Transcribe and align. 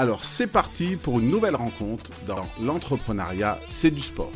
Alors 0.00 0.24
c'est 0.24 0.46
parti 0.46 0.96
pour 0.96 1.20
une 1.20 1.28
nouvelle 1.28 1.56
rencontre 1.56 2.10
dans 2.24 2.46
l'entrepreneuriat, 2.58 3.58
c'est 3.68 3.90
du 3.90 4.00
sport. 4.00 4.32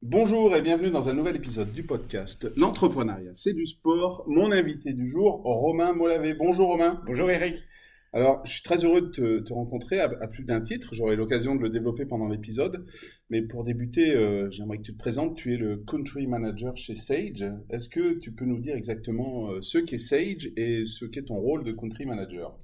Bonjour 0.00 0.56
et 0.56 0.62
bienvenue 0.62 0.90
dans 0.90 1.10
un 1.10 1.12
nouvel 1.12 1.36
épisode 1.36 1.70
du 1.74 1.82
podcast 1.82 2.50
L'entrepreneuriat, 2.56 3.32
c'est 3.34 3.52
du 3.52 3.66
sport. 3.66 4.24
Mon 4.26 4.52
invité 4.52 4.94
du 4.94 5.06
jour, 5.06 5.42
Romain 5.44 5.92
Molavé. 5.92 6.32
Bonjour 6.32 6.68
Romain. 6.68 7.02
Bonjour 7.04 7.30
Eric. 7.30 7.56
Alors, 8.14 8.46
je 8.46 8.52
suis 8.52 8.62
très 8.62 8.84
heureux 8.84 9.00
de 9.00 9.40
te, 9.40 9.52
rencontrer 9.52 9.98
à, 9.98 10.08
plus 10.28 10.44
d'un 10.44 10.60
titre. 10.60 10.94
J'aurai 10.94 11.16
l'occasion 11.16 11.56
de 11.56 11.62
le 11.62 11.68
développer 11.68 12.06
pendant 12.06 12.28
l'épisode. 12.28 12.86
Mais 13.28 13.42
pour 13.42 13.64
débuter, 13.64 14.14
euh, 14.14 14.48
j'aimerais 14.52 14.78
que 14.78 14.84
tu 14.84 14.92
te 14.92 14.98
présentes. 14.98 15.36
Tu 15.36 15.52
es 15.54 15.56
le 15.56 15.78
country 15.78 16.28
manager 16.28 16.76
chez 16.76 16.94
Sage. 16.94 17.44
Est-ce 17.70 17.88
que 17.88 18.14
tu 18.20 18.30
peux 18.30 18.44
nous 18.44 18.60
dire 18.60 18.76
exactement 18.76 19.50
euh, 19.50 19.62
ce 19.62 19.78
qu'est 19.78 19.98
Sage 19.98 20.52
et 20.56 20.86
ce 20.86 21.06
qu'est 21.06 21.24
ton 21.24 21.34
rôle 21.34 21.64
de 21.64 21.72
country 21.72 22.06
manager? 22.06 22.56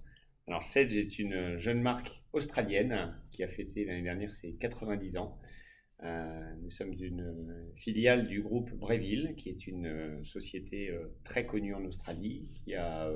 Alors, 0.47 0.63
Sage 0.63 0.97
est 0.97 1.19
une 1.19 1.59
jeune 1.59 1.83
marque 1.83 2.23
australienne 2.33 3.13
qui 3.33 3.43
a 3.43 3.49
fêté 3.49 3.85
l'année 3.85 4.03
dernière 4.03 4.33
ses 4.33 4.53
90 4.53 5.17
ans. 5.17 5.37
Euh, 6.05 6.55
nous 6.63 6.71
sommes 6.71 6.93
une 6.93 7.35
filiale 7.75 8.29
du 8.29 8.41
groupe 8.41 8.73
Breville, 8.75 9.35
qui 9.37 9.49
est 9.49 9.67
une 9.67 10.23
société 10.23 10.97
très 11.25 11.45
connue 11.45 11.75
en 11.75 11.85
Australie, 11.85 12.53
qui 12.55 12.77
a 12.77 13.11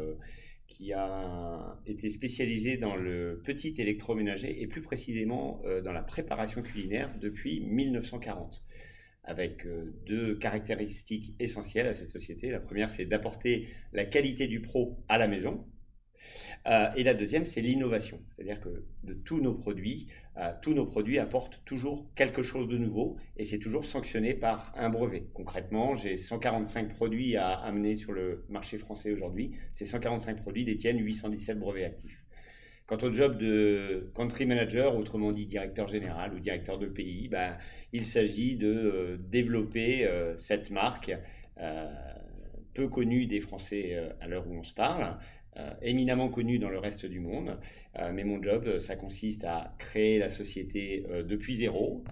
qui 0.66 0.92
a 0.92 1.78
été 1.86 2.08
spécialisé 2.10 2.76
dans 2.76 2.96
le 2.96 3.40
petit 3.44 3.74
électroménager 3.78 4.62
et 4.62 4.66
plus 4.66 4.82
précisément 4.82 5.60
euh, 5.64 5.82
dans 5.82 5.92
la 5.92 6.02
préparation 6.02 6.62
culinaire 6.62 7.14
depuis 7.20 7.60
1940 7.60 8.62
avec 9.24 9.66
euh, 9.66 9.94
deux 10.06 10.36
caractéristiques 10.36 11.34
essentielles 11.38 11.86
à 11.86 11.92
cette 11.92 12.10
société. 12.10 12.50
La 12.50 12.60
première, 12.60 12.90
c'est 12.90 13.06
d'apporter 13.06 13.68
la 13.92 14.04
qualité 14.04 14.46
du 14.46 14.60
pro 14.60 15.02
à 15.08 15.18
la 15.18 15.28
maison, 15.28 15.64
euh, 16.66 16.88
et 16.96 17.02
la 17.02 17.14
deuxième, 17.14 17.44
c'est 17.44 17.60
l'innovation. 17.60 18.20
C'est-à-dire 18.28 18.60
que 18.60 18.84
de 19.02 19.14
tous 19.14 19.40
nos 19.40 19.54
produits, 19.54 20.08
euh, 20.38 20.50
tous 20.62 20.72
nos 20.72 20.86
produits 20.86 21.18
apportent 21.18 21.60
toujours 21.64 22.06
quelque 22.14 22.42
chose 22.42 22.68
de 22.68 22.78
nouveau 22.78 23.16
et 23.36 23.44
c'est 23.44 23.58
toujours 23.58 23.84
sanctionné 23.84 24.34
par 24.34 24.72
un 24.76 24.88
brevet. 24.88 25.26
Concrètement, 25.34 25.94
j'ai 25.94 26.16
145 26.16 26.88
produits 26.88 27.36
à 27.36 27.50
amener 27.50 27.94
sur 27.94 28.12
le 28.12 28.44
marché 28.48 28.78
français 28.78 29.12
aujourd'hui. 29.12 29.52
Ces 29.72 29.84
145 29.84 30.40
produits 30.40 30.64
détiennent 30.64 30.98
817 30.98 31.58
brevets 31.58 31.84
actifs. 31.84 32.24
Quant 32.86 32.98
au 32.98 33.12
job 33.12 33.38
de 33.38 34.10
country 34.14 34.44
manager, 34.44 34.96
autrement 34.96 35.32
dit 35.32 35.46
directeur 35.46 35.88
général 35.88 36.34
ou 36.34 36.38
directeur 36.38 36.78
de 36.78 36.86
pays, 36.86 37.28
ben, 37.28 37.56
il 37.92 38.04
s'agit 38.04 38.56
de 38.56 38.68
euh, 38.68 39.16
développer 39.18 40.08
cette 40.36 40.70
marque 40.70 41.14
peu 42.74 42.88
connue 42.88 43.26
des 43.26 43.38
Français 43.38 43.96
à 44.20 44.26
l'heure 44.26 44.48
où 44.48 44.58
on 44.58 44.64
se 44.64 44.74
parle, 44.74 45.16
éminemment 45.82 46.28
connu 46.28 46.58
dans 46.58 46.70
le 46.70 46.78
reste 46.78 47.06
du 47.06 47.20
monde. 47.20 47.58
Euh, 47.98 48.10
mais 48.12 48.24
mon 48.24 48.42
job, 48.42 48.64
euh, 48.66 48.80
ça 48.80 48.96
consiste 48.96 49.44
à 49.44 49.74
créer 49.78 50.18
la 50.18 50.28
société 50.28 51.06
depuis 51.24 51.54
zéro. 51.54 52.04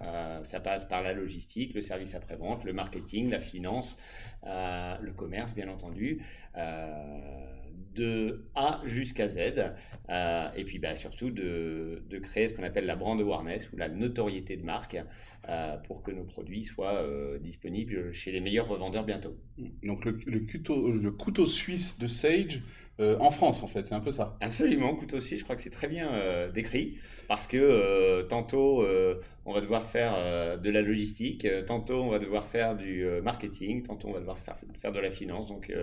ça 0.43 0.59
passe 0.59 0.85
par 0.85 1.01
la 1.01 1.13
logistique, 1.13 1.73
le 1.73 1.81
service 1.81 2.15
après-vente, 2.15 2.63
le 2.63 2.73
marketing, 2.73 3.29
la 3.29 3.39
finance, 3.39 3.97
le 4.43 5.11
commerce, 5.11 5.53
bien 5.53 5.69
entendu 5.69 6.21
de 7.95 8.47
A 8.55 8.81
jusqu'à 8.85 9.27
Z, 9.27 9.39
et 10.55 10.63
puis 10.63 10.79
bah, 10.79 10.95
surtout 10.95 11.29
de, 11.29 12.03
de, 12.09 12.19
créer 12.19 12.47
ce 12.47 12.55
qu'on 12.55 12.63
appelle 12.63 12.85
la 12.85 12.95
brand 12.95 13.19
awareness 13.19 13.71
ou 13.71 13.77
la 13.77 13.87
notoriété 13.87 14.57
de 14.57 14.63
marque 14.63 14.97
pour 15.87 16.03
que 16.03 16.11
nos 16.11 16.23
produits 16.23 16.63
soient 16.63 17.05
disponibles 17.41 18.13
chez 18.13 18.31
les 18.31 18.39
meilleurs 18.39 18.67
revendeurs 18.67 19.03
bientôt. 19.03 19.35
Donc 19.83 20.05
le, 20.05 20.17
le, 20.25 20.39
couteau, 20.39 20.91
le 20.91 21.11
couteau 21.11 21.45
suisse 21.45 21.99
de 21.99 22.07
Sage, 22.07 22.61
euh, 22.99 23.17
en 23.19 23.31
France, 23.31 23.63
en 23.63 23.67
fait, 23.67 23.87
c'est 23.87 23.95
un 23.95 23.99
peu 23.99 24.11
ça. 24.11 24.37
Absolument, 24.39 24.95
couteau 24.95 25.19
suisse, 25.19 25.39
je 25.39 25.43
crois 25.43 25.55
que 25.55 25.61
c'est 25.61 25.71
très 25.71 25.87
bien 25.87 26.13
euh, 26.13 26.49
décrit, 26.49 26.97
parce 27.27 27.47
que 27.47 27.57
euh, 27.57 28.23
tantôt 28.23 28.85
on 29.45 29.53
va 29.53 29.61
devoir 29.61 29.85
faire 29.85 30.59
de 30.59 30.69
la 30.69 30.81
logistique, 30.81 31.47
tantôt 31.65 32.01
on 32.03 32.09
va 32.09 32.19
devoir 32.19 32.45
faire 32.47 32.75
du 32.75 33.05
marketing, 33.23 33.83
tantôt 33.83 34.09
on 34.09 34.13
va 34.13 34.19
devoir 34.19 34.37
faire, 34.37 34.55
faire 34.77 34.91
de 34.91 34.99
la 34.99 35.11
finance. 35.11 35.49
Donc 35.49 35.73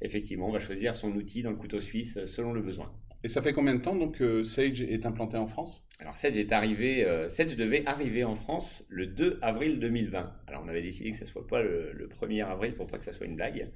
effectivement, 0.00 0.48
on 0.48 0.52
va 0.52 0.58
choisir 0.58 0.96
son 0.96 1.12
outil 1.12 1.42
dans 1.42 1.50
le 1.50 1.56
couteau 1.56 1.80
suisse 1.80 2.18
selon 2.26 2.52
le 2.52 2.62
besoin. 2.62 2.92
Et 3.24 3.28
ça 3.28 3.42
fait 3.42 3.52
combien 3.52 3.74
de 3.74 3.80
temps 3.80 3.96
donc 3.96 4.22
Sage 4.44 4.82
est 4.82 5.06
implanté 5.06 5.36
en 5.36 5.46
France? 5.46 5.86
Alors 5.98 6.14
Sage 6.14 6.38
est 6.38 6.52
arrivé, 6.52 7.06
Sage 7.28 7.56
devait 7.56 7.82
arriver 7.86 8.22
en 8.22 8.36
France 8.36 8.84
le 8.88 9.06
2 9.06 9.38
avril 9.40 9.80
2020. 9.80 10.32
Alors 10.46 10.62
on 10.64 10.68
avait 10.68 10.82
décidé 10.82 11.10
que 11.10 11.16
ce 11.16 11.24
soit 11.24 11.46
pas 11.46 11.62
le, 11.62 11.92
le 11.92 12.06
1er 12.06 12.44
avril 12.44 12.74
pour 12.74 12.86
pas 12.86 12.98
que 12.98 13.04
ça 13.04 13.12
soit 13.12 13.26
une 13.26 13.36
blague. 13.36 13.70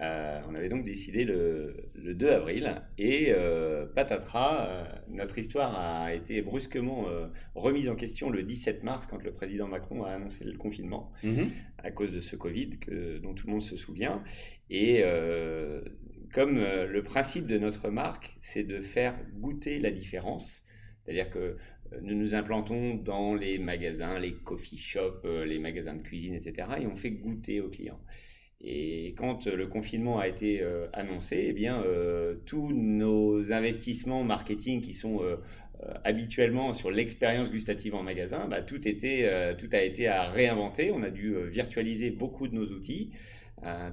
Euh, 0.00 0.40
on 0.48 0.54
avait 0.54 0.70
donc 0.70 0.84
décidé 0.84 1.24
le, 1.24 1.90
2 1.94 2.30
avril 2.30 2.82
et 2.96 3.26
euh, 3.28 3.84
patatras, 3.86 4.66
euh, 4.66 4.84
notre 5.08 5.36
histoire 5.36 5.78
a 5.78 6.14
été 6.14 6.40
brusquement 6.40 7.06
remise 7.54 7.88
en 7.88 7.94
question 7.94 8.30
le 8.30 8.42
17 8.42 8.84
mars 8.84 9.06
quand 9.06 9.22
le 9.22 9.32
président 9.32 9.68
Macron 9.68 10.04
a 10.04 10.10
annoncé 10.10 10.44
le 10.44 10.56
confinement 10.56 11.12
mhm. 11.22 11.50
à 11.78 11.90
cause 11.90 12.10
de 12.10 12.20
ce 12.20 12.36
Covid 12.36 12.70
que, 12.80 13.18
dont 13.18 13.34
tout 13.34 13.46
le 13.46 13.52
monde 13.52 13.62
se 13.62 13.76
souvient. 13.76 14.22
Et 14.70 15.04
comme 16.32 16.58
le 16.58 17.02
principe 17.02 17.46
de 17.46 17.58
notre 17.58 17.90
marque, 17.90 18.36
c'est 18.40 18.64
de 18.64 18.80
faire 18.80 19.14
goûter 19.34 19.78
la 19.78 19.90
différence, 19.90 20.62
c'est-à-dire 21.04 21.30
que 21.30 21.56
nous 22.00 22.14
nous 22.14 22.34
implantons 22.34 22.94
dans 22.94 23.34
les 23.34 23.58
magasins, 23.58 24.18
les 24.18 24.32
coffee 24.32 24.78
shops, 24.78 25.24
les 25.24 25.58
magasins 25.58 25.94
de 25.94 26.02
cuisine, 26.02 26.34
etc. 26.34 26.68
et 26.80 26.86
on 26.86 26.96
fait 26.96 27.10
goûter 27.10 27.60
aux 27.60 27.68
clients. 27.68 28.00
Et 28.64 29.14
quand 29.16 29.46
le 29.46 29.66
confinement 29.66 30.20
a 30.20 30.28
été 30.28 30.62
euh, 30.62 30.86
annoncé, 30.92 31.46
eh 31.48 31.52
bien, 31.52 31.82
euh, 31.82 32.36
tous 32.46 32.72
nos 32.72 33.52
investissements 33.52 34.22
marketing 34.22 34.80
qui 34.80 34.94
sont 34.94 35.20
euh, 35.22 35.36
habituellement 36.04 36.72
sur 36.72 36.92
l'expérience 36.92 37.50
gustative 37.50 37.96
en 37.96 38.04
magasin, 38.04 38.46
bah, 38.48 38.62
tout, 38.62 38.78
tout 38.78 39.68
a 39.72 39.82
été 39.82 40.06
à 40.06 40.30
réinventer. 40.30 40.92
On 40.92 41.02
a 41.02 41.10
dû 41.10 41.34
virtualiser 41.48 42.10
beaucoup 42.10 42.46
de 42.46 42.54
nos 42.54 42.66
outils. 42.66 43.10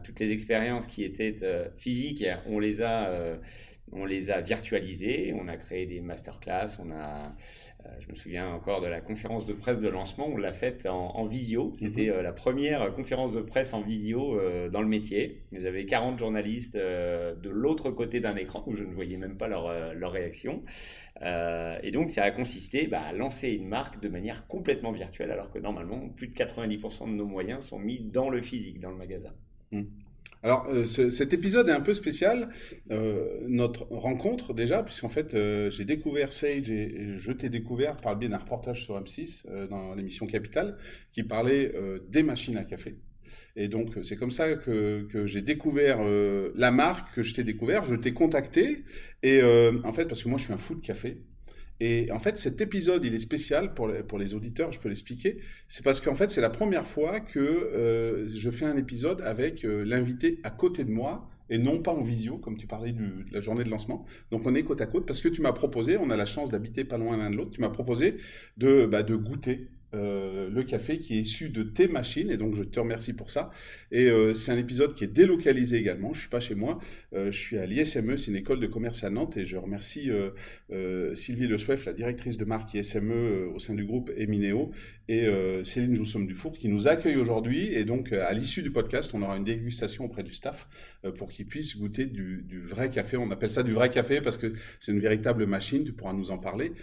Toutes 0.03 0.19
les 0.19 0.31
expériences 0.31 0.87
qui 0.87 1.03
étaient 1.03 1.35
physiques, 1.77 2.25
on 2.47 2.59
les 2.59 2.81
a 2.81 3.39
on 3.91 4.05
les 4.05 4.31
a 4.31 4.41
virtualisés, 4.41 5.33
on 5.39 5.47
a 5.47 5.57
créé 5.57 5.85
des 5.85 6.01
masterclass, 6.01 6.77
on 6.79 6.91
a, 6.91 7.35
euh, 7.85 7.89
je 7.99 8.09
me 8.09 8.13
souviens 8.13 8.47
encore 8.49 8.81
de 8.81 8.87
la 8.87 9.01
conférence 9.01 9.45
de 9.45 9.53
presse 9.53 9.79
de 9.79 9.89
lancement, 9.89 10.27
on 10.27 10.37
l'a 10.37 10.51
faite 10.51 10.85
en, 10.85 11.25
visio. 11.25 11.73
C'était 11.75 12.07
mhm. 12.07 12.17
euh, 12.17 12.21
la 12.21 12.31
première 12.31 12.93
conférence 12.93 13.33
de 13.33 13.41
presse 13.41 13.73
en 13.73 13.81
visio 13.81 14.39
euh, 14.39 14.69
dans 14.69 14.81
le 14.81 14.87
métier. 14.87 15.43
J'avais 15.51 15.85
40 15.85 16.19
journalistes 16.19 16.75
de 16.75 17.49
l'autre 17.49 17.91
côté 17.91 18.19
d'un 18.19 18.35
écran 18.35 18.63
où 18.67 18.75
je 18.75 18.83
ne 18.83 18.93
voyais 18.93 19.17
même 19.17 19.37
pas 19.37 19.47
leur, 19.47 19.93
leur 19.93 20.11
réaction. 20.11 20.63
et 21.21 21.91
donc 21.91 22.11
ça 22.11 22.23
a 22.23 22.31
consisté 22.31 22.87
bah, 22.87 23.01
à 23.01 23.13
lancer 23.13 23.49
une 23.49 23.67
marque 23.67 23.99
de 24.01 24.09
manière 24.09 24.47
complètement 24.47 24.91
virtuelle 24.91 25.31
alors 25.31 25.49
que 25.49 25.59
normalement 25.59 26.09
plus 26.09 26.27
de 26.27 26.33
90% 26.33 27.05
de 27.05 27.15
nos 27.15 27.25
moyens 27.25 27.65
sont 27.65 27.79
mis 27.79 27.99
dans 27.99 28.29
le 28.29 28.41
physique, 28.41 28.79
dans 28.79 28.91
le 28.91 28.97
magasin. 28.97 29.33
Mhm. 29.71 29.87
Alors, 30.41 30.67
euh, 30.69 30.85
cet 30.85 31.33
épisode 31.33 31.67
est 31.67 31.73
un 31.73 31.81
peu 31.81 31.93
spécial, 31.93 32.49
euh, 32.91 33.39
notre 33.47 33.83
rencontre 33.91 34.53
déjà, 34.53 34.83
puisqu'en 34.83 35.09
fait, 35.09 35.33
euh, 35.33 35.69
j'ai 35.69 35.83
découvert 35.83 36.31
Sage 36.31 36.69
et, 36.69 37.17
je 37.17 37.31
t'ai 37.33 37.49
découvert 37.49 37.97
par 37.97 38.13
le 38.13 38.19
biais 38.19 38.29
d'un 38.29 38.37
reportage 38.37 38.85
sur 38.85 38.97
M6 38.97 39.43
dans 39.69 39.93
l'émission 39.95 40.27
Capital 40.27 40.77
qui 41.11 41.23
parlait 41.23 41.73
des 42.07 42.23
machines 42.23 42.55
à 42.55 42.63
café. 42.63 42.97
Et 43.57 43.67
donc, 43.67 43.97
c'est 44.03 44.15
comme 44.15 44.31
ça 44.31 44.53
que, 44.53 45.05
que 45.11 45.25
j'ai 45.25 45.41
découvert 45.41 45.99
la 46.55 46.71
marque, 46.71 47.15
que 47.15 47.23
je 47.23 47.33
t'ai 47.33 47.43
découvert, 47.43 47.83
je 47.83 47.95
t'ai 47.95 48.13
contacté. 48.13 48.85
Et 49.23 49.41
en 49.43 49.93
fait, 49.93 50.05
parce 50.05 50.23
que 50.23 50.29
moi, 50.29 50.37
je 50.37 50.45
suis 50.45 50.53
un 50.53 50.57
fou 50.57 50.75
de 50.75 50.81
café. 50.81 51.21
Et 51.79 52.11
en 52.11 52.19
fait, 52.19 52.37
cet 52.37 52.61
épisode, 52.61 53.05
il 53.05 53.15
est 53.15 53.19
spécial 53.19 53.73
pour 53.73 53.87
les, 53.87 54.03
pour 54.03 54.19
les 54.19 54.33
auditeurs, 54.33 54.71
je 54.71 54.79
peux 54.79 54.89
l'expliquer. 54.89 55.37
C'est 55.67 55.83
parce 55.83 56.01
qu'en 56.01 56.15
fait, 56.15 56.29
c'est 56.29 56.41
la 56.41 56.49
première 56.49 56.85
fois 56.85 57.19
que 57.19 57.39
euh, 57.39 58.27
je 58.29 58.49
fais 58.49 58.65
un 58.65 58.77
épisode 58.77 59.21
avec 59.21 59.63
euh, 59.63 59.83
l'invité 59.85 60.39
à 60.43 60.49
côté 60.49 60.83
de 60.83 60.91
moi 60.91 61.29
et 61.49 61.57
non 61.57 61.81
pas 61.81 61.91
en 61.91 62.03
visio, 62.03 62.37
comme 62.37 62.57
tu 62.57 62.67
parlais 62.67 62.91
de 62.91 63.25
la 63.31 63.41
journée 63.41 63.63
de 63.63 63.69
lancement. 63.69 64.05
Donc 64.31 64.45
on 64.45 64.53
est 64.55 64.63
côte 64.63 64.81
à 64.81 64.85
côte 64.85 65.05
parce 65.05 65.21
que 65.21 65.29
tu 65.29 65.41
m'as 65.41 65.53
proposé, 65.53 65.97
on 65.97 66.09
a 66.09 66.17
la 66.17 66.25
chance 66.25 66.51
d'habiter 66.51 66.83
pas 66.83 66.97
loin 66.97 67.17
l'un 67.17 67.29
de 67.29 67.35
l'autre, 67.35 67.51
tu 67.51 67.61
m'as 67.61 67.69
proposé 67.69 68.17
de, 68.57 68.85
bah, 68.85 69.03
de 69.03 69.15
goûter 69.15 69.67
euh, 69.95 70.49
le 70.51 70.61
café 70.63 70.99
qui 70.99 71.17
est 71.17 71.21
issu 71.21 71.49
de 71.49 71.63
tes 71.63 71.87
machines 71.87 72.29
et 72.29 72.37
donc 72.37 72.55
je 72.55 72.61
te 72.61 72.79
remercie 72.79 73.13
pour 73.13 73.31
ça. 73.31 73.49
Et 73.91 74.05
euh, 74.05 74.35
c'est 74.35 74.51
un 74.51 74.57
épisode 74.57 74.93
qui 74.93 75.03
est 75.03 75.07
délocalisé 75.07 75.77
également. 75.77 76.13
Je 76.13 76.21
suis 76.21 76.29
pas 76.29 76.39
chez 76.39 76.53
moi, 76.53 76.79
euh, 77.13 77.31
je 77.31 77.39
suis 77.39 77.57
à 77.57 77.65
l'ISME, 77.65 78.17
c'est 78.17 78.29
une 78.29 78.37
école 78.37 78.59
de 78.59 78.67
commerce 78.67 79.03
à 79.03 79.09
Nantes 79.09 79.37
et 79.37 79.45
je 79.45 79.57
remercie 79.57 80.09
Sylvie 81.13 81.47
Le 81.47 81.57
Souef, 81.57 81.85
la 81.85 81.93
directrice 81.93 82.37
de 82.37 82.45
marque 82.45 82.73
ISME 82.73 83.49
au 83.53 83.59
sein 83.59 83.73
du 83.73 83.85
groupe 83.85 84.11
Emineo 84.15 84.71
et 85.07 85.27
Céline 85.63 85.95
Joussomme 85.95 86.27
Dufour 86.27 86.57
qui 86.57 86.67
nous 86.67 86.87
accueille 86.87 87.15
aujourd'hui 87.15 87.73
et 87.73 87.83
donc 87.83 88.11
à 88.11 88.31
l'issue 88.33 88.61
du 88.61 88.71
podcast, 88.71 89.11
on 89.13 89.21
aura 89.21 89.37
une 89.37 89.43
dégustation 89.43 90.05
auprès 90.05 90.23
du 90.23 90.33
staff 90.33 90.67
pour 91.17 91.31
qu'ils 91.31 91.47
puissent 91.47 91.77
goûter 91.77 92.05
du, 92.05 92.43
du, 92.47 92.61
vrai 92.61 92.91
café. 92.91 93.17
On 93.17 93.31
appelle 93.31 93.51
ça 93.51 93.63
du 93.63 93.71
vrai 93.71 93.89
café 93.89 94.21
parce 94.21 94.37
que 94.37 94.53
c'est 94.79 94.91
une 94.91 94.99
véritable 94.99 95.45
machine. 95.45 95.83
Tu 95.83 95.93
pourras 95.93 96.13
nous 96.13 96.31
en 96.31 96.37
parler. 96.37 96.73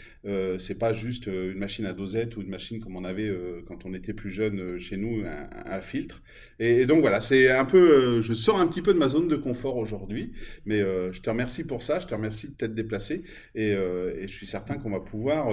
c'est 0.58 0.78
pas 0.78 0.92
juste 0.92 1.26
une 1.26 1.58
machine 1.58 1.86
à 1.86 1.92
dosette 1.92 2.36
ou 2.36 2.42
une 2.42 2.50
machine 2.50 2.80
comme 2.80 2.95
on 2.96 3.04
avait 3.04 3.28
euh, 3.28 3.62
quand 3.66 3.84
on 3.84 3.94
était 3.94 4.14
plus 4.14 4.30
jeune 4.30 4.58
euh, 4.58 4.78
chez 4.78 4.96
nous, 4.96 5.22
un, 5.24 5.80
filtre. 5.80 6.22
Et, 6.58 6.86
donc 6.86 7.00
voilà, 7.00 7.20
c'est 7.20 7.50
un 7.50 7.66
peu, 7.66 7.78
euh, 7.78 8.22
je 8.22 8.32
sors 8.32 8.58
un 8.58 8.66
petit 8.66 8.80
peu 8.80 8.94
de 8.94 8.98
ma 8.98 9.08
zone 9.08 9.28
de 9.28 9.36
confort 9.36 9.76
aujourd'hui, 9.76 10.32
mais 10.64 10.80
je 10.80 11.20
te 11.20 11.28
remercie 11.28 11.64
pour 11.64 11.82
ça, 11.82 12.00
je 12.00 12.06
te 12.06 12.14
remercie 12.14 12.48
de 12.48 12.54
t'être 12.54 12.74
déplacé, 12.74 13.24
et, 13.54 13.74
je 13.74 14.32
suis 14.32 14.46
certain 14.46 14.76
qu'on 14.76 14.90
va 14.90 15.00
pouvoir 15.00 15.48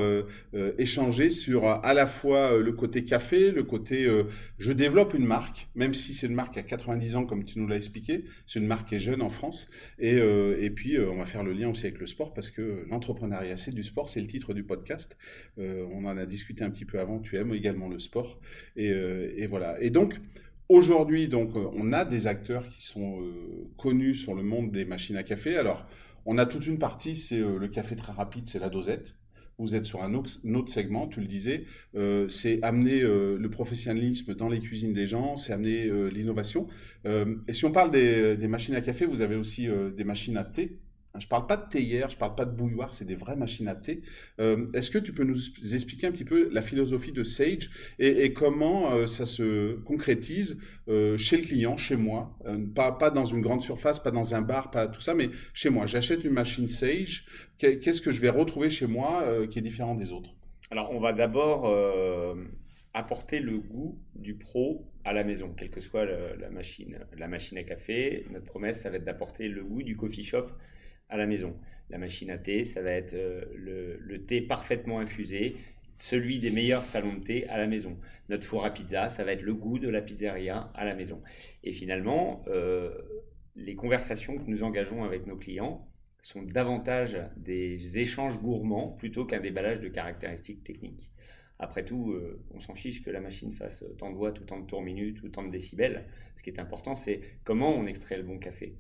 échanger 0.78 1.30
sur 1.30 1.68
à 1.68 1.94
la 1.94 2.08
fois 2.08 2.58
le 2.58 2.72
côté 2.72 3.04
café, 3.04 3.52
le 3.52 3.64
côté 3.64 4.08
je 4.58 4.72
développe 4.72 5.14
une 5.14 5.26
marque, 5.26 5.68
même 5.76 5.94
si 5.94 6.14
c'est 6.14 6.28
une 6.28 6.36
marque 6.36 6.58
à 6.58 6.64
90 6.64 7.16
ans 7.16 7.26
comme 7.26 7.44
tu 7.44 7.60
nous 7.60 7.68
l'as 7.68 7.76
expliqué, 7.76 8.24
c'est 8.48 8.60
une 8.60 8.68
marque 8.68 8.90
qui 8.90 8.96
est 8.96 9.00
jeune 9.00 9.22
en 9.22 9.30
France, 9.30 9.70
et, 10.00 10.70
puis 10.76 10.98
on 11.00 11.18
va 11.18 11.26
faire 11.26 11.44
le 11.44 11.54
lien 11.54 11.70
aussi 11.70 11.86
avec 11.86 12.00
le 12.00 12.08
sport 12.08 12.34
parce 12.34 12.50
que 12.50 12.86
l'entrepreneuriat 12.90 13.58
c'est 13.58 13.76
du 13.76 13.84
sport, 13.84 14.10
c'est 14.10 14.22
le 14.22 14.28
titre 14.28 14.54
du 14.54 14.64
podcast. 14.64 15.18
on 15.58 16.06
en 16.06 16.18
a 16.18 16.26
discuté 16.26 16.64
un 16.64 16.70
petit 16.70 16.86
peu 16.86 17.00
avant, 17.00 17.20
tu 17.20 17.33
également 17.54 17.90
le 17.90 18.00
sport. 18.00 18.40
Euh, 18.78 19.32
et, 19.36 19.48
voilà. 19.48 19.82
Et 19.82 19.90
donc, 19.90 20.20
aujourd'hui, 20.70 21.28
donc, 21.28 21.56
euh, 21.56 21.68
on 21.74 21.94
a 21.94 22.06
des 22.06 22.28
acteurs 22.28 22.68
qui 22.68 22.84
sont 22.84 23.22
euh, 23.22 23.70
connus 23.78 24.16
sur 24.16 24.36
le 24.36 24.44
monde 24.44 24.72
des 24.72 24.86
machines 24.86 25.18
à 25.18 25.24
café. 25.24 25.58
Alors, 25.58 25.86
on 26.26 26.38
a 26.38 26.46
toute 26.46 26.68
une 26.68 26.80
partie, 26.80 27.16
c'est 27.16 27.40
le 27.40 27.68
café 27.68 27.96
très 27.96 28.14
rapide, 28.14 28.48
c'est 28.48 28.60
la 28.60 28.70
dosette. 28.70 29.16
Vous 29.60 29.76
êtes 29.76 29.86
sur 29.86 30.02
un 30.02 30.14
autre, 30.14 30.70
segment, 30.70 31.08
tu 31.08 31.20
le 31.20 31.28
disais, 31.28 31.66
c'est 32.30 32.64
amener 32.64 33.02
le 33.02 33.48
professionnalisme 33.50 34.34
dans 34.34 34.48
les 34.48 34.62
cuisines 34.62 34.94
des 34.94 35.06
gens, 35.06 35.36
c'est 35.36 35.52
amener 35.52 35.92
l'innovation. 36.10 36.70
et 37.06 37.54
si 37.54 37.66
on 37.66 37.74
parle 37.74 37.92
des, 37.92 38.48
machines 38.48 38.74
à 38.74 38.80
café, 38.80 39.06
vous 39.06 39.20
avez 39.20 39.36
aussi 39.36 39.68
des 39.98 40.04
machines 40.06 40.38
à 40.38 40.46
thé 40.46 40.80
je 41.20 41.28
ne 41.28 41.30
parle 41.30 41.46
pas 41.46 41.58
de 41.58 41.70
théière, 41.70 42.10
je 42.10 42.16
ne 42.16 42.20
parle 42.20 42.34
pas 42.34 42.46
de 42.46 42.56
bouilloire, 42.56 42.94
c'est 42.94 43.06
des 43.06 43.16
vraies 43.16 43.36
machines 43.36 43.68
à 43.68 43.76
thé. 43.76 44.02
Euh, 44.40 44.66
est-ce 44.74 44.90
que 44.90 44.98
tu 44.98 45.14
peux 45.14 45.24
nous 45.24 45.38
expliquer 45.74 46.08
un 46.08 46.12
petit 46.12 46.26
peu 46.26 46.50
la 46.52 46.64
philosophie 46.64 47.12
de 47.12 47.24
Sage 47.24 47.70
et, 48.00 48.34
comment 48.34 48.92
euh, 48.92 49.06
ça 49.06 49.28
se 49.28 49.74
concrétise 49.84 50.58
euh, 50.88 51.18
chez 51.18 51.38
le 51.38 51.44
client, 51.44 51.78
chez 51.78 51.98
moi 51.98 52.38
pas, 52.74 52.92
pas 52.92 53.12
dans 53.12 53.26
une 53.26 53.42
grande 53.42 53.62
surface, 53.62 54.00
pas 54.00 54.12
dans 54.12 54.34
un 54.34 54.42
bar, 54.42 54.72
pas 54.72 54.88
tout 54.88 55.02
ça, 55.02 55.14
mais 55.14 55.30
chez 55.54 55.70
moi. 55.70 55.86
J'achète 55.86 56.24
une 56.24 56.34
machine 56.34 56.68
Sage. 56.68 57.26
Qu'est-ce 57.60 58.02
que 58.02 58.12
je 58.12 58.20
vais 58.20 58.30
retrouver 58.30 58.70
chez 58.70 58.88
moi 58.88 59.24
qui 59.50 59.60
est 59.60 59.62
différent 59.62 59.96
des 59.96 60.12
autres? 60.12 60.32
Alors, 60.72 60.92
on 60.92 61.00
va 61.00 61.14
d'abord 61.14 61.72
apporter 62.94 63.40
le 63.40 63.60
goût 63.60 64.00
du 64.16 64.36
pro 64.36 64.86
à 65.06 65.14
la 65.14 65.24
maison, 65.24 65.54
quelle 65.56 65.70
que 65.70 65.82
soit 65.82 66.06
la, 66.06 66.50
machine. 66.50 67.00
La 67.18 67.28
machine 67.28 67.58
à 67.58 67.64
café, 67.64 68.26
notre 68.32 68.46
promesse, 68.46 68.82
ça 68.82 68.90
va 68.90 68.98
être 68.98 69.04
d'apporter 69.04 69.48
le 69.48 69.64
goût 69.64 69.84
du 69.84 69.96
coffee 69.96 70.24
shop 70.24 70.48
à 71.10 71.18
la 71.18 71.26
maison. 71.26 71.56
La 71.90 71.98
machine 71.98 72.32
à 72.32 72.38
thé, 72.38 72.64
ça 72.64 72.82
va 72.82 72.92
être 72.92 73.14
euh, 73.14 73.46
le, 73.56 74.26
thé 74.26 74.42
parfaitement 74.42 75.00
infusé, 75.00 75.58
celui 75.96 76.40
des 76.40 76.50
meilleurs 76.50 76.86
salons 76.86 77.14
de 77.14 77.24
thé 77.24 77.48
à 77.50 77.58
la 77.58 77.68
maison. 77.68 78.00
Notre 78.30 78.46
four 78.46 78.66
à 78.66 78.74
pizza, 78.74 79.10
ça 79.10 79.24
va 79.24 79.34
être 79.34 79.44
le 79.44 79.54
goût 79.54 79.80
de 79.80 79.90
la 79.90 80.02
pizzeria 80.02 80.72
à 80.74 80.86
la 80.86 80.96
maison. 80.96 81.22
Et 81.64 81.72
finalement, 81.72 82.44
euh, 82.48 82.92
les 83.56 83.76
conversations 83.76 84.38
que 84.38 84.50
nous 84.50 84.64
engageons 84.64 85.04
avec 85.04 85.28
nos 85.28 85.36
clients 85.36 85.86
sont 86.20 86.42
davantage 86.42 87.20
des 87.36 87.98
échanges 88.00 88.40
gourmands 88.42 88.90
plutôt 88.92 89.26
qu'un 89.26 89.42
déballage 89.42 89.82
de 89.82 89.90
caractéristiques 89.90 90.64
techniques. 90.64 91.12
Après 91.60 91.86
tout, 91.86 92.12
euh, 92.12 92.44
on 92.52 92.60
s'en 92.60 92.76
fiche 92.76 93.04
que 93.04 93.10
la 93.10 93.22
machine 93.22 93.54
fasse 93.54 93.86
tant 93.98 94.12
de 94.12 94.18
watts 94.18 94.40
ou 94.40 94.44
tant 94.44 94.60
de 94.60 94.66
tours 94.66 94.82
minutes 94.82 95.22
ou 95.22 95.30
tant 95.30 95.44
de 95.44 95.52
décibels. 95.52 96.06
Ce 96.36 96.44
qui 96.44 96.50
est 96.50 96.60
important, 96.60 96.96
c'est 96.96 97.22
comment 97.44 97.76
on 97.76 97.86
extrait 97.86 98.18
le 98.18 98.24
bon 98.24 98.40
café 98.40 98.76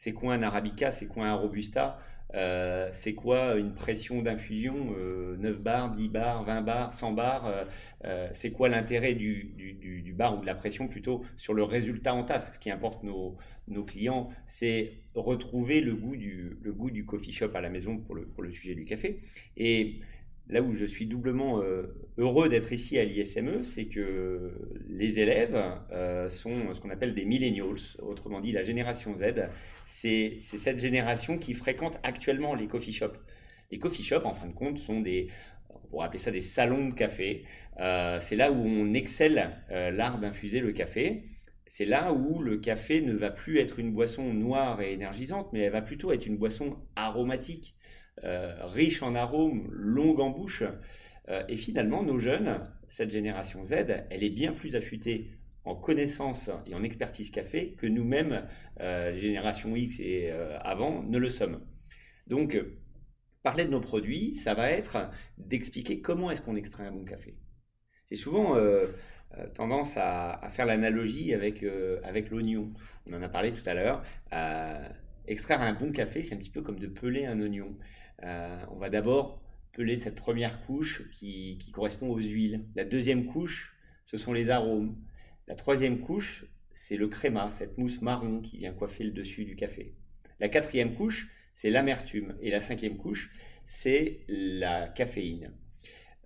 c'est 0.00 0.14
quoi 0.14 0.32
un 0.32 0.42
arabica, 0.42 0.90
c'est 0.90 1.04
quoi 1.04 1.26
un 1.26 1.34
robusta, 1.34 1.98
euh, 2.32 2.88
c'est 2.90 3.12
quoi 3.12 3.56
une 3.56 3.74
pression 3.74 4.22
d'infusion, 4.22 4.74
9 4.74 4.96
euh, 4.96 5.58
bars, 5.58 5.94
10 5.94 6.08
bars, 6.08 6.42
20 6.42 6.62
bars, 6.62 6.94
100 6.94 7.12
bars, 7.12 7.66
euh, 8.06 8.28
c'est 8.32 8.50
quoi 8.50 8.70
l'intérêt 8.70 9.12
du, 9.12 10.14
bar 10.16 10.38
ou 10.38 10.40
de 10.40 10.46
la 10.46 10.54
pression 10.54 10.88
plutôt 10.88 11.22
sur 11.36 11.52
le 11.52 11.64
résultat 11.64 12.14
en 12.14 12.24
tasse? 12.24 12.54
Ce 12.54 12.58
qui 12.58 12.70
importe 12.70 13.02
nos, 13.02 13.36
nos 13.68 13.84
clients, 13.84 14.30
c'est 14.46 15.02
retrouver 15.14 15.82
le 15.82 15.94
goût, 15.94 16.16
du, 16.16 16.56
le 16.62 16.72
goût 16.72 16.90
du 16.90 17.04
coffee 17.04 17.32
shop 17.32 17.50
à 17.52 17.60
la 17.60 17.68
maison 17.68 17.98
pour 17.98 18.14
le, 18.14 18.24
pour 18.24 18.42
le 18.42 18.50
sujet 18.50 18.74
du 18.74 18.86
café. 18.86 19.20
Et 19.58 20.00
là 20.50 20.62
où 20.62 20.74
je 20.74 20.84
suis 20.84 21.06
doublement 21.06 21.62
euh, 21.62 21.94
heureux 22.18 22.48
d'être 22.48 22.72
ici 22.72 22.98
à 22.98 23.04
l'ISME, 23.04 23.62
c'est 23.62 23.86
que 23.86 24.52
les 24.88 25.20
élèves 25.20 25.56
euh, 25.92 26.28
sont 26.28 26.74
ce 26.74 26.80
qu'on 26.80 26.90
appelle 26.90 27.14
des 27.14 27.24
millennials, 27.24 27.96
autrement 28.00 28.40
dit 28.40 28.52
la 28.52 28.62
génération 28.62 29.14
Z. 29.14 29.48
C'est 29.84 30.38
cette 30.40 30.80
génération 30.80 31.38
qui 31.38 31.54
fréquente 31.54 31.98
actuellement 32.02 32.54
les 32.54 32.66
coffee 32.66 32.92
shops. 32.92 33.18
Les 33.70 33.78
coffee 33.78 34.02
shops, 34.02 34.24
en 34.24 34.34
fin 34.34 34.48
de 34.48 34.52
compte, 34.52 34.78
sont 34.78 35.00
des, 35.00 35.28
on 35.68 35.78
pourrait 35.88 36.18
ça 36.18 36.32
des 36.32 36.40
salons 36.40 36.88
de 36.88 36.94
café. 36.94 37.44
Euh, 37.78 38.18
c'est 38.20 38.36
là 38.36 38.50
où 38.50 38.60
on 38.60 38.92
excelle 38.92 39.50
l'art 39.70 40.18
d'infuser 40.18 40.58
le 40.60 40.72
café. 40.72 41.24
C'est 41.66 41.84
là 41.84 42.12
où 42.12 42.42
le 42.42 42.58
café 42.58 43.00
ne 43.00 43.12
va 43.12 43.30
plus 43.30 43.60
être 43.60 43.78
une 43.78 43.92
boisson 43.92 44.34
noire 44.34 44.82
et 44.82 44.92
énergisante, 44.92 45.52
mais 45.52 45.60
elle 45.60 45.72
va 45.72 45.82
plutôt 45.82 46.10
être 46.10 46.26
une 46.26 46.36
boisson 46.36 46.76
aromatique 46.96 47.76
riche 48.22 49.02
en 49.02 49.14
arômes, 49.14 49.68
longue 49.70 50.20
en 50.20 50.30
bouche. 50.30 50.64
Euh, 51.30 51.42
et 51.48 51.56
finalement, 51.56 52.02
nos 52.02 52.18
jeunes, 52.18 52.62
cette 52.86 53.10
génération 53.10 53.64
Z, 53.64 53.72
elle 54.10 54.24
est 54.24 54.30
bien 54.30 54.52
plus 54.52 54.76
affûtée 54.76 55.30
en 55.64 55.74
connaissance 55.74 56.50
et 56.66 56.74
en 56.74 56.82
expertise 56.82 57.30
café 57.30 57.74
que 57.74 57.86
nous-mêmes, 57.86 58.46
euh, 58.80 59.14
génération 59.14 59.76
X 59.76 60.00
et 60.00 60.32
avant, 60.62 61.02
ne 61.02 61.18
le 61.18 61.28
sommes. 61.28 61.60
Donc, 62.26 62.58
parler 63.42 63.64
de 63.64 63.70
nos 63.70 63.80
produits, 63.80 64.34
ça 64.34 64.54
va 64.54 64.70
être 64.70 65.10
d'expliquer 65.38 66.00
comment 66.00 66.30
est-ce 66.30 66.42
qu'on 66.42 66.54
extrait 66.54 66.84
un 66.84 66.92
bon 66.92 67.04
café. 67.04 67.36
J'ai 68.10 68.16
souvent 68.16 68.56
tendance 69.54 69.96
à, 69.96 70.40
faire 70.50 70.66
l'analogie 70.66 71.34
avec, 71.34 71.64
avec 72.02 72.30
l'oignon. 72.30 72.72
On 73.06 73.12
en 73.12 73.22
a 73.22 73.28
parlé 73.28 73.52
tout 73.52 73.68
à 73.68 73.74
l'heure. 73.74 74.02
extraire 75.26 75.60
un 75.60 75.74
bon 75.74 75.92
café, 75.92 76.22
c'est 76.22 76.34
un 76.34 76.38
petit 76.38 76.50
peu 76.50 76.62
comme 76.62 76.78
de 76.78 76.86
peler 76.86 77.26
un 77.26 77.40
oignon. 77.40 77.76
Euh, 78.22 78.64
on 78.70 78.76
va 78.76 78.90
d'abord 78.90 79.40
peler 79.72 79.96
cette 79.96 80.14
première 80.14 80.64
couche 80.66 81.08
qui, 81.12 81.58
correspond 81.72 82.10
aux 82.10 82.18
huiles. 82.18 82.64
La 82.74 82.84
deuxième 82.84 83.26
couche, 83.26 83.76
ce 84.04 84.16
sont 84.16 84.32
les 84.32 84.50
arômes. 84.50 84.96
La 85.46 85.54
troisième 85.54 86.00
couche, 86.00 86.44
c'est 86.72 86.96
le 86.96 87.08
créma, 87.08 87.50
cette 87.52 87.78
mousse 87.78 88.02
marron 88.02 88.40
qui 88.40 88.58
vient 88.58 88.72
coiffer 88.72 89.04
le 89.04 89.10
dessus 89.10 89.44
du 89.44 89.56
café. 89.56 89.94
La 90.38 90.48
quatrième 90.48 90.94
couche, 90.94 91.30
c'est 91.54 91.70
l'amertume. 91.70 92.36
Et 92.40 92.50
la 92.50 92.60
cinquième 92.60 92.96
couche, 92.96 93.30
c'est 93.66 94.20
la 94.28 94.88
caféine. 94.88 95.52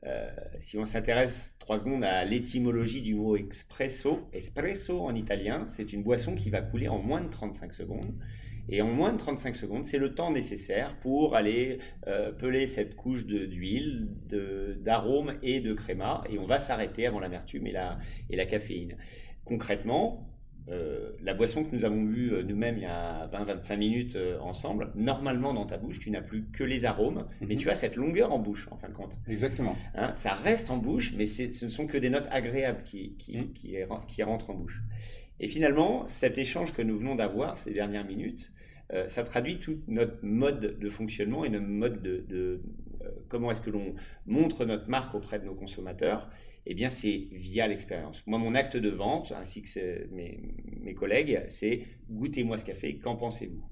Euh, 0.06 0.30
si 0.58 0.76
on 0.78 0.84
s'intéresse 0.84 1.54
trois 1.58 1.78
secondes 1.78 2.04
à 2.04 2.24
l'étymologie 2.24 3.00
du 3.00 3.14
mot 3.14 3.36
espresso, 3.36 4.28
espresso 4.32 5.00
en 5.00 5.14
italien, 5.14 5.66
c'est 5.66 5.92
une 5.92 6.02
boisson 6.02 6.34
qui 6.34 6.50
va 6.50 6.60
couler 6.60 6.88
en 6.88 6.98
moins 6.98 7.22
de 7.22 7.28
35 7.28 7.72
secondes. 7.72 8.14
Et 8.68 8.80
en 8.82 8.88
moins 8.88 9.12
de 9.12 9.18
35 9.18 9.56
secondes, 9.56 9.84
c'est 9.84 9.98
le 9.98 10.14
temps 10.14 10.32
nécessaire 10.32 10.96
pour 10.98 11.36
aller 11.36 11.78
euh, 12.06 12.32
peler 12.32 12.66
cette 12.66 12.96
couche 12.96 13.26
d'huile, 13.26 14.08
d'arôme 14.80 15.34
et 15.42 15.60
de 15.60 15.74
créma. 15.74 16.24
Et 16.30 16.38
on 16.38 16.46
va 16.46 16.58
s'arrêter 16.58 17.06
avant 17.06 17.20
l'amertume 17.20 17.66
et 17.66 17.72
la, 17.72 17.98
et 18.30 18.36
la 18.36 18.46
caféine. 18.46 18.96
Concrètement, 19.44 20.30
euh, 20.70 21.10
la 21.22 21.34
boisson 21.34 21.62
que 21.62 21.76
nous 21.76 21.84
avons 21.84 22.00
bu 22.00 22.32
euh, 22.32 22.42
nous-mêmes 22.42 22.78
il 22.78 22.84
y 22.84 22.86
a 22.86 23.26
20-25 23.26 23.76
minutes 23.76 24.18
ensemble, 24.40 24.92
normalement 24.94 25.52
dans 25.52 25.66
ta 25.66 25.76
bouche, 25.76 25.98
tu 25.98 26.10
n'as 26.10 26.22
plus 26.22 26.46
que 26.54 26.64
les 26.64 26.86
arômes, 26.86 27.26
mais 27.42 27.54
mhm. 27.54 27.60
tu 27.60 27.68
as 27.68 27.74
cette 27.74 27.96
longueur 27.96 28.32
en 28.32 28.38
bouche 28.38 28.66
en 28.70 28.76
fin 28.76 28.88
de 28.88 28.94
compte. 28.94 29.14
Exactement. 29.28 29.76
Hein, 29.94 30.14
ça 30.14 30.32
reste 30.32 30.70
en 30.70 30.78
bouche, 30.78 31.12
mais 31.18 31.26
ce 31.26 31.66
ne 31.66 31.70
sont 31.70 31.86
que 31.86 31.98
des 31.98 32.08
notes 32.08 32.28
agréables 32.30 32.82
qui, 32.82 33.14
qui, 33.18 33.36
mhm. 33.36 33.52
qui, 33.52 33.76
qui 34.08 34.22
rentrent 34.22 34.48
en 34.48 34.54
bouche. 34.54 34.80
Et 35.40 35.48
finalement, 35.48 36.06
cet 36.08 36.38
échange 36.38 36.72
que 36.72 36.82
nous 36.82 36.96
venons 36.96 37.14
d'avoir 37.14 37.58
ces 37.58 37.72
dernières 37.72 38.04
minutes, 38.04 38.52
ça 39.06 39.24
traduit 39.24 39.58
tout 39.58 39.80
notre 39.88 40.18
mode 40.22 40.78
de 40.78 40.88
fonctionnement 40.88 41.44
et 41.44 41.48
notre 41.48 41.66
mode 41.66 42.02
de, 42.02 42.62
comment 43.28 43.50
est-ce 43.50 43.60
que 43.60 43.70
l'on 43.70 43.94
montre 44.26 44.64
notre 44.64 44.88
marque 44.88 45.14
auprès 45.14 45.38
de 45.38 45.44
nos 45.44 45.54
consommateurs 45.54 46.30
Eh 46.66 46.74
bien, 46.74 46.88
c'est 46.88 47.28
via 47.32 47.66
l'expérience. 47.66 48.24
Moi, 48.26 48.38
mon 48.38 48.54
acte 48.54 48.76
de 48.76 48.90
vente, 48.90 49.32
ainsi 49.32 49.62
que 49.62 50.06
mes, 50.14 50.40
mes 50.80 50.94
collègues, 50.94 51.42
c'est 51.48 51.82
goûtez-moi 52.10 52.58
ce 52.58 52.64
café, 52.64 52.98
qu'en 52.98 53.16
pensez-vous? 53.16 53.64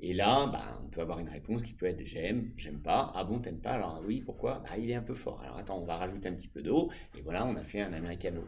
Et 0.00 0.12
là, 0.12 0.46
bah, 0.46 0.80
on 0.84 0.88
peut 0.88 1.00
avoir 1.00 1.20
une 1.20 1.28
réponse 1.28 1.62
qui 1.62 1.72
peut 1.72 1.86
être 1.86 2.04
j'aime, 2.04 2.50
j'aime 2.56 2.80
pas. 2.80 3.12
Ah 3.14 3.24
bon, 3.24 3.38
t'aimes 3.38 3.60
pas? 3.60 3.72
Alors 3.72 4.02
oui, 4.06 4.22
pourquoi? 4.24 4.60
Bah, 4.64 4.76
Il 4.76 4.90
est 4.90 4.94
un 4.94 5.02
peu 5.02 5.14
fort. 5.14 5.40
Alors 5.42 5.56
attends, 5.56 5.78
on 5.78 5.84
va 5.84 5.96
rajouter 5.96 6.28
un 6.28 6.32
petit 6.32 6.48
peu 6.48 6.62
d'eau. 6.62 6.90
Et 7.16 7.22
voilà, 7.22 7.46
on 7.46 7.54
a 7.56 7.62
fait 7.62 7.80
un 7.80 7.92
americano. 7.92 8.44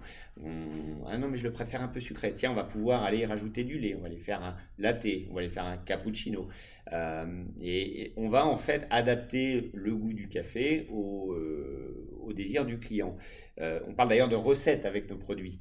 Ah 1.06 1.16
non, 1.16 1.28
mais 1.28 1.36
je 1.36 1.44
le 1.44 1.52
préfère 1.52 1.82
un 1.82 1.88
peu 1.88 2.00
sucré. 2.00 2.34
Tiens, 2.34 2.50
on 2.50 2.54
va 2.54 2.64
pouvoir 2.64 3.04
aller 3.04 3.24
rajouter 3.24 3.64
du 3.64 3.78
lait. 3.78 3.94
On 3.94 4.00
va 4.00 4.06
aller 4.06 4.18
faire 4.18 4.42
un 4.42 4.56
latte. 4.78 5.06
On 5.30 5.34
va 5.34 5.40
aller 5.40 5.48
faire 5.48 5.64
un 5.64 5.76
cappuccino. 5.78 6.48
Euh, 6.92 7.44
et, 7.60 8.12
on 8.16 8.28
va 8.28 8.46
en 8.46 8.56
fait 8.56 8.86
adapter 8.90 9.70
le 9.72 9.94
goût 9.94 10.12
du 10.12 10.28
café 10.28 10.86
au, 10.90 11.32
euh, 11.32 12.32
désir 12.34 12.66
du 12.66 12.78
client. 12.78 13.16
Euh, 13.60 13.80
on 13.88 13.94
parle 13.94 14.10
d'ailleurs 14.10 14.28
de 14.28 14.36
recettes 14.36 14.84
avec 14.84 15.08
nos 15.08 15.16
produits. 15.16 15.58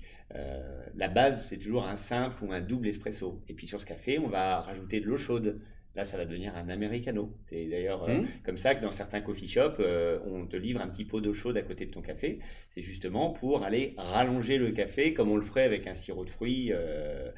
la 0.96 1.08
base, 1.08 1.48
c'est 1.48 1.58
toujours 1.58 1.86
un 1.86 1.96
simple 1.96 2.44
ou 2.44 2.52
un 2.52 2.60
double 2.60 2.88
espresso. 2.88 3.42
Et 3.48 3.54
puis 3.54 3.68
sur 3.68 3.80
ce 3.80 3.86
café, 3.86 4.20
on 4.20 4.28
va 4.28 4.60
rajouter 4.60 5.00
de 5.00 5.06
l'eau 5.06 5.18
chaude. 5.18 5.62
Là, 5.96 6.04
ça 6.04 6.18
va 6.18 6.26
devenir 6.26 6.56
un 6.58 6.68
americano. 6.68 7.34
C'est 7.50 7.66
d'ailleurs 7.66 8.04
euh, 8.04 8.22
mmh. 8.22 8.28
comme 8.44 8.58
ça 8.58 8.76
que 8.76 8.82
dans 8.82 8.92
certains 8.92 9.22
coffee 9.22 9.48
shops, 9.48 9.80
euh, 9.80 10.20
on 10.26 10.46
te 10.46 10.58
livre 10.58 10.82
un 10.82 10.88
petit 10.88 11.06
pot 11.06 11.22
d'eau 11.22 11.34
chaude 11.34 11.56
à 11.56 11.62
côté 11.62 11.86
de 11.86 11.92
ton 11.92 12.02
café. 12.02 12.40
C'est 12.70 12.82
justement 12.82 13.32
pour 13.32 13.64
aller 13.64 13.94
rallonger 13.98 14.58
le 14.58 14.72
café 14.72 15.14
comme 15.14 15.32
on 15.32 15.38
le 15.38 15.42
ferait 15.42 15.64
avec 15.64 15.88
un 15.88 15.96
sirop 15.96 16.26
de 16.26 16.30
fruits. 16.30 16.72
Euh, 16.74 17.32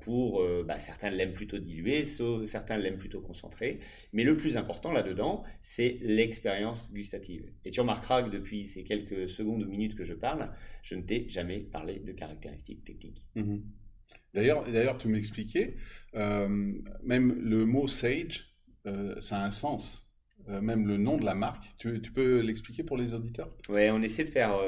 pour 0.00 0.42
bah, 0.64 0.78
certains 0.78 1.10
l'aiment 1.10 1.34
plutôt 1.34 1.58
dilué, 1.58 2.02
certains 2.46 2.78
l'aiment 2.78 2.96
plutôt 2.96 3.20
concentré. 3.20 3.80
Mais 4.14 4.24
le 4.24 4.34
plus 4.34 4.56
important 4.56 4.92
là-dedans, 4.92 5.42
c'est 5.60 5.98
l'expérience 6.00 6.90
gustative. 6.90 7.52
Et 7.66 7.70
tu 7.70 7.80
remarqueras 7.80 8.22
que 8.22 8.30
depuis 8.30 8.66
ces 8.66 8.82
quelques 8.82 9.28
secondes 9.28 9.62
ou 9.62 9.66
minutes 9.66 9.94
que 9.94 10.04
je 10.04 10.14
parle, 10.14 10.50
je 10.82 10.94
ne 10.94 11.02
t'ai 11.02 11.28
jamais 11.28 11.58
parlé 11.58 11.98
de 11.98 12.12
caractéristiques 12.12 12.82
techniques. 12.82 13.28
Mmh. 13.34 13.56
D'ailleurs, 14.34 14.64
d'ailleurs, 14.64 14.98
tu 14.98 15.08
m'expliquais, 15.08 15.76
euh, 16.14 16.72
même 17.02 17.40
le 17.40 17.64
mot 17.64 17.88
Sage, 17.88 18.54
euh, 18.86 19.18
ça 19.20 19.38
a 19.38 19.44
un 19.44 19.50
sens. 19.50 20.04
Euh, 20.48 20.60
même 20.60 20.86
le 20.86 20.96
nom 20.96 21.16
de 21.16 21.24
la 21.24 21.34
marque, 21.34 21.64
tu, 21.78 22.00
peux 22.00 22.40
l'expliquer 22.40 22.82
pour 22.82 22.96
les 22.96 23.14
auditeurs? 23.14 23.50
Oui, 23.68 23.90
on 23.90 24.00
essaie 24.00 24.24
de 24.24 24.28
faire, 24.28 24.58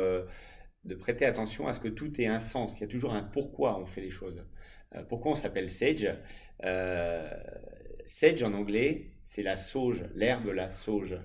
de 0.85 0.95
prêter 0.95 1.25
attention 1.25 1.69
à 1.69 1.73
ce 1.73 1.81
que 1.81 1.89
tout 1.89 2.21
ait 2.21 2.27
un 2.27 2.41
sens. 2.41 2.79
Il 2.79 2.81
y 2.83 2.85
a 2.85 2.89
toujours 2.89 3.15
un 3.15 3.23
pourquoi 3.23 3.81
on 3.81 3.87
fait 3.87 4.01
les 4.01 4.11
choses. 4.11 4.43
pourquoi 5.09 5.33
on 5.33 5.37
s'appelle 5.37 5.71
Sage? 5.71 6.09
Sage 8.07 8.43
en 8.43 8.53
anglais, 8.53 9.13
c'est 9.23 9.43
la 9.43 9.57
sauge, 9.57 10.05
l'herbe, 10.15 10.49
la 10.49 10.71
sauge. 10.71 11.17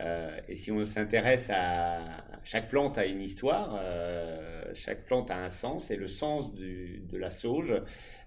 Euh, 0.00 0.38
et 0.48 0.56
si 0.56 0.70
on 0.70 0.84
s'intéresse 0.84 1.48
à 1.50 2.24
chaque 2.44 2.68
plante 2.68 2.98
a 2.98 3.06
une 3.06 3.22
histoire, 3.22 3.78
euh, 3.80 4.64
chaque 4.74 5.04
plante 5.04 5.30
a 5.30 5.42
un 5.42 5.50
sens, 5.50 5.90
et 5.90 5.96
le 5.96 6.06
sens 6.06 6.54
de 6.54 7.16
la 7.16 7.30
sauge, 7.30 7.74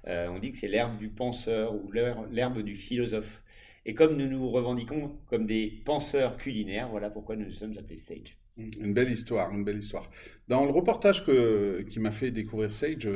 euh, 0.07 0.27
on 0.29 0.39
dit 0.39 0.51
que 0.51 0.57
c'est 0.57 0.67
l'herbe 0.67 0.97
du 0.97 1.09
penseur 1.09 1.73
ou 1.75 1.91
l'herbe 1.91 2.61
du 2.61 2.75
philosophe. 2.75 3.43
Et 3.85 3.93
comme 3.93 4.17
nous 4.17 4.27
nous 4.27 4.49
revendiquons 4.49 5.17
comme 5.27 5.45
des 5.45 5.81
penseurs 5.85 6.37
culinaires, 6.37 6.89
voilà 6.89 7.09
pourquoi 7.09 7.35
nous 7.35 7.45
nous 7.45 7.53
sommes 7.53 7.77
appelés 7.77 7.97
Sage. 7.97 8.37
Une 8.57 8.93
belle 8.93 9.09
histoire, 9.09 9.53
une 9.55 9.63
belle 9.63 9.77
histoire. 9.77 10.11
Dans 10.49 10.65
le 10.65 10.71
reportage 10.71 11.23
qui 11.89 11.99
m'a 11.99 12.11
fait 12.11 12.29
découvrir 12.29 12.73
Sage 12.73 13.07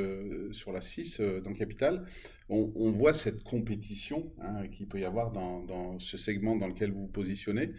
sur 0.51 0.71
la 0.71 0.79
6 0.79 1.19
dans 1.43 1.53
Capital, 1.53 2.05
on, 2.49 2.91
voit 2.91 3.13
cette 3.13 3.43
compétition 3.43 4.31
hein, 4.41 4.67
qu'il 4.67 4.87
peut 4.87 4.99
y 4.99 5.05
avoir 5.05 5.31
dans, 5.31 5.99
ce 5.99 6.17
segment 6.17 6.55
dans 6.55 6.67
lequel 6.67 6.91
vous 6.91 7.01
vous 7.01 7.07
positionnez. 7.07 7.71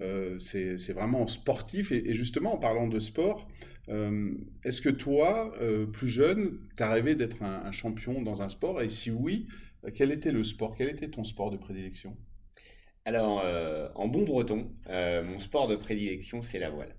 Euh, 0.00 0.38
c'est 0.38 0.92
vraiment 0.92 1.26
sportif. 1.26 1.92
Et, 1.92 2.14
justement, 2.14 2.54
en 2.54 2.58
parlant 2.58 2.86
de 2.86 2.98
sport, 2.98 3.48
euh, 3.88 4.34
est-ce 4.64 4.80
que 4.80 4.88
toi, 4.88 5.52
euh, 5.60 5.86
plus 5.86 6.08
jeune, 6.08 6.60
tu 6.76 6.82
as 6.82 6.90
rêvé 6.90 7.14
d'être 7.14 7.42
un, 7.42 7.72
champion 7.72 8.22
dans 8.22 8.42
un 8.42 8.48
sport? 8.48 8.80
Et 8.82 8.90
si 8.90 9.10
oui, 9.10 9.48
quel 9.94 10.12
était 10.12 10.32
le 10.32 10.44
sport? 10.44 10.74
Quel 10.76 10.88
était 10.88 11.08
ton 11.08 11.24
sport 11.24 11.50
de 11.50 11.56
prédilection? 11.56 12.16
Alors, 13.04 13.42
en 13.94 14.06
bon 14.06 14.24
breton, 14.24 14.70
mon 14.88 15.38
sport 15.38 15.66
de 15.66 15.76
prédilection, 15.76 16.42
c'est 16.42 16.58
la 16.58 16.70
voile. 16.70 16.97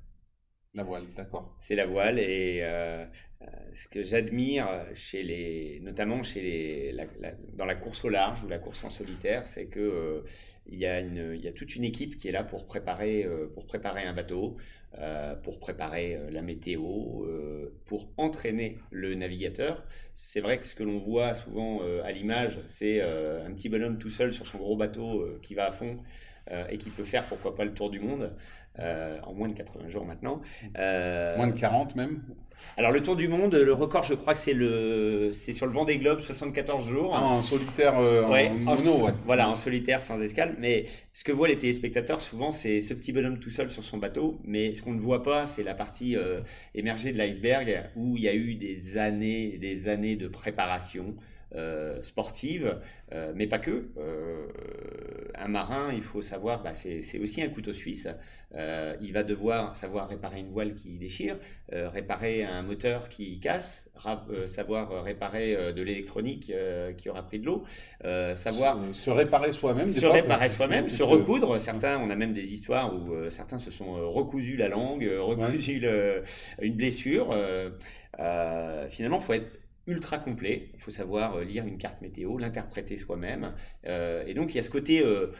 La 0.75 0.83
voile, 0.83 1.05
d'accord. 1.15 1.55
C'est 1.59 1.75
la 1.75 1.85
voile 1.85 2.19
et 2.19 2.61
ce 3.73 3.87
que 3.87 4.03
j'admire 4.03 4.67
chez 4.93 5.23
les, 5.23 5.79
notamment 5.81 6.23
chez 6.23 6.41
les, 6.41 6.95
dans 7.53 7.65
la 7.65 7.75
course 7.75 8.03
au 8.03 8.09
large 8.09 8.43
ou 8.43 8.47
la 8.47 8.59
course 8.59 8.83
en 8.83 8.89
solitaire, 8.89 9.47
c'est 9.47 9.67
que 9.67 9.79
euh, 9.79 10.21
y 10.67 10.85
a 10.85 10.99
une, 10.99 11.33
il 11.35 11.41
y 11.41 11.47
a 11.47 11.51
toute 11.51 11.75
une 11.75 11.83
équipe 11.83 12.17
qui 12.17 12.27
est 12.27 12.31
là 12.31 12.43
pour 12.43 12.65
préparer, 12.65 13.23
euh, 13.23 13.47
pour 13.53 13.65
préparer 13.65 14.03
un 14.03 14.13
bateau, 14.13 14.57
euh, 14.97 15.35
pour 15.35 15.59
préparer 15.59 16.19
la 16.31 16.41
météo, 16.41 16.81
pour 17.85 18.09
entraîner 18.17 18.77
le 18.91 19.15
navigateur. 19.15 19.85
C'est 20.15 20.41
vrai 20.41 20.59
que 20.59 20.65
ce 20.65 20.75
que 20.75 20.83
l'on 20.83 20.99
voit 20.99 21.33
souvent 21.33 21.81
à 22.03 22.11
l'image, 22.11 22.59
c'est 22.65 23.01
un 23.01 23.51
petit 23.53 23.69
bonhomme 23.69 23.99
tout 23.99 24.09
seul 24.09 24.33
sur 24.33 24.47
son 24.47 24.57
gros 24.57 24.75
bateau 24.75 25.25
qui 25.41 25.53
va 25.53 25.67
à 25.67 25.71
fond 25.71 25.99
et 26.69 26.77
qui 26.79 26.89
peut 26.89 27.03
faire 27.03 27.25
pourquoi 27.27 27.55
pas 27.55 27.65
le 27.65 27.73
tour 27.73 27.91
du 27.91 27.99
monde. 27.99 28.35
En 28.77 29.33
moins 29.33 29.49
de 29.49 29.53
80 29.53 29.89
jours 29.89 30.05
maintenant. 30.05 30.41
moins 30.75 31.47
de 31.47 31.57
40 31.57 31.95
même 31.95 32.21
alors 32.77 32.91
le 32.91 33.01
Tour 33.01 33.15
du 33.15 33.27
Monde, 33.27 33.55
le 33.55 33.73
record, 33.73 34.03
je 34.03 34.13
crois 34.13 34.33
que 34.33 34.39
c'est 34.39 34.53
le, 34.53 35.31
c'est 35.33 35.53
sur 35.53 35.65
le 35.65 35.73
vent 35.73 35.85
des 35.85 35.97
globes, 35.97 36.19
74 36.19 36.87
jours. 36.87 37.13
Ah, 37.15 37.23
en 37.23 37.43
solitaire, 37.43 37.97
euh, 37.99 38.23
en, 38.23 38.75
mono, 38.75 39.09
Voilà, 39.25 39.49
en 39.49 39.55
solitaire, 39.55 40.01
sans 40.01 40.21
escale. 40.21 40.55
Mais 40.59 40.85
ce 41.13 41.23
que 41.23 41.31
voient 41.31 41.47
les 41.47 41.57
téléspectateurs 41.57 42.21
souvent, 42.21 42.51
c'est 42.51 42.81
ce 42.81 42.93
petit 42.93 43.11
bonhomme 43.11 43.39
tout 43.39 43.49
seul 43.49 43.69
sur 43.69 43.83
son 43.83 43.97
bateau. 43.97 44.39
Mais 44.45 44.73
ce 44.73 44.81
qu'on 44.81 44.93
ne 44.93 44.99
voit 44.99 45.23
pas, 45.23 45.45
c'est 45.45 45.63
la 45.63 45.73
partie 45.73 46.15
euh, 46.15 46.41
émergée 46.73 47.11
de 47.11 47.17
l'iceberg 47.17 47.89
où 47.95 48.15
il 48.17 48.23
y 48.23 48.29
a 48.29 48.35
eu 48.35 48.55
des 48.55 48.97
années, 48.97 49.57
des 49.57 49.89
années 49.89 50.15
de 50.15 50.27
préparation. 50.27 51.15
Euh, 51.55 52.03
sportive, 52.03 52.77
euh, 53.11 53.31
mais 53.35 53.47
pas 53.47 53.57
que. 53.57 53.89
Euh, 53.97 54.45
un 55.33 55.47
marin, 55.47 55.91
il 55.91 56.03
faut 56.03 56.21
savoir, 56.21 56.61
bah, 56.61 56.75
c'est 56.75 57.19
aussi 57.19 57.41
un 57.41 57.49
couteau 57.49 57.73
suisse. 57.73 58.07
il 58.53 59.11
va 59.13 59.23
devoir 59.23 59.75
savoir 59.75 60.09
réparer 60.09 60.41
une 60.41 60.51
voile 60.51 60.75
qui 60.75 60.97
déchire, 60.97 61.37
réparer 61.71 62.43
un 62.43 62.61
moteur 62.61 63.09
qui 63.09 63.39
casse, 63.39 63.89
savoir 64.45 65.03
réparer 65.03 65.73
de 65.73 65.81
l'électronique 65.81 66.51
qui 66.97 67.09
aura 67.09 67.23
pris 67.23 67.39
de 67.39 67.45
l'eau, 67.45 67.63
savoir 68.35 68.77
se, 68.93 69.09
réparer 69.09 69.53
soi-même, 69.53 69.89
se 69.89 70.05
réparer 70.05 70.49
soi-même, 70.49 70.89
se 70.89 71.03
recoudre. 71.03 71.59
Certains, 71.59 71.99
on 71.99 72.09
a 72.09 72.15
même 72.15 72.33
des 72.33 72.53
histoires 72.53 72.93
où 72.93 73.29
certains 73.29 73.57
se 73.57 73.71
sont 73.71 73.93
recousus 74.11 74.57
la 74.57 74.67
langue, 74.67 75.09
recousu 75.19 75.81
une 76.61 76.75
blessure. 76.75 77.33
finalement, 78.89 79.19
il 79.19 79.23
faut 79.23 79.33
être 79.33 79.59
ultra 79.89 80.19
complet. 80.19 80.69
Il 80.75 80.79
faut 80.79 80.91
savoir 80.91 81.35
euh, 81.35 81.43
lire 81.43 81.65
une 81.65 81.77
carte 81.77 82.01
météo, 82.01 82.37
l'interpréter 82.37 82.95
soi-même. 82.95 83.53
Euh, 83.85 84.23
et 84.27 84.33
donc, 84.33 84.53
il 84.53 84.57
y 84.57 84.59
a 84.59 84.63
ce 84.63 84.69
côté 84.69 85.01
euh, 85.01 85.31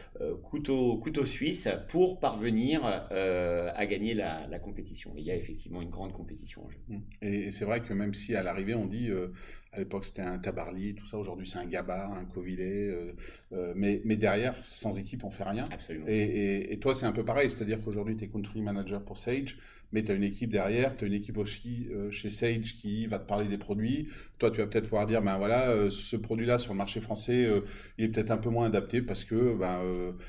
couteau, 0.42 1.24
suisse 1.24 1.68
pour 1.88 2.18
parvenir 2.18 2.84
à 2.84 3.86
gagner 3.86 4.14
la, 4.14 4.58
compétition. 4.58 5.12
il 5.16 5.24
y 5.24 5.30
a 5.30 5.36
effectivement 5.36 5.82
une 5.82 5.90
grande 5.90 6.12
compétition 6.12 6.64
en 6.64 6.70
jeu. 6.70 6.78
Et, 7.22 7.50
c'est 7.50 7.64
vrai 7.64 7.80
que 7.80 7.92
même 7.92 8.14
si 8.14 8.34
à 8.34 8.42
l'arrivée, 8.42 8.74
on 8.74 8.86
dit 8.86 9.10
à 9.72 9.78
l'époque 9.78 10.04
c'était 10.04 10.22
un 10.22 10.38
Tabarly, 10.38 10.94
tout 10.94 11.06
ça, 11.06 11.18
aujourd'hui 11.18 11.48
c'est 11.48 11.58
un 11.58 11.66
Gabard, 11.66 12.12
un 12.12 12.24
Covillet, 12.24 12.90
mais, 13.74 14.02
mais 14.04 14.16
derrière, 14.16 14.54
sans 14.62 14.98
équipe, 14.98 15.24
on 15.24 15.30
fait 15.30 15.44
rien. 15.44 15.64
Absolument. 15.72 16.06
Et, 16.08 16.72
et 16.72 16.78
toi, 16.80 16.94
c'est 16.94 17.06
un 17.06 17.12
peu 17.12 17.24
pareil, 17.24 17.50
c'est-à-dire 17.50 17.80
qu'aujourd'hui, 17.80 18.16
tu 18.16 18.24
es 18.24 18.28
country 18.28 18.62
manager 18.62 19.02
pour 19.02 19.16
Sage 19.16 19.56
mais 19.92 20.04
tu 20.04 20.12
as 20.12 20.14
une 20.14 20.22
équipe 20.22 20.50
derrière, 20.50 20.96
tu 20.96 21.04
as 21.04 21.08
une 21.08 21.14
équipe 21.14 21.36
aussi 21.38 21.88
euh, 21.90 22.10
chez 22.10 22.28
Sage 22.28 22.76
qui 22.76 23.06
va 23.06 23.18
te 23.18 23.26
parler 23.26 23.46
des 23.46 23.58
produits. 23.58 24.08
Toi, 24.38 24.50
tu 24.50 24.58
vas 24.58 24.66
peut-être 24.66 24.84
pouvoir 24.84 25.06
dire, 25.06 25.22
ben 25.22 25.36
voilà, 25.38 25.70
euh, 25.70 25.90
ce 25.90 26.16
produit-là 26.16 26.58
sur 26.58 26.72
le 26.72 26.78
marché 26.78 27.00
français, 27.00 27.44
euh, 27.44 27.62
il 27.98 28.04
est 28.04 28.08
peut-être 28.08 28.30
un 28.30 28.36
peu 28.36 28.50
moins 28.50 28.66
adapté 28.66 29.02
parce 29.02 29.24
que 29.24 29.56
ben, 29.56 29.80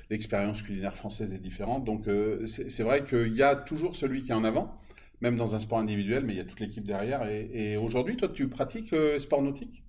l'expérience 0.10 0.62
culinaire 0.62 0.96
française 0.96 1.34
est 1.34 1.40
différente. 1.40 1.86
Donc, 1.86 2.06
c'est 2.46 2.84
vrai 2.84 3.04
qu'il 3.06 3.36
y 3.36 3.44
a 3.44 3.56
toujours 3.56 3.96
celui 3.96 4.22
qui 4.22 4.32
est 4.32 4.36
en 4.36 4.44
avant, 4.44 4.80
même 5.22 5.38
dans 5.38 5.56
un 5.56 5.60
sport 5.60 5.80
individuel, 5.80 6.24
mais 6.26 6.34
il 6.34 6.38
y 6.38 6.42
a 6.42 6.46
toute 6.46 6.60
l'équipe 6.60 6.86
derrière. 6.86 7.28
Et, 7.30 7.78
aujourd'hui, 7.78 8.18
toi, 8.18 8.28
tu 8.28 8.50
pratiques 8.50 8.94
sport 9.20 9.42
nautique? 9.42 9.84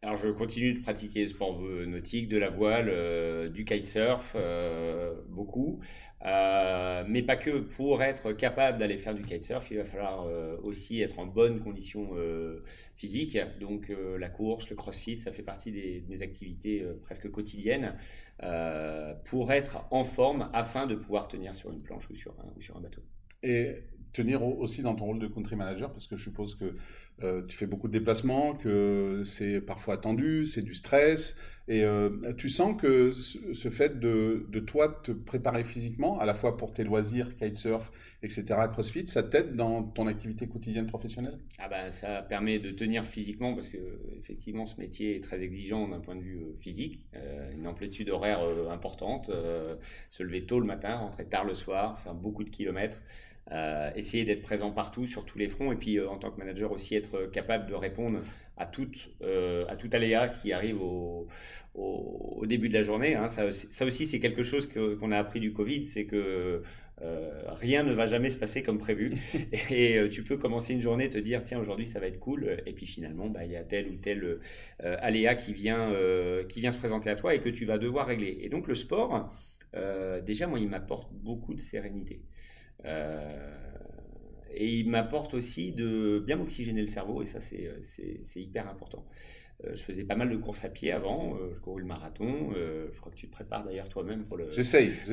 Alors 0.00 0.16
je 0.16 0.28
continue 0.28 0.74
de 0.74 0.80
pratiquer 0.80 1.24
le 1.24 1.28
sport 1.28 1.60
nautique, 1.60 2.28
de 2.28 2.38
la 2.38 2.50
voile, 2.50 3.50
du 3.52 3.64
kitesurf, 3.64 4.36
beaucoup. 5.28 5.80
Euh, 6.24 7.04
mais 7.06 7.22
pas 7.22 7.36
que. 7.36 7.60
Pour 7.60 8.02
être 8.02 8.32
capable 8.32 8.78
d'aller 8.78 8.98
faire 8.98 9.14
du 9.14 9.22
kitesurf, 9.22 9.70
il 9.70 9.78
va 9.78 9.84
falloir 9.84 10.26
euh, 10.26 10.56
aussi 10.64 11.00
être 11.00 11.18
en 11.18 11.26
bonne 11.26 11.60
condition 11.60 12.10
euh, 12.14 12.64
physique. 12.96 13.38
Donc 13.60 13.92
la 14.18 14.28
course, 14.28 14.68
le 14.70 14.76
crossfit, 14.76 15.20
ça 15.20 15.30
fait 15.32 15.42
partie 15.42 15.70
des, 15.70 16.22
activités 16.22 16.84
presque 17.02 17.30
quotidiennes 17.30 17.96
pour 19.24 19.52
être 19.52 19.86
en 19.90 20.04
forme 20.04 20.50
afin 20.52 20.86
de 20.86 20.96
pouvoir 20.96 21.28
tenir 21.28 21.54
sur 21.54 21.70
une 21.72 21.82
planche 21.82 22.10
ou 22.10 22.14
sur 22.14 22.32
un, 22.40 22.52
ou 22.56 22.60
sur 22.60 22.76
un 22.76 22.80
bateau. 22.80 23.02
Et 23.42 23.76
tenir 24.18 24.42
aussi 24.42 24.82
dans 24.82 24.94
ton 24.94 25.04
rôle 25.04 25.20
de 25.20 25.28
country 25.28 25.54
manager 25.54 25.92
parce 25.92 26.08
que 26.08 26.16
je 26.16 26.24
suppose 26.24 26.56
que 26.56 26.74
euh, 27.22 27.44
tu 27.46 27.56
fais 27.56 27.66
beaucoup 27.66 27.88
de 27.88 27.92
déplacements, 27.92 28.54
que 28.54 29.22
c'est 29.24 29.60
parfois 29.60 29.94
attendu, 29.94 30.46
c'est 30.46 30.62
du 30.62 30.74
stress. 30.74 31.36
Et 31.70 31.84
euh, 31.84 32.32
tu 32.38 32.48
sens 32.48 32.80
que 32.80 33.12
ce 33.12 33.68
fait 33.68 34.00
de, 34.00 34.46
de, 34.48 34.58
toi 34.58 35.00
te 35.04 35.12
préparer 35.12 35.64
physiquement, 35.64 36.18
à 36.18 36.24
la 36.24 36.32
fois 36.32 36.56
pour 36.56 36.72
tes 36.72 36.82
loisirs, 36.82 37.36
kitesurf, 37.36 37.90
etc., 38.22 38.44
crossfit, 38.72 39.06
ça 39.06 39.22
t'aide 39.22 39.54
dans 39.54 39.82
ton 39.82 40.06
activité 40.06 40.48
quotidienne 40.48 40.86
professionnelle? 40.86 41.38
Ah 41.58 41.68
bah, 41.68 41.90
Ça 41.90 42.22
permet 42.22 42.58
de 42.58 42.70
tenir 42.70 43.04
physiquement 43.04 43.54
parce 43.54 43.68
que 43.68 43.78
effectivement 44.18 44.64
ce 44.64 44.80
métier 44.80 45.16
est 45.16 45.20
très 45.20 45.42
exigeant 45.42 45.86
d'un 45.88 46.00
point 46.00 46.16
de 46.16 46.22
vue 46.22 46.38
euh, 46.38 46.56
physique. 46.58 47.04
une 47.54 47.66
amplitude 47.66 48.08
horaire 48.08 48.40
importante, 48.70 49.30
se 50.10 50.22
lever 50.22 50.46
tôt 50.46 50.60
le 50.60 50.66
matin, 50.66 50.96
rentrer 50.96 51.26
tard 51.26 51.44
le 51.44 51.54
soir, 51.54 51.98
faire 52.00 52.14
beaucoup 52.14 52.44
de 52.44 52.50
kilomètres. 52.50 52.96
Euh, 53.50 53.90
essayer 53.96 54.24
d'être 54.26 54.42
présent 54.42 54.70
partout 54.70 55.06
sur 55.06 55.24
tous 55.24 55.38
les 55.38 55.48
fronts 55.48 55.72
et 55.72 55.76
puis 55.76 55.98
euh, 55.98 56.10
en 56.10 56.18
tant 56.18 56.30
que 56.30 56.38
manager 56.38 56.70
aussi 56.70 56.94
être 56.94 57.30
capable 57.32 57.66
de 57.66 57.74
répondre 57.74 58.20
à 58.58 58.66
tout, 58.66 58.90
euh, 59.22 59.64
à 59.68 59.76
tout 59.76 59.88
aléa 59.92 60.28
qui 60.28 60.52
arrive 60.52 60.82
au, 60.82 61.28
au, 61.74 62.44
début 62.44 62.68
de 62.68 62.74
la 62.74 62.82
journée. 62.82 63.14
Hein. 63.14 63.28
Ça, 63.28 63.50
ça, 63.50 63.86
aussi 63.86 64.04
c'est 64.04 64.20
quelque 64.20 64.42
chose 64.42 64.68
qu'on 64.68 65.12
a 65.12 65.18
appris 65.18 65.40
du 65.40 65.54
Covid, 65.54 65.86
c'est 65.86 66.04
que 66.04 66.62
rien 67.46 67.84
ne 67.84 67.92
va 67.92 68.08
jamais 68.08 68.28
se 68.28 68.36
passer 68.36 68.62
comme 68.64 68.78
prévu 68.78 69.12
et 69.70 70.00
tu 70.10 70.24
peux 70.24 70.36
commencer 70.36 70.72
une 70.72 70.80
journée 70.80 71.04
et 71.04 71.10
te 71.10 71.18
dire 71.18 71.44
tiens 71.44 71.60
aujourd'hui 71.60 71.86
ça 71.86 72.00
va 72.00 72.08
être 72.08 72.18
cool 72.18 72.60
et 72.66 72.72
puis 72.72 72.86
finalement 72.86 73.28
bah, 73.28 73.44
il 73.44 73.52
y 73.52 73.56
a 73.56 73.62
tel 73.62 73.86
ou 73.86 73.94
tel 73.94 74.40
aléa 74.80 75.36
qui 75.36 75.52
vient, 75.52 75.92
qui 76.48 76.60
vient 76.60 76.72
se 76.72 76.78
présenter 76.78 77.08
à 77.08 77.14
toi 77.14 77.36
et 77.36 77.38
que 77.38 77.48
tu 77.48 77.64
vas 77.66 77.78
devoir 77.78 78.08
régler. 78.08 78.38
Et 78.42 78.48
donc 78.48 78.66
le 78.66 78.74
sport, 78.74 79.32
déjà 80.26 80.48
moi 80.48 80.58
il 80.58 80.68
m'apporte 80.68 81.12
beaucoup 81.12 81.54
de 81.54 81.60
sérénité. 81.60 82.20
Euh, 82.84 83.54
et 84.50 84.66
il 84.66 84.88
m'apporte 84.88 85.34
aussi 85.34 85.72
de 85.72 86.22
bien 86.26 86.36
m'oxygéner 86.36 86.80
le 86.80 86.86
cerveau, 86.86 87.22
et 87.22 87.26
ça, 87.26 87.38
c'est 87.40 88.40
hyper 88.40 88.68
important. 88.68 89.04
Euh, 89.64 89.74
je 89.74 89.82
faisais 89.82 90.04
pas 90.04 90.14
mal 90.14 90.30
de 90.30 90.36
courses 90.36 90.64
à 90.64 90.68
pied 90.68 90.92
avant. 90.92 91.34
Euh, 91.34 91.52
je 91.52 91.58
courais 91.58 91.80
le 91.80 91.86
marathon. 91.86 92.52
je 92.54 92.98
crois 93.00 93.10
que 93.10 93.16
tu 93.16 93.26
te 93.26 93.32
prépares 93.32 93.64
d'ailleurs 93.64 93.88
toi-même 93.88 94.24
pour 94.24 94.36
le, 94.36 94.50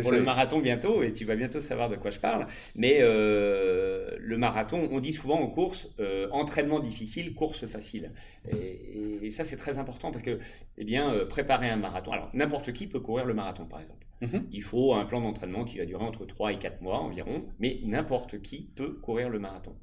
pour 0.03 0.11
le 0.11 0.21
marathon 0.21 0.59
bientôt 0.59 1.01
et 1.01 1.13
tu 1.13 1.25
vas 1.25 1.35
bientôt 1.35 1.59
savoir 1.61 1.89
de 1.89 1.95
quoi 1.95 2.11
je 2.11 2.19
parle. 2.19 2.45
Mais 2.75 3.01
le 3.01 4.35
marathon, 4.37 4.87
on 4.91 4.99
dit 4.99 5.13
souvent 5.13 5.41
en 5.41 5.47
course, 5.47 5.89
entraînement 6.31 6.79
difficile, 6.79 7.33
course 7.33 7.65
facile. 7.65 8.11
Et, 8.51 9.25
et 9.25 9.31
ça, 9.31 9.43
c'est 9.43 9.57
très 9.57 9.79
important 9.79 10.11
parce 10.11 10.23
que, 10.23 10.39
eh 10.77 10.83
bien, 10.85 11.25
préparer 11.27 11.69
un 11.69 11.77
marathon. 11.77 12.11
Alors, 12.11 12.29
n'importe 12.33 12.71
qui 12.71 12.85
peut 12.85 12.99
courir 12.99 13.25
le 13.25 13.33
marathon, 13.33 13.65
par 13.65 13.81
exemple. 13.81 14.04
Mhm. 14.21 14.47
Il 14.51 14.63
faut 14.63 14.93
un 14.93 15.05
plan 15.05 15.21
d'entraînement 15.21 15.65
qui 15.65 15.77
va 15.77 15.85
durer 15.85 16.03
entre 16.03 16.25
3 16.25 16.53
et 16.53 16.59
4 16.59 16.81
mois 16.81 16.99
environ, 16.99 17.45
mais 17.59 17.79
n'importe 17.83 18.41
qui 18.41 18.69
peut 18.75 18.93
courir 18.93 19.29
le 19.29 19.39
marathon. 19.39 19.75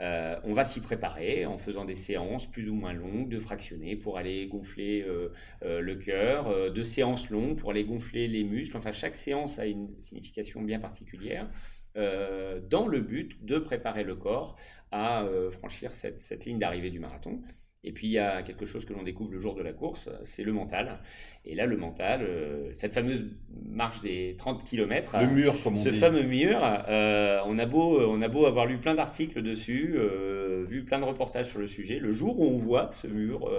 Euh, 0.00 0.38
on 0.44 0.52
va 0.52 0.64
s'y 0.64 0.80
préparer 0.80 1.44
en 1.44 1.58
faisant 1.58 1.84
des 1.84 1.96
séances 1.96 2.46
plus 2.46 2.68
ou 2.68 2.74
moins 2.74 2.92
longues, 2.92 3.28
de 3.28 3.38
fractionner 3.38 3.96
pour 3.96 4.16
aller 4.16 4.46
gonfler 4.46 5.02
euh, 5.02 5.32
euh, 5.64 5.80
le 5.80 5.96
cœur, 5.96 6.70
de 6.70 6.82
séances 6.82 7.30
longues 7.30 7.58
pour 7.58 7.70
aller 7.70 7.84
gonfler 7.84 8.28
les 8.28 8.44
muscles. 8.44 8.76
Enfin, 8.76 8.92
chaque 8.92 9.16
séance 9.16 9.58
a 9.58 9.66
une 9.66 9.90
signification 10.00 10.62
bien 10.62 10.78
particulière 10.78 11.48
dans 11.96 12.86
le 12.86 13.00
but 13.00 13.44
de 13.44 13.58
préparer 13.58 14.04
le 14.04 14.14
corps 14.14 14.54
à 14.92 15.26
franchir 15.50 15.90
cette 15.92 16.44
ligne 16.44 16.60
d'arrivée 16.60 16.90
du 16.90 17.00
marathon. 17.00 17.42
Et 17.84 17.92
puis 17.92 18.08
il 18.08 18.12
y 18.12 18.18
a 18.18 18.42
quelque 18.42 18.66
chose 18.66 18.84
que 18.84 18.92
l'on 18.92 19.04
découvre 19.04 19.30
le 19.30 19.38
jour 19.38 19.54
de 19.54 19.62
la 19.62 19.72
course, 19.72 20.08
c'est 20.24 20.42
le 20.42 20.52
mental. 20.52 20.98
Et 21.44 21.54
là, 21.54 21.64
le 21.64 21.78
mental, 21.78 22.20
euh, 22.22 22.68
cette 22.72 22.92
fameuse 22.92 23.24
marche 23.64 24.00
des 24.00 24.34
30 24.36 24.64
km, 24.64 25.16
le 25.18 25.28
mur, 25.28 25.54
comme 25.62 25.74
on 25.74 25.76
ce 25.76 25.90
fameux 25.90 26.24
mur, 26.24 26.60
euh, 26.62 27.40
on, 27.46 27.58
a 27.58 27.64
beau, 27.64 28.00
on 28.00 28.20
a 28.20 28.28
beau 28.28 28.44
avoir 28.44 28.66
lu 28.66 28.76
plein 28.76 28.94
d'articles 28.94 29.40
dessus, 29.40 29.94
euh, 29.96 30.66
vu 30.68 30.84
plein 30.84 30.98
de 30.98 31.04
reportages 31.04 31.48
sur 31.48 31.58
le 31.60 31.66
sujet, 31.66 32.00
le 32.00 32.12
jour 32.12 32.38
où 32.38 32.44
on 32.44 32.58
voit 32.58 32.90
ce 32.92 33.06
mur, 33.06 33.50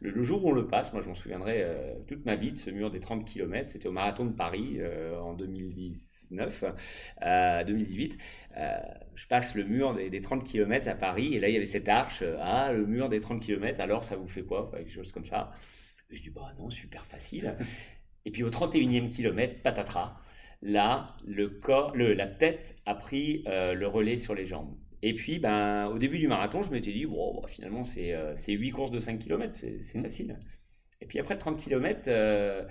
le, 0.00 0.22
jour 0.22 0.44
où 0.44 0.48
on 0.48 0.52
le 0.52 0.66
passe, 0.66 0.92
moi 0.92 1.00
je 1.00 1.06
m'en 1.06 1.14
souviendrai 1.14 1.64
toute 2.08 2.24
ma 2.24 2.34
vie 2.34 2.50
de 2.50 2.58
ce 2.58 2.70
mur 2.70 2.90
des 2.90 2.98
30 2.98 3.24
km, 3.24 3.70
c'était 3.70 3.86
au 3.86 3.92
marathon 3.92 4.24
de 4.24 4.32
Paris 4.32 4.80
en 5.22 5.34
2019, 5.34 6.64
2018. 7.66 8.18
Je 9.14 9.26
passe 9.26 9.54
le 9.54 9.64
mur 9.64 9.94
des, 9.94 10.10
des, 10.10 10.20
30 10.20 10.44
km 10.44 10.88
à 10.88 10.94
Paris 10.94 11.34
et 11.34 11.40
là 11.40 11.48
il 11.48 11.54
y 11.54 11.56
avait 11.56 11.66
cette 11.66 11.88
arche, 11.88 12.22
ah 12.40 12.72
le 12.72 12.86
mur 12.86 13.08
des 13.08 13.20
30 13.20 13.40
km, 13.40 13.80
alors 13.80 14.04
ça 14.04 14.16
vous 14.16 14.26
fait 14.28 14.42
quoi? 14.42 14.70
Quelque 14.74 14.90
chose 14.90 15.12
comme 15.12 15.24
ça. 15.24 15.52
je 16.10 16.20
dis, 16.22 16.30
bah 16.30 16.52
non, 16.58 16.70
super 16.70 17.04
facile. 17.04 17.56
Et 18.26 18.30
puis 18.32 18.42
au 18.42 18.50
31e 18.50 19.08
kilomètre, 19.08 19.62
patatras, 19.62 20.16
là, 20.60 21.16
le 21.24 21.48
corps, 21.48 21.94
le, 21.96 22.12
la 22.12 22.26
tête 22.26 22.76
a 22.84 22.94
pris 22.94 23.44
euh, 23.46 23.72
le 23.72 23.86
relais 23.86 24.18
sur 24.18 24.34
les 24.34 24.46
jambes. 24.46 24.76
Et 25.02 25.14
puis, 25.14 25.38
ben, 25.38 25.86
au 25.86 25.98
début 25.98 26.18
du 26.18 26.26
marathon, 26.26 26.62
je 26.62 26.70
m'étais 26.72 26.92
dit, 26.92 27.06
bon, 27.06 27.40
bah, 27.40 27.48
finalement, 27.48 27.84
c'est 27.84 28.12
euh, 28.14 28.34
8 28.46 28.70
courses 28.72 28.90
de 28.90 28.98
5 28.98 29.20
km, 29.20 29.54
c'est 29.54 29.98
mmh. 29.98 30.02
facile. 30.02 30.38
Et 31.00 31.06
puis 31.06 31.20
après 31.20 31.38
30 31.38 31.56
km, 31.58 32.02
euh, 32.08 32.64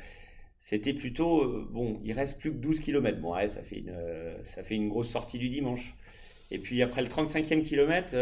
c'était 0.68 0.94
plutôt, 0.94 1.44
euh, 1.44 1.68
bon, 1.70 2.00
il 2.04 2.12
reste 2.14 2.40
plus 2.40 2.52
que 2.52 2.58
12 2.58 2.80
km. 2.80 3.22
Bon, 3.22 3.36
ça 3.48 3.62
fait, 3.62 3.78
une, 3.78 3.94
ça 4.46 4.64
fait 4.64 4.74
une 4.74 4.90
grosse 4.90 5.10
sortie 5.10 5.38
du 5.38 5.48
dimanche. 5.48 5.94
Et 6.50 6.58
puis 6.58 6.82
après 6.82 7.04
le 7.04 7.08
35e 7.08 7.62
kilomètre, 7.62 8.16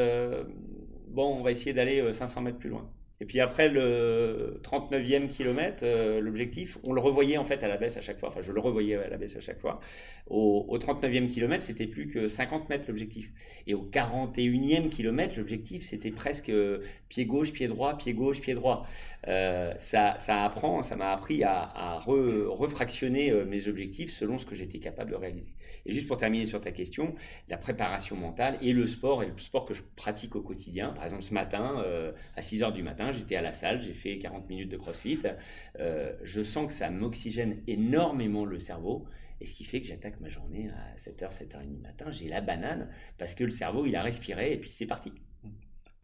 bon, 1.07 1.37
on 1.37 1.41
va 1.41 1.51
essayer 1.51 1.71
d'aller 1.71 2.11
500 2.11 2.41
euh, 2.41 2.43
mètres 2.43 2.57
plus 2.57 2.69
loin. 2.69 2.85
Et 3.21 3.25
puis 3.25 3.39
après 3.39 3.69
le 3.69 4.59
39e 4.63 5.27
kilomètre, 5.27 5.83
euh, 5.83 6.19
l'objectif, 6.19 6.77
on 6.83 6.93
le 6.93 7.01
revoyait 7.01 7.37
en 7.37 7.43
fait 7.43 7.63
à 7.63 7.67
la 7.67 7.77
baisse 7.77 7.97
à 7.97 8.01
chaque 8.01 8.19
fois. 8.19 8.29
Enfin, 8.29 8.41
je 8.41 8.51
le 8.51 8.59
revoyais 8.59 8.95
à 8.95 9.07
la 9.07 9.17
baisse 9.17 9.35
à 9.35 9.39
chaque 9.39 9.59
fois. 9.59 9.79
Au, 10.27 10.65
au 10.67 10.77
39e 10.77 11.27
kilomètre, 11.27 11.63
c'était 11.63 11.87
plus 11.87 12.07
que 12.07 12.27
50 12.27 12.69
mètres 12.69 12.85
l'objectif. 12.87 13.31
Et 13.67 13.75
au 13.75 13.83
41e 13.89 14.89
kilomètre, 14.89 15.37
l'objectif, 15.37 15.87
c'était 15.87 16.11
presque 16.11 16.49
euh, 16.49 16.79
pied 17.09 17.25
gauche, 17.25 17.53
pied 17.53 17.67
droit, 17.67 17.97
pied 17.97 18.13
gauche, 18.13 18.41
pied 18.41 18.55
droit. 18.55 18.87
ça, 19.25 20.15
ça 20.19 20.43
apprend, 20.43 20.81
ça 20.81 20.95
m'a 20.95 21.11
appris 21.11 21.43
à, 21.43 21.99
refractionner 22.05 23.31
mes 23.45 23.67
objectifs 23.69 24.11
selon 24.11 24.37
ce 24.37 24.45
que 24.45 24.55
j'étais 24.55 24.79
capable 24.79 25.11
de 25.11 25.15
réaliser. 25.15 25.53
Et 25.85 25.91
juste 25.91 26.07
pour 26.07 26.17
terminer 26.17 26.45
sur 26.45 26.61
ta 26.61 26.71
question, 26.71 27.15
la 27.49 27.57
préparation 27.57 28.15
mentale 28.15 28.57
et 28.61 28.73
le 28.73 28.87
sport, 28.87 29.23
et 29.23 29.27
le 29.27 29.37
sport 29.37 29.65
que 29.65 29.73
je 29.73 29.81
pratique 29.95 30.35
au 30.35 30.41
quotidien. 30.41 30.89
Par 30.89 31.03
exemple, 31.03 31.23
ce 31.23 31.33
matin, 31.33 31.81
euh, 31.85 32.11
à 32.35 32.41
6 32.41 32.63
heures 32.63 32.71
du 32.71 32.83
matin, 32.83 33.02
j'étais 33.11 33.35
à 33.35 33.41
la 33.41 33.53
salle, 33.53 33.81
j'ai 33.81 33.93
fait 33.93 34.17
40 34.17 34.49
minutes 34.49 34.69
de 34.69 34.77
crossfit. 34.77 35.19
Euh, 35.79 36.13
je 36.23 36.41
sens 36.41 36.67
que 36.67 36.73
ça 36.73 36.89
m'oxygène 36.89 37.61
énormément 37.67 38.45
le 38.45 38.59
cerveau. 38.59 39.05
Et 39.41 39.45
ce 39.45 39.53
qui 39.55 39.65
fait 39.65 39.81
que 39.81 39.87
j'attaque 39.87 40.19
ma 40.21 40.29
journée 40.29 40.69
à 40.69 40.97
7h, 40.97 41.31
7h30 41.31 41.75
du 41.75 41.81
matin. 41.81 42.11
J'ai 42.11 42.29
la 42.29 42.41
banane 42.41 42.89
parce 43.17 43.35
que 43.35 43.43
le 43.43 43.51
cerveau, 43.51 43.85
il 43.85 43.95
a 43.95 44.01
respiré 44.01 44.53
et 44.53 44.57
puis 44.57 44.69
c'est 44.69 44.85
parti. 44.85 45.11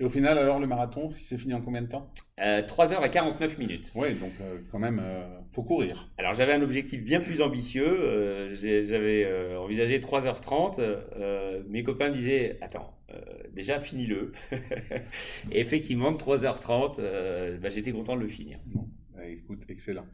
Et 0.02 0.06
au 0.06 0.10
final, 0.10 0.38
alors, 0.38 0.60
le 0.60 0.68
marathon, 0.68 1.12
si 1.12 1.26
c'est 1.26 1.38
fini 1.38 1.54
en 1.54 1.60
combien 1.60 1.82
de 1.82 1.88
temps? 1.88 2.10
Euh, 2.40 2.62
3h49 2.62 3.60
minutes. 3.60 3.92
Oui, 3.96 4.14
donc 4.14 4.32
euh, 4.40 4.60
quand 4.72 4.80
même, 4.80 5.02
euh, 5.04 5.28
faut 5.52 5.64
courir. 5.64 6.10
Alors, 6.18 6.34
j'avais 6.34 6.54
un 6.54 6.62
objectif 6.62 7.04
bien 7.04 7.20
plus 7.20 7.42
ambitieux. 7.42 7.86
Euh, 7.86 8.56
j'avais 8.56 9.28
envisagé 9.58 10.00
3h30. 10.00 10.80
mes 11.68 11.84
copains 11.84 12.10
me 12.10 12.16
disaient 12.16 12.58
Attends, 12.62 12.94
déjà, 13.52 13.80
finis-le. 13.80 14.32
Et 15.52 15.60
effectivement, 15.60 16.14
3h30, 16.14 17.60
bah, 17.60 17.70
j'étais 17.70 17.92
content 17.92 18.16
de 18.16 18.22
le 18.22 18.30
finir. 18.30 18.60
Bon, 18.68 18.88
bah, 19.14 19.26
écoute, 19.26 19.64
excellent. 19.68 20.06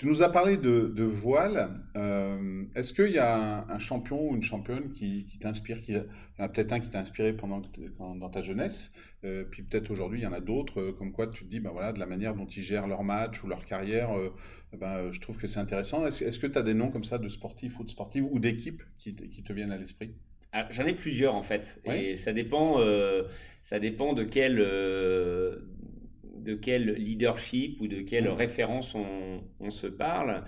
Tu 0.00 0.06
nous 0.06 0.22
as 0.22 0.32
parlé 0.32 0.56
de, 0.56 1.02
voile. 1.02 1.68
Euh, 1.94 2.64
est-ce 2.74 2.94
qu'il 2.94 3.10
y 3.10 3.18
a 3.18 3.66
un, 3.70 3.78
champion 3.78 4.30
ou 4.30 4.34
une 4.34 4.42
championne 4.42 4.92
qui, 4.92 5.26
t'inspire 5.38 5.82
qui, 5.82 5.92
Il 5.92 5.96
y 5.96 6.42
en 6.42 6.44
a 6.44 6.48
peut-être 6.48 6.72
un 6.72 6.80
qui 6.80 6.88
t'a 6.88 7.00
inspiré 7.00 7.34
pendant, 7.34 7.60
dans 7.98 8.30
ta 8.30 8.40
jeunesse, 8.40 8.92
euh, 9.24 9.44
puis 9.44 9.62
peut-être 9.62 9.90
aujourd'hui 9.90 10.20
il 10.20 10.22
y 10.22 10.26
en 10.26 10.32
a 10.32 10.40
d'autres, 10.40 10.80
euh, 10.80 10.92
comme 10.92 11.12
quoi 11.12 11.26
tu 11.26 11.44
te 11.44 11.50
dis, 11.50 11.60
ben 11.60 11.70
voilà, 11.70 11.92
de 11.92 11.98
la 11.98 12.06
manière 12.06 12.34
dont 12.34 12.46
ils 12.46 12.62
gèrent 12.62 12.86
leur 12.86 13.04
match 13.04 13.44
ou 13.44 13.46
leur 13.46 13.66
carrière, 13.66 14.08
ben, 14.72 15.12
je 15.12 15.20
trouve 15.20 15.36
que 15.36 15.46
c'est 15.46 15.60
intéressant. 15.60 16.06
Est-ce, 16.06 16.38
que 16.38 16.46
tu 16.46 16.56
as 16.56 16.62
des 16.62 16.72
noms 16.72 16.90
comme 16.90 17.04
ça 17.04 17.18
de 17.18 17.28
sportifs 17.28 17.78
ou 17.78 17.84
de 17.84 17.90
sportifs 17.90 18.24
ou 18.24 18.38
d'équipes 18.38 18.82
qui, 18.96 19.14
te 19.14 19.52
viennent 19.52 19.72
à 19.72 19.76
l'esprit? 19.76 20.14
Ah, 20.52 20.66
J'en 20.70 20.86
ai 20.86 20.94
plusieurs 20.94 21.34
en 21.34 21.42
fait, 21.42 21.78
et 21.84 22.16
ça 22.16 22.32
dépend, 22.32 22.78
ça 23.62 23.78
dépend 23.78 24.14
de 24.14 24.24
quel 24.24 24.60
de 26.42 26.54
quel 26.54 26.94
leadership 26.94 27.80
ou 27.80 27.86
de 27.86 28.00
quelle 28.00 28.28
mmh. 28.28 28.34
référence 28.34 28.94
on, 28.94 29.70
se 29.70 29.86
parle. 29.86 30.44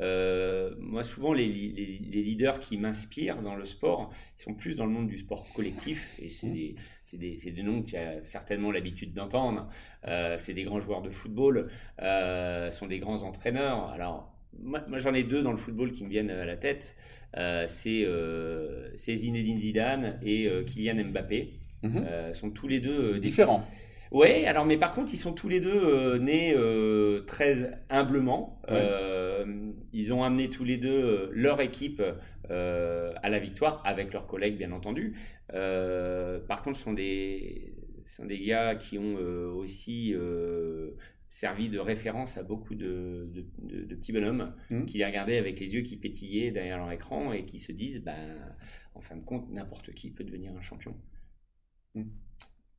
Euh, 0.00 0.74
moi, 0.78 1.02
souvent, 1.02 1.32
les, 1.32 1.46
leaders 1.48 2.58
qui 2.60 2.76
m'inspirent 2.76 3.42
dans 3.42 3.54
le 3.54 3.64
sport, 3.64 4.12
ils 4.38 4.42
sont 4.42 4.54
plus 4.54 4.74
dans 4.74 4.86
le 4.86 4.90
monde 4.90 5.06
du 5.06 5.18
sport 5.18 5.46
collectif. 5.52 6.18
Et 6.20 6.28
c'est 6.28 6.48
mmh. 6.48 7.18
des, 7.18 7.62
noms 7.62 7.82
que 7.82 7.90
tu 7.90 7.96
as 7.96 8.22
certainement 8.24 8.72
l'habitude 8.72 9.12
d'entendre. 9.12 9.68
Euh, 10.08 10.36
c'est 10.38 10.54
des 10.54 10.64
grands 10.64 10.80
joueurs 10.80 11.02
de 11.02 11.10
football, 11.10 11.70
euh, 12.02 12.70
sont 12.70 12.86
des 12.86 12.98
grands 12.98 13.22
entraîneurs. 13.22 13.90
Alors, 13.90 14.32
moi, 14.60 14.80
j'en 14.98 15.14
ai 15.14 15.24
deux 15.24 15.42
dans 15.42 15.50
le 15.50 15.56
football 15.56 15.92
qui 15.92 16.04
me 16.04 16.10
viennent 16.10 16.30
à 16.30 16.44
la 16.44 16.56
tête. 16.56 16.96
c'est 17.34 18.06
Zinedine 18.96 19.58
Zidane 19.58 20.18
et 20.22 20.48
Kylian 20.66 21.04
Mbappé. 21.10 21.54
Mmh. 21.82 22.32
sont 22.32 22.50
tous 22.50 22.66
les 22.66 22.80
deux 22.80 23.18
différents. 23.18 23.66
Oui, 24.14 24.46
alors 24.46 24.64
mais 24.64 24.78
par 24.78 24.92
contre, 24.92 25.12
ils 25.12 25.18
sont 25.18 25.32
tous 25.32 25.48
les 25.48 25.58
deux 25.58 25.74
euh, 25.74 26.18
nés 26.20 26.54
euh, 26.54 27.24
très 27.26 27.82
humblement. 27.90 28.62
Euh, 28.68 29.72
ils 29.92 30.12
ont 30.12 30.22
amené 30.22 30.48
tous 30.48 30.62
les 30.62 30.76
deux 30.76 31.30
leur 31.32 31.60
équipe 31.60 32.00
à 32.48 33.28
la 33.28 33.38
victoire, 33.40 33.82
avec 33.84 34.12
leurs 34.12 34.28
collègues 34.28 34.56
bien 34.56 34.70
entendu. 34.70 35.18
par 35.48 36.62
contre, 36.62 36.76
ce 36.78 36.84
sont 36.84 36.92
des, 36.92 37.74
ce 38.04 38.16
sont 38.18 38.24
des 38.24 38.38
gars 38.38 38.76
qui 38.76 38.98
ont 38.98 39.16
aussi 39.16 40.14
servi 41.26 41.68
de 41.68 41.80
référence 41.80 42.38
à 42.38 42.44
beaucoup 42.44 42.76
de, 42.76 43.28
petits 43.88 44.12
bonhommes 44.12 44.54
mmh. 44.70 44.84
qui 44.84 44.98
les 44.98 45.06
regardaient 45.06 45.38
avec 45.38 45.58
les 45.58 45.74
yeux 45.74 45.82
qui 45.82 45.96
pétillaient 45.96 46.52
derrière 46.52 46.78
leur 46.78 46.92
écran 46.92 47.32
et 47.32 47.44
qui 47.44 47.58
se 47.58 47.72
disent, 47.72 48.00
ben, 48.00 48.36
en 48.94 49.00
fin 49.00 49.16
de 49.16 49.24
compte, 49.24 49.50
n'importe 49.50 49.92
qui 49.92 50.10
peut 50.10 50.22
devenir 50.22 50.52
un 50.56 50.62
champion. 50.62 50.94
Mmh. 51.96 52.04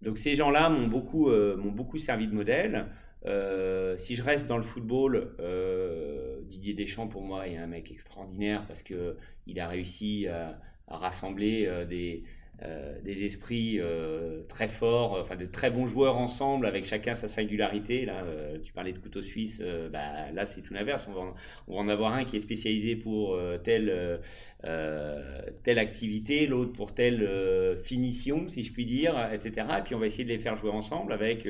Donc 0.02 0.18
ces 0.18 0.36
gens-là 0.36 0.70
m'ont 0.70 0.88
beaucoup, 0.88 1.30
euh, 1.30 1.58
beaucoup 1.58 1.98
servi 1.98 2.28
de 2.28 2.34
modèle. 2.34 2.88
Euh, 3.26 3.98
si 3.98 4.16
je 4.16 4.22
reste 4.22 4.48
dans 4.48 4.58
le 4.58 4.64
football, 4.64 5.36
euh, 5.40 6.42
Didier 6.44 6.74
Deschamps 6.74 7.08
pour 7.08 7.24
moi 7.24 7.48
est 7.48 7.58
un 7.58 7.68
mec 7.68 7.92
extraordinaire 7.92 8.66
parce 8.68 8.84
que 8.84 9.18
il 9.48 9.60
a 9.60 9.68
réussi 9.68 10.28
à 10.28 10.60
rassembler 10.88 11.86
des, 11.90 12.24
euh, 12.64 13.00
des 13.04 13.26
esprits 13.26 13.80
euh, 13.80 14.44
très 14.48 14.68
forts, 14.68 15.18
enfin 15.20 15.36
de 15.36 15.46
très 15.46 15.70
bons 15.70 15.88
joueurs 15.88 16.18
ensemble, 16.18 16.66
avec 16.66 16.86
chacun 16.86 17.14
sa 17.14 17.28
singularité. 17.28 18.06
Là, 18.06 18.24
euh, 18.24 18.58
tu 18.64 18.72
parlais 18.72 18.94
de 18.94 19.00
couteau 19.00 19.22
suisse, 19.22 19.62
bah, 19.92 20.32
là 20.34 20.46
c'est 20.46 20.62
tout 20.62 20.74
l'inverse. 20.74 21.08
On 21.10 21.14
va, 21.14 21.34
en 21.68 21.88
avoir 21.90 22.14
un 22.14 22.24
qui 22.24 22.38
est 22.38 22.40
spécialisé 22.40 22.96
pour 22.96 23.38
telle, 23.64 24.20
telle 25.64 25.80
activité, 25.80 26.48
l'autre 26.48 26.74
pour 26.74 26.94
telle 26.94 27.78
finition, 27.84 28.48
si 28.48 28.64
je 28.64 28.72
puis 28.72 28.86
dire, 28.86 29.16
etc. 29.34 29.68
Et 29.80 29.82
puis 29.84 29.96
on 29.96 30.00
va 30.00 30.06
essayer 30.06 30.24
de 30.24 30.30
les 30.30 30.38
faire 30.38 30.56
jouer 30.56 30.72
ensemble 30.72 31.14
avec 31.14 31.48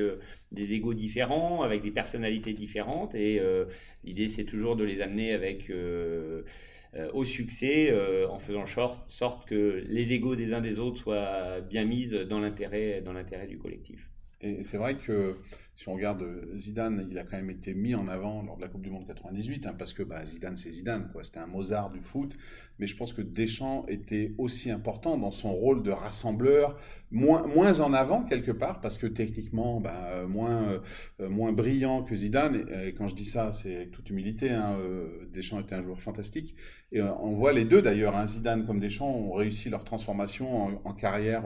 des 0.52 0.72
égaux 0.72 0.94
différents, 0.94 1.62
avec 1.62 1.82
des 1.82 1.90
personnalités 1.90 2.52
différentes. 2.52 3.14
Et 3.14 3.40
l'idée 4.04 4.28
c'est 4.28 4.44
toujours 4.44 4.76
de 4.76 4.84
les 4.84 5.00
amener 5.00 5.32
avec 5.32 5.70
euh, 5.70 6.42
au 7.12 7.24
succès 7.24 7.90
euh, 7.90 8.28
en 8.28 8.38
faisant 8.38 8.66
sorte 9.08 9.48
que 9.48 9.84
les 9.88 10.12
égaux 10.12 10.36
des 10.36 10.52
uns 10.54 10.60
des 10.60 10.78
autres 10.78 10.98
soient 10.98 11.60
bien 11.60 11.84
mises 11.84 12.12
dans 12.12 12.40
l'intérêt 12.40 13.46
du 13.46 13.58
collectif. 13.58 14.10
Et 14.42 14.64
c'est 14.64 14.76
vrai 14.76 14.96
que 14.96 15.36
si 15.76 15.90
on 15.90 15.94
regarde 15.94 16.22
euh, 16.22 16.56
Zidane, 16.56 17.06
il 17.10 17.18
a 17.18 17.24
quand 17.24 17.36
même 17.36 17.50
été 17.50 17.74
mis 17.74 17.94
en 17.94 18.08
avant 18.08 18.42
lors 18.42 18.56
de 18.56 18.62
la 18.62 18.68
Coupe 18.68 18.80
du 18.80 18.90
Monde 18.90 19.06
98, 19.06 19.66
hein, 19.66 19.74
parce 19.78 19.92
que 19.92 20.02
bah, 20.02 20.24
Zidane, 20.24 20.56
c'est 20.56 20.70
Zidane. 20.70 21.10
C'était 21.22 21.38
un 21.38 21.46
Mozart 21.46 21.90
du 21.90 22.00
foot. 22.00 22.34
Mais 22.78 22.86
je 22.86 22.96
pense 22.96 23.12
que 23.12 23.20
Deschamps 23.20 23.84
était 23.86 24.34
aussi 24.38 24.70
important 24.70 25.18
dans 25.18 25.30
son 25.30 25.52
rôle 25.52 25.82
de 25.82 25.90
rassembleur, 25.90 26.76
moins, 27.10 27.80
en 27.80 27.92
avant 27.92 28.24
quelque 28.24 28.50
part, 28.50 28.80
parce 28.80 28.98
que 28.98 29.06
techniquement, 29.06 29.80
bah, 29.80 30.26
moins, 30.26 30.80
euh, 31.20 31.28
moins 31.28 31.52
brillant 31.52 32.02
que 32.02 32.14
Zidane. 32.14 32.66
Et, 32.84 32.94
quand 32.94 33.08
je 33.08 33.14
dis 33.14 33.24
ça, 33.24 33.52
c'est 33.52 33.76
avec 33.76 33.90
toute 33.90 34.08
humilité. 34.08 34.50
Hein, 34.50 34.78
euh, 34.80 35.26
Deschamps 35.32 35.60
était 35.60 35.74
un 35.74 35.82
joueur 35.82 36.00
fantastique. 36.00 36.54
Et 36.92 37.02
on 37.02 37.34
voit 37.34 37.52
les 37.52 37.64
deux 37.64 37.82
d'ailleurs, 37.82 38.16
hein, 38.16 38.26
Zidane 38.26 38.64
comme 38.66 38.80
Deschamps, 38.80 39.14
ont 39.14 39.32
réussi 39.32 39.68
leur 39.68 39.84
transformation 39.84 40.80
en, 40.86 40.92
carrière 40.94 41.44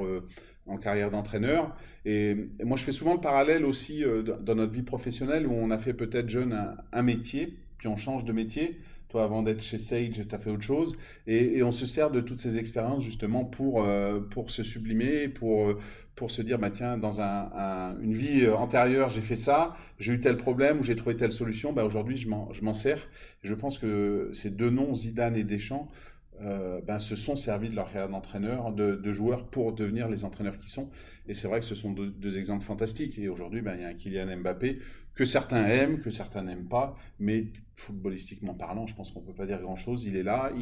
en 0.66 0.78
carrière 0.78 1.10
d'entraîneur. 1.10 1.74
Et, 2.04 2.36
moi, 2.64 2.76
je 2.76 2.84
fais 2.84 2.92
souvent 2.92 3.14
le 3.14 3.20
parallèle 3.20 3.64
aussi 3.64 4.04
euh, 4.04 4.22
dans 4.22 4.54
notre 4.54 4.72
vie 4.72 4.82
professionnelle 4.82 5.46
où 5.46 5.52
on 5.52 5.70
a 5.70 5.78
fait 5.78 5.94
peut-être 5.94 6.28
jeune 6.28 6.76
un, 6.92 7.02
métier, 7.02 7.58
puis 7.78 7.88
on 7.88 7.96
change 7.96 8.24
de 8.24 8.32
métier. 8.32 8.80
Toi, 9.08 9.24
avant 9.24 9.42
d'être 9.42 9.60
chez 9.60 9.78
Sage, 9.78 10.10
tu 10.12 10.34
as 10.34 10.38
fait 10.38 10.50
autre 10.50 10.62
chose. 10.62 10.96
Et, 11.26 11.62
on 11.62 11.72
se 11.72 11.84
sert 11.84 12.10
de 12.10 12.20
toutes 12.20 12.40
ces 12.40 12.58
expériences 12.58 13.02
justement 13.02 13.44
pour, 13.44 13.84
euh, 13.84 14.20
pour 14.20 14.50
se 14.50 14.62
sublimer, 14.62 15.28
pour, 15.28 15.68
euh, 15.68 15.78
pour 16.14 16.30
se 16.30 16.42
dire, 16.42 16.58
bah, 16.58 16.70
tiens, 16.70 16.96
dans 16.96 17.20
un, 17.20 17.98
une 18.00 18.14
vie 18.14 18.46
antérieure, 18.46 19.08
j'ai 19.08 19.20
fait 19.20 19.36
ça, 19.36 19.76
j'ai 19.98 20.12
eu 20.12 20.20
tel 20.20 20.36
problème 20.36 20.78
ou 20.78 20.82
j'ai 20.84 20.94
trouvé 20.94 21.16
telle 21.16 21.32
solution. 21.32 21.72
Bah, 21.72 21.84
Aujourd'hui, 21.84 22.18
je 22.18 22.28
m'en 22.28 22.74
sers. 22.74 23.08
Je 23.42 23.54
pense 23.54 23.78
que 23.78 24.30
ces 24.32 24.50
deux 24.50 24.70
noms, 24.70 24.94
Zidane 24.94 25.36
et 25.36 25.44
Deschamps, 25.44 25.88
euh, 26.42 26.80
ben, 26.80 26.98
se 26.98 27.16
sont 27.16 27.36
servis 27.36 27.68
de 27.68 27.76
leur 27.76 27.86
carrière 27.86 28.08
d'entraîneur, 28.08 28.72
de, 28.72 29.12
joueurs 29.12 29.46
pour 29.46 29.72
devenir 29.72 30.08
les 30.08 30.24
entraîneurs 30.24 30.58
qui 30.58 30.70
sont. 30.70 30.88
Et 31.26 31.34
c'est 31.34 31.48
vrai 31.48 31.60
que 31.60 31.66
ce 31.66 31.74
sont 31.74 31.92
deux, 31.92 32.38
exemples 32.38 32.64
fantastiques. 32.64 33.18
Et 33.18 33.28
aujourd'hui, 33.28 33.60
ben, 33.60 33.74
il 33.76 33.82
y 33.82 33.84
a 33.84 33.88
un 33.88 33.94
Kylian 33.94 34.36
Mbappé 34.38 34.78
que 35.14 35.24
certains 35.24 35.66
aiment, 35.66 36.00
que 36.00 36.10
certains 36.10 36.42
n'aiment 36.42 36.68
pas, 36.68 36.96
mais 37.18 37.48
footballistiquement 37.76 38.54
parlant, 38.54 38.86
je 38.86 38.94
pense 38.94 39.10
qu'on 39.10 39.20
ne 39.20 39.26
peut 39.26 39.34
pas 39.34 39.46
dire 39.46 39.60
grand-chose. 39.60 40.04
Il 40.04 40.16
est 40.16 40.22
là, 40.22 40.52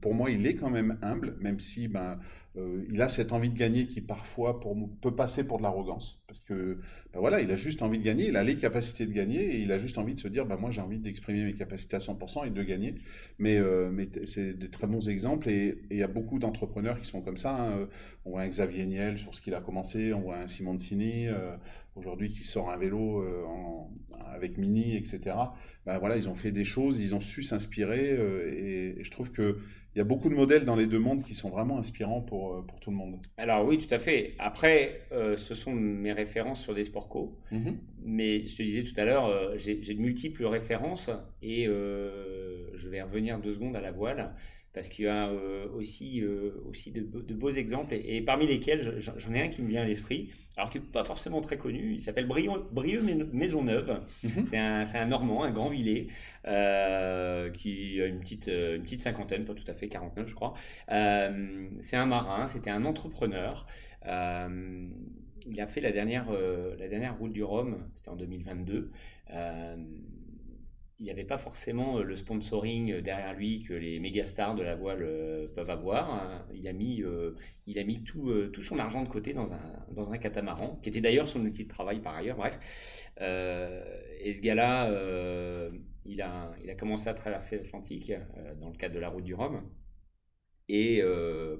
pour 0.00 0.14
moi, 0.14 0.30
il 0.30 0.46
est 0.46 0.54
quand 0.54 0.70
même 0.70 0.98
humble, 1.02 1.36
même 1.40 1.58
si 1.58 1.88
ben, 1.88 2.18
euh, 2.56 2.84
il 2.90 3.00
a 3.02 3.08
cette 3.08 3.32
envie 3.32 3.50
de 3.50 3.58
gagner 3.58 3.86
qui 3.86 4.00
parfois 4.00 4.60
peut 5.00 5.14
passer 5.14 5.46
pour 5.46 5.58
de 5.58 5.62
l'arrogance, 5.62 6.22
parce 6.26 6.40
que 6.40 6.78
ben 7.12 7.20
voilà, 7.20 7.40
il 7.40 7.50
a 7.50 7.56
juste 7.56 7.82
envie 7.82 7.98
de 7.98 8.04
gagner, 8.04 8.28
il 8.28 8.36
a 8.36 8.44
les 8.44 8.56
capacités 8.56 9.06
de 9.06 9.12
gagner, 9.12 9.56
et 9.56 9.60
il 9.60 9.72
a 9.72 9.78
juste 9.78 9.98
envie 9.98 10.14
de 10.14 10.20
se 10.20 10.28
dire, 10.28 10.46
ben 10.46 10.56
moi 10.56 10.70
j'ai 10.70 10.80
envie 10.80 10.98
d'exprimer 10.98 11.44
mes 11.44 11.54
capacités 11.54 11.96
à 11.96 11.98
100% 11.98 12.46
et 12.46 12.50
de 12.50 12.62
gagner. 12.62 12.94
Mais, 13.38 13.56
euh, 13.56 13.90
c'est 14.24 14.54
des 14.54 14.70
très 14.70 14.86
bons 14.86 15.08
exemples, 15.08 15.48
et 15.50 15.82
il 15.90 15.96
y 15.96 16.02
a 16.02 16.08
beaucoup 16.08 16.38
d'entrepreneurs 16.38 17.00
qui 17.00 17.06
sont 17.06 17.22
comme 17.22 17.36
ça. 17.36 17.56
Hein. 17.56 17.88
On 18.24 18.30
voit 18.30 18.42
un 18.42 18.48
Xavier 18.48 18.86
Niel 18.86 19.18
sur 19.18 19.34
ce 19.34 19.40
qu'il 19.40 19.54
a 19.54 19.60
commencé, 19.60 20.12
on 20.12 20.20
voit 20.20 20.38
un 20.38 20.46
Simon 20.46 20.78
Sini, 20.78 21.28
euh, 21.28 21.56
aujourd'hui 21.96 22.30
qui 22.30 22.44
sort 22.44 22.70
un 22.70 22.76
vélo 22.76 23.24
en, 23.46 23.90
avec 24.34 24.58
Mini, 24.58 24.96
etc. 24.96 25.36
Ben 25.84 25.98
voilà, 25.98 26.16
ils 26.16 26.28
ont 26.28 26.34
fait 26.34 26.52
des 26.52 26.64
choses, 26.64 27.00
ils 27.00 27.14
ont 27.14 27.20
su 27.20 27.42
s'inspirer, 27.42 28.10
et, 28.10 28.98
et, 28.98 29.04
je 29.04 29.10
trouve 29.10 29.30
que 29.32 29.58
il 29.96 30.00
y 30.00 30.02
a 30.02 30.04
beaucoup 30.04 30.28
de 30.28 30.34
modèles 30.34 30.66
dans 30.66 30.76
les 30.76 30.86
deux 30.86 30.98
mondes 30.98 31.22
qui 31.22 31.34
sont 31.34 31.48
vraiment 31.48 31.78
inspirants 31.78 32.20
pour, 32.20 32.52
euh, 32.52 32.60
pour 32.60 32.78
tout 32.80 32.90
le 32.90 32.96
monde. 32.96 33.16
Alors 33.38 33.66
oui, 33.66 33.78
tout 33.78 33.92
à 33.94 33.98
fait. 33.98 34.34
Après, 34.38 35.00
euh, 35.10 35.38
ce 35.38 35.54
sont 35.54 35.72
mes 35.72 36.12
références 36.12 36.60
sur 36.60 36.74
des 36.74 36.84
sports 36.84 37.08
co. 37.08 37.38
Mhm. 37.50 37.78
Mais 38.04 38.46
je 38.46 38.56
te 38.58 38.62
disais 38.62 38.82
tout 38.82 38.92
à 39.00 39.06
l'heure, 39.06 39.24
euh, 39.24 39.54
j'ai 39.56 39.74
de 39.74 39.98
multiples 39.98 40.44
références 40.44 41.08
et 41.40 41.64
je 41.64 42.88
vais 42.90 43.00
revenir 43.00 43.40
deux 43.40 43.54
secondes 43.54 43.74
à 43.74 43.80
la 43.80 43.90
voile 43.90 44.34
parce 44.76 44.90
qu'il 44.90 45.06
y 45.06 45.08
a 45.08 45.32
aussi, 45.74 46.22
aussi 46.68 46.92
de, 46.92 47.00
beaux 47.00 47.50
exemples 47.50 47.94
et, 47.94 48.20
parmi 48.20 48.46
lesquels 48.46 49.00
j'en 49.00 49.32
ai 49.32 49.40
un 49.40 49.48
qui 49.48 49.62
me 49.62 49.68
vient 49.68 49.80
à 49.80 49.86
l'esprit, 49.86 50.28
alors 50.58 50.68
qui 50.68 50.78
n'est 50.78 50.84
pas 50.84 51.02
forcément 51.02 51.40
très 51.40 51.56
connu, 51.56 51.94
il 51.94 52.02
s'appelle 52.02 52.26
Brieux 52.26 53.00
Maisonneuve, 53.32 54.00
mhm. 54.22 54.44
c'est 54.44 54.58
un, 54.58 54.84
un, 54.94 55.06
Normand, 55.06 55.44
un 55.44 55.50
grand 55.50 55.70
villet, 55.70 56.08
euh, 56.46 57.50
qui 57.50 58.02
a 58.02 58.06
une 58.06 58.20
petite, 58.20 58.48
euh, 58.48 58.76
une 58.76 58.82
petite 58.82 59.00
cinquantaine, 59.00 59.46
pas 59.46 59.54
tout 59.54 59.64
à 59.66 59.72
fait 59.72 59.88
49 59.88 60.28
je 60.28 60.34
crois. 60.34 60.52
Euh, 60.92 61.68
c'est 61.80 61.96
un 61.96 62.06
marin, 62.06 62.46
c'était 62.46 62.70
un 62.70 62.84
entrepreneur. 62.84 63.66
il 64.04 65.60
a 65.60 65.66
fait 65.66 65.80
la 65.80 65.92
dernière, 65.92 66.26
la 66.78 66.88
dernière 66.88 67.18
route 67.18 67.32
du 67.32 67.42
Rhum, 67.42 67.78
c'était 67.94 68.10
en 68.10 68.16
2022 68.16 68.90
il 70.98 71.04
n'y 71.04 71.10
avait 71.10 71.24
pas 71.24 71.36
forcément 71.36 72.00
le 72.00 72.16
sponsoring 72.16 73.00
derrière 73.00 73.34
lui 73.34 73.62
que 73.62 73.74
les 73.74 74.00
méga 74.00 74.24
stars 74.24 74.54
de 74.54 74.62
la 74.62 74.74
voile 74.74 75.06
peuvent 75.54 75.68
avoir. 75.68 76.10
Hein. 76.10 76.46
Il 76.54 76.66
a 76.68 76.72
mis, 76.72 77.02
il 77.66 77.78
a 77.78 77.84
mis 77.84 78.02
tout, 78.02 78.32
tout, 78.52 78.62
son 78.62 78.78
argent 78.78 79.02
de 79.02 79.08
côté 79.08 79.34
dans 79.34 79.52
un, 79.52 79.84
dans 79.90 80.10
un 80.10 80.16
catamaran, 80.16 80.78
qui 80.82 80.88
était 80.88 81.02
d'ailleurs 81.02 81.28
son 81.28 81.44
outil 81.44 81.64
de 81.64 81.68
travail 81.68 82.00
par 82.00 82.16
ailleurs. 82.16 82.38
Bref. 82.38 82.58
et 83.20 84.32
ce 84.32 84.40
gars-là, 84.40 84.90
il 86.08 86.22
a, 86.22 86.52
il 86.62 86.70
a 86.70 86.74
commencé 86.74 87.08
à 87.08 87.14
traverser 87.14 87.56
l'Atlantique 87.56 88.10
euh, 88.10 88.54
dans 88.60 88.70
le 88.70 88.76
cadre 88.76 88.94
de 88.94 89.00
la 89.00 89.08
route 89.08 89.24
du 89.24 89.34
Rhum. 89.34 89.62
Et 90.68 91.00
euh, 91.02 91.56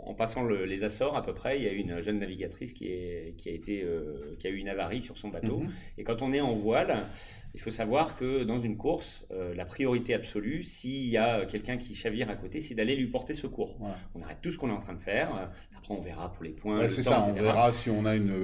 en 0.00 0.14
passant 0.14 0.44
les 0.44 0.84
Açores 0.84 1.16
à 1.16 1.22
peu 1.22 1.32
près, 1.34 1.58
il 1.58 1.64
y 1.64 1.68
a 1.68 1.72
une 1.72 2.00
jeune 2.02 2.18
navigatrice 2.18 2.72
qui, 2.72 2.88
est, 2.88 3.34
qui, 3.38 3.48
a, 3.48 3.52
été, 3.52 3.82
euh, 3.82 4.36
qui 4.38 4.46
a 4.46 4.50
eu 4.50 4.56
une 4.56 4.68
avarie 4.68 5.00
sur 5.00 5.16
son 5.16 5.28
bateau. 5.28 5.60
Mhm. 5.60 5.72
Et 5.98 6.04
quand 6.04 6.20
on 6.22 6.32
est 6.32 6.40
en 6.40 6.54
voile, 6.54 7.06
il 7.54 7.60
faut 7.60 7.70
savoir 7.70 8.16
que 8.16 8.44
dans 8.44 8.60
une 8.60 8.76
course, 8.76 9.26
euh, 9.30 9.54
la 9.54 9.64
priorité 9.64 10.14
absolue, 10.14 10.62
s'il 10.62 11.08
y 11.08 11.16
a 11.16 11.44
quelqu'un 11.46 11.76
qui 11.76 11.94
chavire 11.94 12.30
à 12.30 12.34
côté, 12.34 12.60
c'est 12.60 12.74
d'aller 12.74 12.96
lui 12.96 13.06
porter 13.06 13.34
secours. 13.34 13.76
On 14.14 14.20
arrête 14.20 14.38
tout 14.40 14.50
ce 14.50 14.58
qu'on 14.58 14.70
est 14.70 14.74
en 14.74 14.80
train 14.80 14.94
de 14.94 15.00
faire. 15.00 15.50
Après, 15.76 15.94
on 15.94 16.00
verra 16.00 16.32
pour 16.32 16.44
les 16.44 16.50
points. 16.50 16.88
c'est 16.88 17.02
ça, 17.02 17.24
on 17.28 17.32
verra 17.32 17.72
si 17.72 17.90
on 17.90 18.04
a 18.04 18.16
une, 18.16 18.34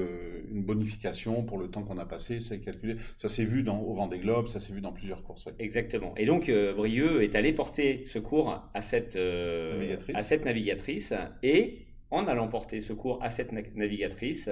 une 0.50 0.62
bonification 0.62 1.42
pour 1.42 1.58
le 1.58 1.68
temps 1.68 1.82
qu'on 1.82 1.98
a 1.98 2.06
passé, 2.06 2.40
c'est 2.40 2.58
calculé. 2.60 2.96
Ça 3.16 3.28
s'est 3.28 3.44
vu 3.44 3.62
dans, 3.62 3.78
au 3.80 3.94
vent 3.94 4.06
des 4.06 4.18
globes, 4.18 4.48
ça 4.48 4.60
s'est 4.60 4.72
vu 4.72 4.80
dans 4.80 4.92
plusieurs 4.92 5.22
courses. 5.22 5.48
Exactement. 5.58 6.14
Et 6.16 6.26
donc, 6.26 6.48
euh, 6.48 6.74
Brieux 6.74 7.22
est 7.22 7.34
allé 7.34 7.52
porter 7.52 8.04
secours 8.06 8.62
à 8.74 8.82
cette, 8.82 9.16
euh, 9.16 9.96
à 10.14 10.22
cette 10.22 10.44
navigatrice 10.44 11.14
et 11.42 11.87
en 12.10 12.26
allant 12.26 12.48
porter 12.48 12.80
secours 12.80 13.22
à 13.22 13.30
cette 13.30 13.52
navigatrice. 13.52 14.48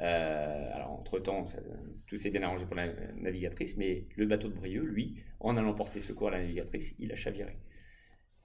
Euh, 0.00 0.74
alors, 0.74 0.90
entre-temps, 0.90 1.44
tout 2.06 2.16
s'est 2.16 2.30
bien 2.30 2.42
arrangé 2.42 2.66
pour 2.66 2.76
la 2.76 2.88
navigatrice, 3.16 3.76
mais 3.76 4.06
le 4.16 4.26
bateau 4.26 4.48
de 4.48 4.54
Brieux, 4.54 4.82
lui, 4.82 5.16
en 5.40 5.56
allant 5.56 5.74
porter 5.74 6.00
secours 6.00 6.28
à 6.28 6.32
la 6.32 6.40
navigatrice, 6.40 6.94
il 6.98 7.12
a 7.12 7.16
chaviré. 7.16 7.56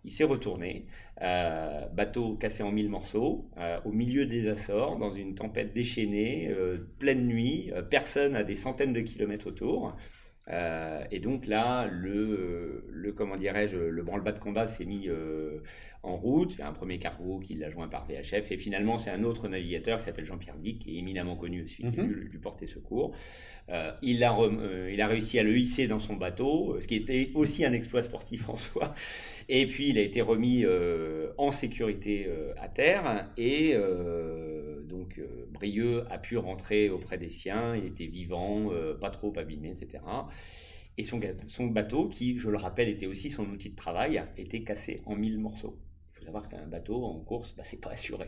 Il 0.03 0.11
s'est 0.11 0.23
retourné, 0.23 0.87
euh, 1.21 1.87
bateau 1.89 2.35
cassé 2.35 2.63
en 2.63 2.71
mille 2.71 2.89
morceaux, 2.89 3.51
euh, 3.57 3.79
au 3.85 3.91
milieu 3.91 4.25
des 4.25 4.47
Açores, 4.47 4.97
dans 4.97 5.11
une 5.11 5.35
tempête 5.35 5.73
déchaînée, 5.73 6.51
pleine 6.97 7.27
nuit, 7.27 7.71
personne 7.89 8.35
à 8.35 8.43
des 8.43 8.55
centaines 8.55 8.93
de 8.93 9.01
kilomètres 9.01 9.47
autour. 9.47 9.95
Euh, 10.49 11.03
et 11.11 11.19
donc 11.19 11.45
là, 11.45 11.87
le, 11.87 12.85
le 12.89 13.11
comment 13.13 13.35
dirais-je, 13.35 13.77
le 13.77 14.03
branle-bas 14.03 14.31
de 14.31 14.39
combat 14.39 14.65
s'est 14.65 14.85
mis 14.85 15.07
euh, 15.07 15.59
en 16.03 16.15
route. 16.15 16.55
Il 16.55 16.59
y 16.59 16.61
a 16.61 16.67
un 16.67 16.73
premier 16.73 16.99
cargo 16.99 17.39
qui 17.39 17.53
l'a 17.53 17.69
joint 17.69 17.87
par 17.87 18.05
VHF. 18.05 18.51
Et 18.51 18.57
finalement, 18.57 18.97
c'est 18.97 19.11
un 19.11 19.23
autre 19.23 19.47
navigateur 19.47 19.99
qui 19.99 20.05
s'appelle 20.05 20.25
Jean-Pierre 20.25 20.57
Dick, 20.57 20.79
qui 20.79 20.95
est 20.95 20.99
éminemment 20.99 21.35
connu 21.35 21.63
aussi, 21.63 21.83
qui 21.83 22.01
mhm. 22.01 22.07
lui, 22.07 22.37
portait 22.39 22.65
secours. 22.65 23.15
Euh, 23.71 23.91
il, 24.01 24.23
a 24.23 24.37
il 24.91 25.01
a 25.01 25.07
réussi 25.07 25.39
à 25.39 25.43
le 25.43 25.57
hisser 25.57 25.87
dans 25.87 25.99
son 25.99 26.15
bateau, 26.15 26.77
ce 26.79 26.87
qui 26.87 26.95
était 26.95 27.31
aussi 27.35 27.65
un 27.65 27.73
exploit 27.73 28.01
sportif 28.01 28.49
en 28.49 28.57
soi. 28.57 28.93
Et 29.49 29.65
puis, 29.65 29.89
il 29.89 29.97
a 29.97 30.01
été 30.01 30.21
remis 30.21 30.65
en 31.37 31.51
sécurité 31.51 32.27
à 32.57 32.67
terre. 32.67 33.29
Et 33.37 33.75
donc, 34.87 35.19
Brieux 35.51 36.03
a 36.09 36.17
pu 36.17 36.37
rentrer 36.37 36.89
auprès 36.89 37.17
des 37.17 37.29
siens. 37.29 37.75
Il 37.75 37.85
était 37.85 38.07
vivant, 38.07 38.71
pas 38.99 39.09
trop 39.09 39.33
abîmé, 39.37 39.69
etc. 39.71 40.03
Et 40.97 41.03
son, 41.03 41.19
son 41.47 41.67
bateau, 41.67 42.07
qui, 42.07 42.37
je 42.37 42.49
le 42.49 42.57
rappelle, 42.57 42.89
était 42.89 43.07
aussi 43.07 43.29
son 43.29 43.49
outil 43.49 43.69
de 43.69 43.75
travail, 43.75 44.21
était 44.37 44.63
cassé 44.63 45.01
en 45.05 45.15
mille 45.15 45.37
morceaux. 45.37 45.77
Faut 46.21 46.27
savoir 46.27 46.47
qu'un 46.49 46.67
bateau 46.67 47.03
en 47.03 47.19
course, 47.19 47.55
bah, 47.57 47.63
c'est 47.65 47.81
pas 47.81 47.89
assuré. 47.89 48.27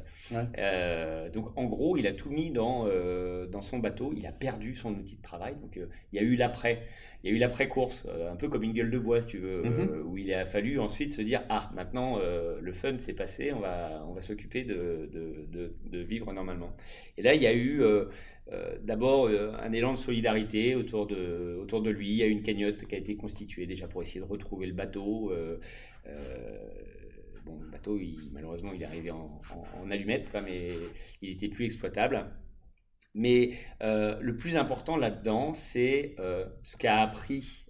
Euh, 0.57 1.29
donc 1.29 1.55
en 1.55 1.65
gros, 1.65 1.95
il 1.95 2.07
a 2.07 2.13
tout 2.13 2.31
mis 2.31 2.49
dans, 2.49 2.87
euh, 2.87 3.45
dans 3.45 3.61
son 3.61 3.77
bateau, 3.77 4.11
il 4.17 4.25
a 4.25 4.31
perdu 4.31 4.73
son 4.73 4.95
outil 4.95 5.15
de 5.15 5.21
travail. 5.21 5.55
Donc 5.61 5.77
euh, 5.77 5.85
il 6.11 6.15
y 6.15 6.19
a 6.19 6.23
eu 6.23 6.35
l'après, 6.35 6.81
il 7.23 7.29
y 7.29 7.33
a 7.33 7.35
eu 7.35 7.39
l'après-course, 7.39 8.07
un 8.31 8.35
peu 8.35 8.49
comme 8.49 8.63
une 8.63 8.73
gueule 8.73 8.89
de 8.89 8.97
bois, 8.97 9.21
si 9.21 9.27
tu 9.27 9.37
veux, 9.37 9.61
mhm. 9.61 10.07
où 10.07 10.17
il 10.17 10.33
a 10.33 10.43
fallu 10.43 10.79
ensuite 10.79 11.13
se 11.13 11.21
dire 11.21 11.43
Ah, 11.49 11.69
maintenant 11.75 12.17
le 12.17 12.71
fun 12.71 12.97
s'est 12.97 13.13
passé, 13.13 13.53
on 13.53 13.59
va, 13.59 14.03
on 14.09 14.13
va 14.13 14.21
s'occuper 14.21 14.63
de, 14.63 15.09
de, 15.13 15.75
de, 15.85 15.99
vivre 15.99 16.33
normalement. 16.33 16.75
Et 17.17 17.21
là, 17.21 17.35
il 17.35 17.43
y 17.43 17.47
a 17.47 17.53
eu 17.53 17.83
d'abord 18.81 19.27
un 19.27 19.71
élan 19.71 19.93
de 19.93 19.99
solidarité 19.99 20.73
autour 20.75 21.05
de, 21.05 21.59
autour 21.61 21.83
de 21.83 21.91
lui. 21.91 22.09
Il 22.09 22.15
y 22.15 22.23
a 22.23 22.27
une 22.27 22.41
cagnotte 22.41 22.85
qui 22.85 22.95
a 22.95 22.97
été 22.97 23.15
constituée 23.15 23.67
déjà 23.67 23.87
pour 23.87 24.01
essayer 24.01 24.19
de 24.19 24.25
retrouver 24.25 24.65
le 24.65 24.73
bateau. 24.73 25.31
Euh, 26.07 26.57
bon, 27.45 27.59
le 27.61 27.69
bateau, 27.69 27.99
malheureusement, 28.31 28.73
il 28.73 28.81
est 28.81 28.85
arrivé 28.85 29.11
en, 29.11 29.41
en, 29.81 29.91
allumette, 29.91 30.27
mais 30.43 30.73
il 31.21 31.31
était 31.31 31.49
plus 31.49 31.65
exploitable. 31.65 32.25
Mais 33.15 33.51
le 33.81 34.35
plus 34.35 34.57
important 34.57 34.97
là-dedans, 34.97 35.53
c'est 35.53 36.15
ce 36.63 36.77
qu'a 36.77 37.01
appris 37.01 37.65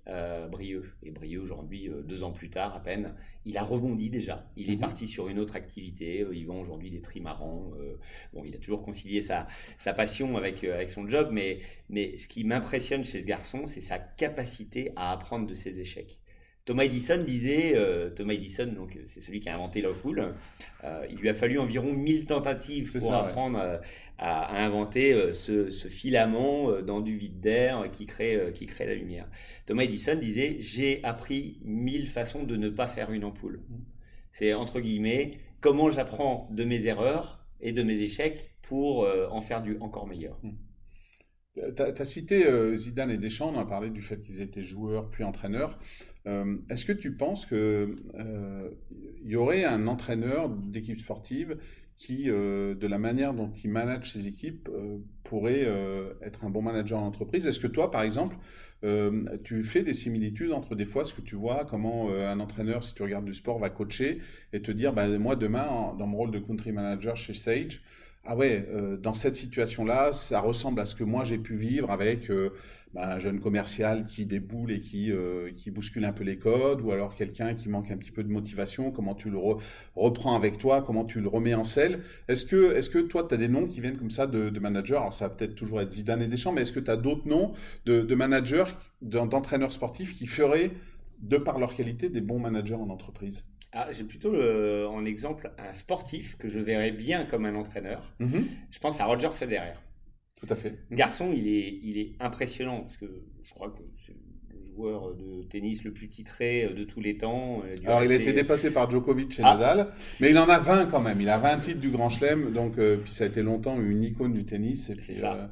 Brieux. 0.50 0.94
Et 1.04 1.12
Brieux, 1.12 1.42
aujourd'hui, 1.42 1.90
deux 2.06 2.24
ans 2.24 2.32
plus 2.32 2.50
tard 2.50 2.76
à 2.76 2.82
peine, 2.82 3.14
il 3.46 3.58
a 3.58 3.64
rebondi 3.64 4.10
déjà. 4.10 4.50
Il 4.56 4.70
est 4.70 4.76
mhm. 4.76 4.80
parti 4.80 5.08
sur 5.08 5.28
une 5.28 5.40
autre 5.40 5.56
activité. 5.56 6.22
Euh, 6.22 6.36
il 6.36 6.46
vend 6.46 6.60
aujourd'hui 6.60 6.90
des 6.92 7.02
trimarans. 7.02 7.72
Euh, 7.80 8.00
bon, 8.34 8.44
il 8.46 8.56
a 8.56 8.58
toujours 8.58 8.84
concilié 8.84 9.22
sa, 9.22 9.48
sa 9.78 9.94
passion 9.94 10.38
avec, 10.38 10.64
euh, 10.64 10.76
avec 10.76 10.90
son 10.90 11.08
job, 11.08 11.30
mais, 11.32 11.60
mais 11.90 12.18
ce 12.18 12.28
qui 12.28 12.44
m'impressionne 12.44 13.04
chez 13.04 13.22
ce 13.22 13.26
garçon, 13.26 13.66
c'est 13.66 13.82
sa 13.82 14.00
capacité 14.00 14.92
à 14.96 15.12
apprendre 15.12 15.48
de 15.48 15.54
ses 15.54 15.80
échecs. 15.80 16.20
Thomas 16.66 16.84
Edison 16.84 17.18
disait, 17.18 17.76
Thomas 18.16 18.34
Edison, 18.34 18.68
donc 18.68 18.98
c'est 19.06 19.20
celui 19.20 19.42
qui 19.42 19.50
a 19.50 19.56
inventé 19.56 19.82
l'ampoule, 19.82 20.34
il 21.10 21.18
lui 21.18 21.28
a 21.28 21.34
fallu 21.34 21.60
environ 21.60 21.92
1000 21.92 22.26
tentatives 22.26 22.98
pour 23.00 23.14
apprendre 23.14 23.60
à, 24.24 24.64
inventer 24.64 25.14
euh, 25.14 25.34
ce, 25.34 25.70
filament 25.90 26.70
euh, 26.70 26.82
dans 26.82 27.02
du 27.02 27.18
vide 27.18 27.40
d'air 27.40 27.90
qui 27.92 28.06
crée, 28.06 28.36
euh, 28.36 28.52
qui 28.52 28.66
crée 28.66 28.86
la 28.86 28.96
lumière. 28.96 29.28
Thomas 29.66 29.84
Edison 29.84 30.16
disait 30.16 30.58
J'ai 30.60 31.04
appris 31.04 31.60
mille 31.64 32.08
façons 32.08 32.44
de 32.44 32.56
ne 32.56 32.70
pas 32.70 32.88
faire 32.88 33.12
une 33.12 33.26
ampoule. 33.26 33.62
C'est 34.32 34.54
entre 34.54 34.80
guillemets 34.80 35.40
comment 35.62 35.90
j'apprends 35.90 36.48
de 36.52 36.64
mes 36.64 36.86
erreurs 36.86 37.46
et 37.60 37.72
de 37.72 37.84
mes 37.84 38.02
échecs 38.02 38.52
pour 38.62 39.08
en 39.32 39.42
faire 39.42 39.62
du 39.62 39.78
encore 39.80 40.08
meilleur. 40.08 40.40
Tu 41.56 41.62
as, 41.82 42.06
cité 42.06 42.76
Zidane 42.76 43.12
et 43.12 43.18
Deschamps, 43.18 43.52
on 43.54 43.60
a 43.60 43.66
parlé 43.66 43.90
du 43.90 44.02
fait 44.02 44.22
qu'ils 44.22 44.42
étaient 44.42 44.64
joueurs 44.64 45.10
puis 45.10 45.24
entraîneurs. 45.24 45.78
Est-ce 46.26 46.84
que 46.86 46.94
tu 46.94 47.16
penses 47.16 47.46
qu'il 47.46 47.96
y 49.24 49.36
aurait 49.36 49.64
un 49.64 49.88
entraîneur 49.88 50.50
d'équipe 50.50 51.00
sportive 51.00 51.58
qui, 51.98 52.30
euh, 52.30 52.76
de 52.76 52.88
la 52.88 52.98
manière 52.98 53.34
dont 53.34 53.52
il 53.64 53.70
manage 53.70 54.12
ses 54.12 54.28
équipes, 54.28 54.70
euh, 54.74 54.98
pourrait 55.24 55.64
euh, 55.66 56.14
être 56.22 56.44
un 56.44 56.50
bon 56.50 56.62
manager 56.62 57.00
en 57.00 57.08
entreprise. 57.08 57.48
Est-ce 57.48 57.60
que 57.60 57.68
toi, 57.68 57.92
par 57.92 58.04
exemple, 58.04 58.36
tu 59.46 59.64
fais 59.64 59.82
des 59.82 59.94
similitudes 59.94 60.52
entre 60.52 60.76
des 60.76 60.86
fois 60.86 61.06
ce 61.06 61.14
que 61.14 61.22
tu 61.22 61.36
vois, 61.36 61.64
comment 61.64 62.14
un 62.14 62.42
entraîneur, 62.42 62.84
si 62.84 62.94
tu 62.94 63.02
regardes 63.02 63.24
du 63.24 63.34
sport, 63.34 63.58
va 63.58 63.70
coacher 63.70 64.20
et 64.52 64.62
te 64.62 64.72
dire, 64.72 64.92
bah, 64.92 65.08
moi, 65.18 65.38
demain, 65.38 65.96
dans 65.98 66.06
mon 66.06 66.18
rôle 66.18 66.32
de 66.32 66.40
country 66.40 66.74
manager 66.74 67.16
chez 67.16 67.34
Sage, 67.34 67.82
ah 68.26 68.36
ouais, 68.36 68.68
dans 69.02 69.14
cette 69.14 69.36
situation-là, 69.36 70.12
ça 70.14 70.40
ressemble 70.40 70.80
à 70.80 70.86
ce 70.86 70.96
que 70.96 71.04
moi 71.04 71.24
j'ai 71.24 71.38
pu 71.38 71.58
vivre 71.58 71.92
avec 71.92 72.30
bah, 72.94 73.16
un 73.16 73.20
jeune 73.20 73.40
commercial 73.40 74.06
qui 74.06 74.26
déboule 74.28 74.72
et 74.72 74.80
qui, 74.80 75.12
euh, 75.12 75.52
qui 75.56 75.72
bouscule 75.72 76.06
un 76.06 76.14
peu 76.14 76.24
les 76.24 76.38
codes, 76.38 76.82
ou 76.82 76.92
alors 76.92 77.16
quelqu'un 77.16 77.56
qui 77.56 77.68
manque 77.68 77.90
un 77.90 77.98
petit 77.98 78.12
peu 78.12 78.24
de 78.24 78.32
motivation, 78.32 78.92
comment 78.92 79.16
tu 79.16 79.32
le 79.32 79.40
reprends 79.96 80.36
avec 80.36 80.60
toi, 80.60 80.84
comment 80.84 81.04
tu 81.04 81.20
le 81.20 81.28
remets 81.28 81.56
en 81.56 81.64
selle? 81.64 82.04
Est-ce 82.28 82.46
que, 82.46 82.76
est 82.76 82.92
que 82.92 83.00
toi, 83.00 83.26
tu 83.28 83.34
as 83.34 83.38
des 83.38 83.48
noms 83.48 83.66
qui 83.66 83.82
viennent 83.82 83.98
comme 83.98 84.12
ça 84.12 84.28
de, 84.28 84.50
de 84.50 84.60
managers 84.60 84.98
Alors 84.98 85.14
ça 85.14 85.28
va 85.28 85.34
peut-être 85.34 85.56
toujours 85.56 85.82
être 85.82 85.92
Zidane 85.92 86.22
et 86.22 86.28
Deschamps, 86.28 86.52
mais 86.52 86.62
est-ce 86.62 86.72
que 86.72 86.80
tu 86.80 86.92
as 86.92 86.98
d'autres 86.98 87.28
noms 87.28 87.54
de, 87.86 88.02
de 88.02 88.16
managers, 88.16 88.66
d'entraîneurs 89.02 89.74
sportifs 89.74 90.16
qui 90.16 90.28
feraient, 90.28 90.72
de 91.20 91.38
par 91.38 91.58
leur 91.58 91.76
qualité, 91.76 92.10
des 92.10 92.22
bons 92.22 92.40
managers 92.40 92.76
en 92.76 92.90
entreprise? 92.90 93.44
Ah, 93.74 93.92
J'ai 93.92 94.04
plutôt 94.04 94.34
en 94.34 95.06
exemple 95.06 95.52
un 95.58 95.74
sportif 95.74 96.38
que 96.38 96.48
je 96.48 96.60
verrais 96.60 96.92
bien 96.92 97.26
comme 97.26 97.46
un 97.46 97.56
entraîneur. 97.56 98.14
Mm-hmm. 98.20 98.44
Je 98.72 98.80
pense 98.80 99.00
à 99.00 99.06
Roger 99.06 99.32
Federer. 99.32 99.74
Tout 100.36 100.54
à 100.54 100.56
fait. 100.56 100.78
Garçon, 100.92 101.32
il 101.34 101.48
est, 101.48 101.80
il 101.84 101.98
est 101.98 102.12
impressionnant 102.20 102.82
parce 102.82 102.98
que 102.98 103.06
je 103.44 103.50
crois 103.52 103.70
que 103.70 103.82
c'est 104.06 104.14
le 104.54 104.66
joueur 104.66 105.16
de 105.16 105.44
tennis 105.44 105.84
le 105.84 105.94
plus 105.94 106.10
titré 106.10 106.68
de 106.68 106.84
tous 106.84 107.00
les 107.00 107.18
temps. 107.18 107.64
Alors, 107.86 108.04
il 108.04 108.12
a 108.12 108.16
été 108.16 108.34
dépassé 108.34 108.72
par 108.72 108.90
Djokovic 108.90 109.40
et 109.40 109.44
ah. 109.44 109.56
Nadal, 109.56 109.94
mais 110.20 110.32
il 110.32 110.38
en 110.38 110.50
a 110.50 110.60
20 110.60 110.88
quand 110.88 111.02
même. 111.02 111.22
Il 111.22 111.30
a 111.30 111.38
20 111.38 111.58
titres 111.60 111.80
du 111.80 111.90
Grand 111.90 112.10
Chelem, 112.10 112.52
donc 112.52 112.78
euh, 112.78 112.98
puis 112.98 113.14
ça 113.14 113.24
a 113.24 113.28
été 113.28 113.42
longtemps 113.42 113.80
une 113.80 114.04
icône 114.04 114.34
du 114.34 114.46
tennis. 114.46 114.92
C'est 115.00 115.16
ça. 115.16 115.34
Euh, 115.34 115.48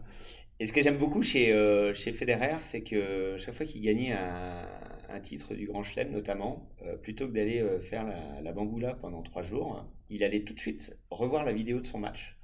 et 0.60 0.66
ce 0.66 0.74
que 0.74 0.82
j'aime 0.82 0.98
beaucoup 0.98 1.22
chez, 1.24 1.52
euh, 1.52 1.94
chez 1.94 2.12
Federer, 2.12 2.58
c'est 2.62 2.82
que 2.82 3.36
chaque 3.38 3.56
fois 3.56 3.66
qu'il 3.66 3.82
gagnait 3.82 4.12
un, 4.12 4.68
un, 5.13 5.19
titre 5.19 5.54
du 5.54 5.67
Grand 5.67 5.84
Chelem, 5.84 6.12
notamment, 6.12 6.69
plutôt 7.02 7.28
que 7.28 7.34
d'aller 7.34 7.63
faire 7.80 8.06
la, 8.06 8.41
la 8.41 8.52
bangoula 8.52 8.95
pendant 8.95 9.21
trois 9.21 9.41
jours, 9.41 9.88
il 10.10 10.24
allait 10.24 10.43
tout 10.43 10.54
de 10.54 10.60
suite 10.60 10.97
revoir 11.10 11.45
la 11.45 11.54
vidéo 11.54 11.80
de 11.80 11.88
son 11.88 12.00
match 12.00 12.38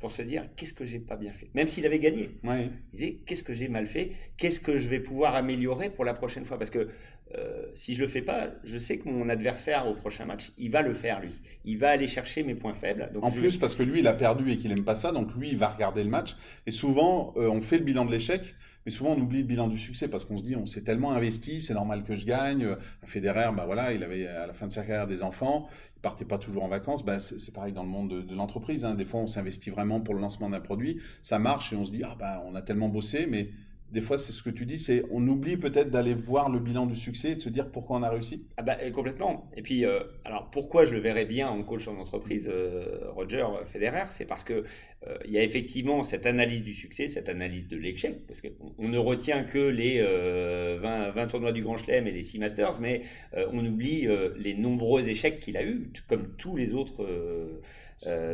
pour 0.00 0.10
se 0.10 0.22
dire 0.22 0.48
qu'est-ce 0.56 0.74
que 0.74 0.84
j'ai 0.84 0.98
pas 0.98 1.16
bien 1.16 1.30
fait? 1.30 1.50
Même 1.54 1.68
s'il 1.68 1.86
avait 1.86 1.98
gagné, 1.98 2.30
il 2.42 2.70
disait 2.92 3.18
qu'est-ce 3.26 3.44
que 3.44 3.52
j'ai 3.52 3.68
mal 3.68 3.86
fait, 3.86 4.12
qu'est-ce 4.38 4.60
que 4.60 4.78
je 4.78 4.88
vais 4.88 5.00
pouvoir 5.00 5.34
améliorer 5.34 5.90
pour 5.90 6.04
la 6.04 6.14
prochaine 6.14 6.44
fois? 6.44 6.58
Parce 6.58 6.70
que 6.70 6.88
euh, 7.36 7.66
si 7.74 7.94
je 7.94 8.00
le 8.00 8.08
fais 8.08 8.22
pas, 8.22 8.48
je 8.64 8.76
sais 8.76 8.98
que 8.98 9.08
mon 9.08 9.28
adversaire 9.28 9.86
au 9.86 9.94
prochain 9.94 10.24
match, 10.24 10.52
il 10.58 10.70
va 10.70 10.82
le 10.82 10.94
faire 10.94 11.20
lui. 11.20 11.32
Il 11.64 11.78
va 11.78 11.90
aller 11.90 12.08
chercher 12.08 12.42
mes 12.42 12.54
points 12.54 12.74
faibles. 12.74 13.10
en 13.22 13.30
plus, 13.30 13.56
parce 13.56 13.74
que 13.74 13.82
lui, 13.82 14.00
il 14.00 14.06
a 14.08 14.12
perdu 14.12 14.50
et 14.50 14.56
qu'il 14.56 14.72
aime 14.72 14.84
pas 14.84 14.96
ça, 14.96 15.12
donc 15.12 15.34
lui, 15.36 15.50
il 15.50 15.58
va 15.58 15.68
regarder 15.68 16.02
le 16.02 16.10
match. 16.10 16.36
Et 16.66 16.72
souvent, 16.72 17.32
euh, 17.36 17.48
on 17.48 17.60
fait 17.60 17.78
le 17.78 17.84
bilan 17.84 18.04
de 18.04 18.10
l'échec, 18.10 18.54
mais 18.84 18.90
souvent 18.90 19.12
on 19.12 19.20
oublie 19.20 19.42
le 19.42 19.44
bilan 19.44 19.68
du 19.68 19.78
succès 19.78 20.08
parce 20.08 20.24
qu'on 20.24 20.38
se 20.38 20.42
dit, 20.42 20.56
on 20.56 20.66
s'est 20.66 20.82
tellement 20.82 21.12
investi, 21.12 21.60
c'est 21.60 21.74
normal 21.74 22.02
que 22.02 22.16
je 22.16 22.26
gagne. 22.26 22.76
Federer, 23.04 23.50
bah 23.54 23.64
voilà, 23.66 23.92
il 23.92 24.02
avait 24.02 24.26
à 24.26 24.46
la 24.46 24.52
fin 24.52 24.66
de 24.66 24.72
sa 24.72 24.82
carrière 24.82 25.06
des 25.06 25.22
enfants, 25.22 25.68
il 25.96 26.00
partait 26.00 26.24
pas 26.24 26.38
toujours 26.38 26.64
en 26.64 26.68
vacances. 26.68 27.04
Bah, 27.04 27.20
c'est 27.20 27.54
pareil 27.54 27.72
dans 27.72 27.82
le 27.82 27.90
monde 27.90 28.26
de, 28.26 28.34
l'entreprise. 28.34 28.84
Hein. 28.84 28.94
Des 28.94 29.04
fois, 29.04 29.20
on 29.20 29.26
s'investit 29.26 29.70
vraiment 29.70 30.00
pour 30.00 30.14
le 30.14 30.20
lancement 30.20 30.50
d'un 30.50 30.60
produit, 30.60 30.98
ça 31.22 31.38
marche 31.38 31.72
et 31.72 31.76
on 31.76 31.84
se 31.84 31.92
dit, 31.92 32.02
ah 32.04 32.16
bah 32.18 32.42
on 32.46 32.54
a 32.54 32.62
tellement 32.62 32.88
bossé, 32.88 33.26
mais 33.28 33.50
des 33.92 34.00
fois, 34.00 34.18
c'est 34.18 34.32
ce 34.32 34.42
que 34.42 34.50
tu 34.50 34.66
dis, 34.66 34.78
c'est 34.78 35.02
on 35.10 35.26
oublie 35.26 35.56
peut-être 35.56 35.90
d'aller 35.90 36.14
voir 36.14 36.48
le 36.48 36.60
bilan 36.60 36.86
du 36.86 36.94
succès 36.94 37.32
et 37.32 37.34
de 37.34 37.40
se 37.40 37.48
dire 37.48 37.70
pourquoi 37.70 37.98
on 37.98 38.02
a 38.02 38.10
réussi. 38.10 38.46
Ah 38.56 38.62
bah, 38.62 38.76
complètement. 38.90 39.44
Et 39.56 39.62
puis, 39.62 39.84
euh, 39.84 40.00
alors 40.24 40.50
pourquoi 40.50 40.84
je 40.84 40.94
le 40.94 41.00
verrais 41.00 41.24
bien 41.24 41.48
en 41.48 41.62
coach 41.62 41.88
en 41.88 41.96
entreprise, 41.96 42.48
euh, 42.52 43.10
Roger 43.10 43.44
Federer, 43.66 44.04
c'est 44.10 44.26
parce 44.26 44.44
que 44.44 44.64
euh, 45.06 45.16
il 45.24 45.32
y 45.32 45.38
a 45.38 45.42
effectivement 45.42 46.02
cette 46.02 46.26
analyse 46.26 46.62
du 46.62 46.72
succès, 46.72 47.08
cette 47.08 47.28
analyse 47.28 47.66
de 47.66 47.76
l'échec, 47.76 48.26
parce 48.26 48.40
qu'on 48.40 48.88
ne 48.88 48.98
retient 48.98 49.44
que 49.44 49.58
les 49.58 50.00
20, 50.00 51.10
20, 51.10 51.26
tournois 51.26 51.52
du 51.52 51.62
Grand 51.62 51.76
Chelem 51.76 52.06
et 52.06 52.12
les 52.12 52.22
6 52.22 52.38
Masters, 52.38 52.80
mais 52.80 53.02
on 53.34 53.64
oublie 53.64 54.06
les 54.36 54.54
nombreux 54.54 55.08
échecs 55.08 55.40
qu'il 55.40 55.56
a 55.56 55.64
eu, 55.64 55.90
comme 56.08 56.34
tous 56.36 56.56
les 56.56 56.74
autres 56.74 57.06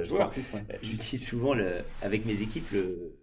joueurs. 0.03 0.33
J'utilise 0.83 1.27
souvent 1.27 1.55
le, 1.55 1.83
avec 2.03 2.27
mes 2.27 2.43
équipes 2.43 2.71
le 2.73 3.17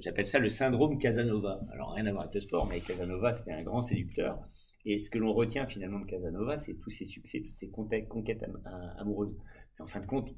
j'appelle 0.00 0.26
ça 0.26 0.38
le 0.38 0.48
syndrome 0.48 0.98
Casanova. 0.98 1.60
Alors 1.72 1.92
rien 1.92 2.06
à 2.06 2.12
voir 2.12 2.24
avec 2.24 2.34
le 2.34 2.40
sport, 2.40 2.66
mais 2.68 2.80
Casanova 2.80 3.32
c'était 3.32 3.52
un 3.52 3.62
grand 3.62 3.80
séducteur. 3.80 4.38
Et 4.86 5.02
ce 5.02 5.10
que 5.10 5.18
l'on 5.18 5.32
retient 5.32 5.66
finalement 5.66 6.00
de 6.00 6.06
Casanova, 6.06 6.56
c'est 6.56 6.74
tous 6.74 6.90
ses 6.90 7.04
succès, 7.04 7.42
toutes 7.42 7.58
ses 7.58 7.70
conquêtes 7.70 8.44
amoureuses. 8.98 9.36
en 9.78 9.86
fin 9.86 10.00
de 10.00 10.06
compte, 10.06 10.34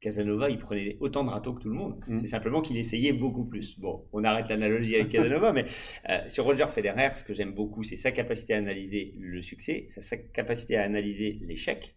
Casanova, 0.00 0.50
il 0.50 0.58
prenait 0.58 0.98
autant 1.00 1.24
de 1.24 1.30
râteaux 1.30 1.54
que 1.54 1.62
tout 1.62 1.70
le 1.70 1.74
monde. 1.74 1.98
Mm. 2.06 2.18
C'est 2.20 2.26
simplement 2.26 2.60
qu'il 2.60 2.76
essayait 2.76 3.12
beaucoup 3.12 3.46
plus. 3.46 3.78
Bon, 3.80 4.06
on 4.12 4.24
arrête 4.24 4.48
l'analogie 4.48 4.94
avec 4.94 5.08
Casanova, 5.08 5.52
mais 5.52 5.64
euh, 6.10 6.20
sur 6.28 6.44
Roger 6.44 6.66
Federer, 6.68 7.14
ce 7.14 7.24
que 7.24 7.32
j'aime 7.32 7.54
beaucoup, 7.54 7.82
c'est 7.82 7.96
sa 7.96 8.12
capacité 8.12 8.54
à 8.54 8.58
analyser 8.58 9.14
le 9.18 9.40
succès, 9.40 9.86
sa 9.88 10.16
capacité 10.16 10.76
à 10.76 10.82
analyser 10.82 11.38
l'échec, 11.40 11.96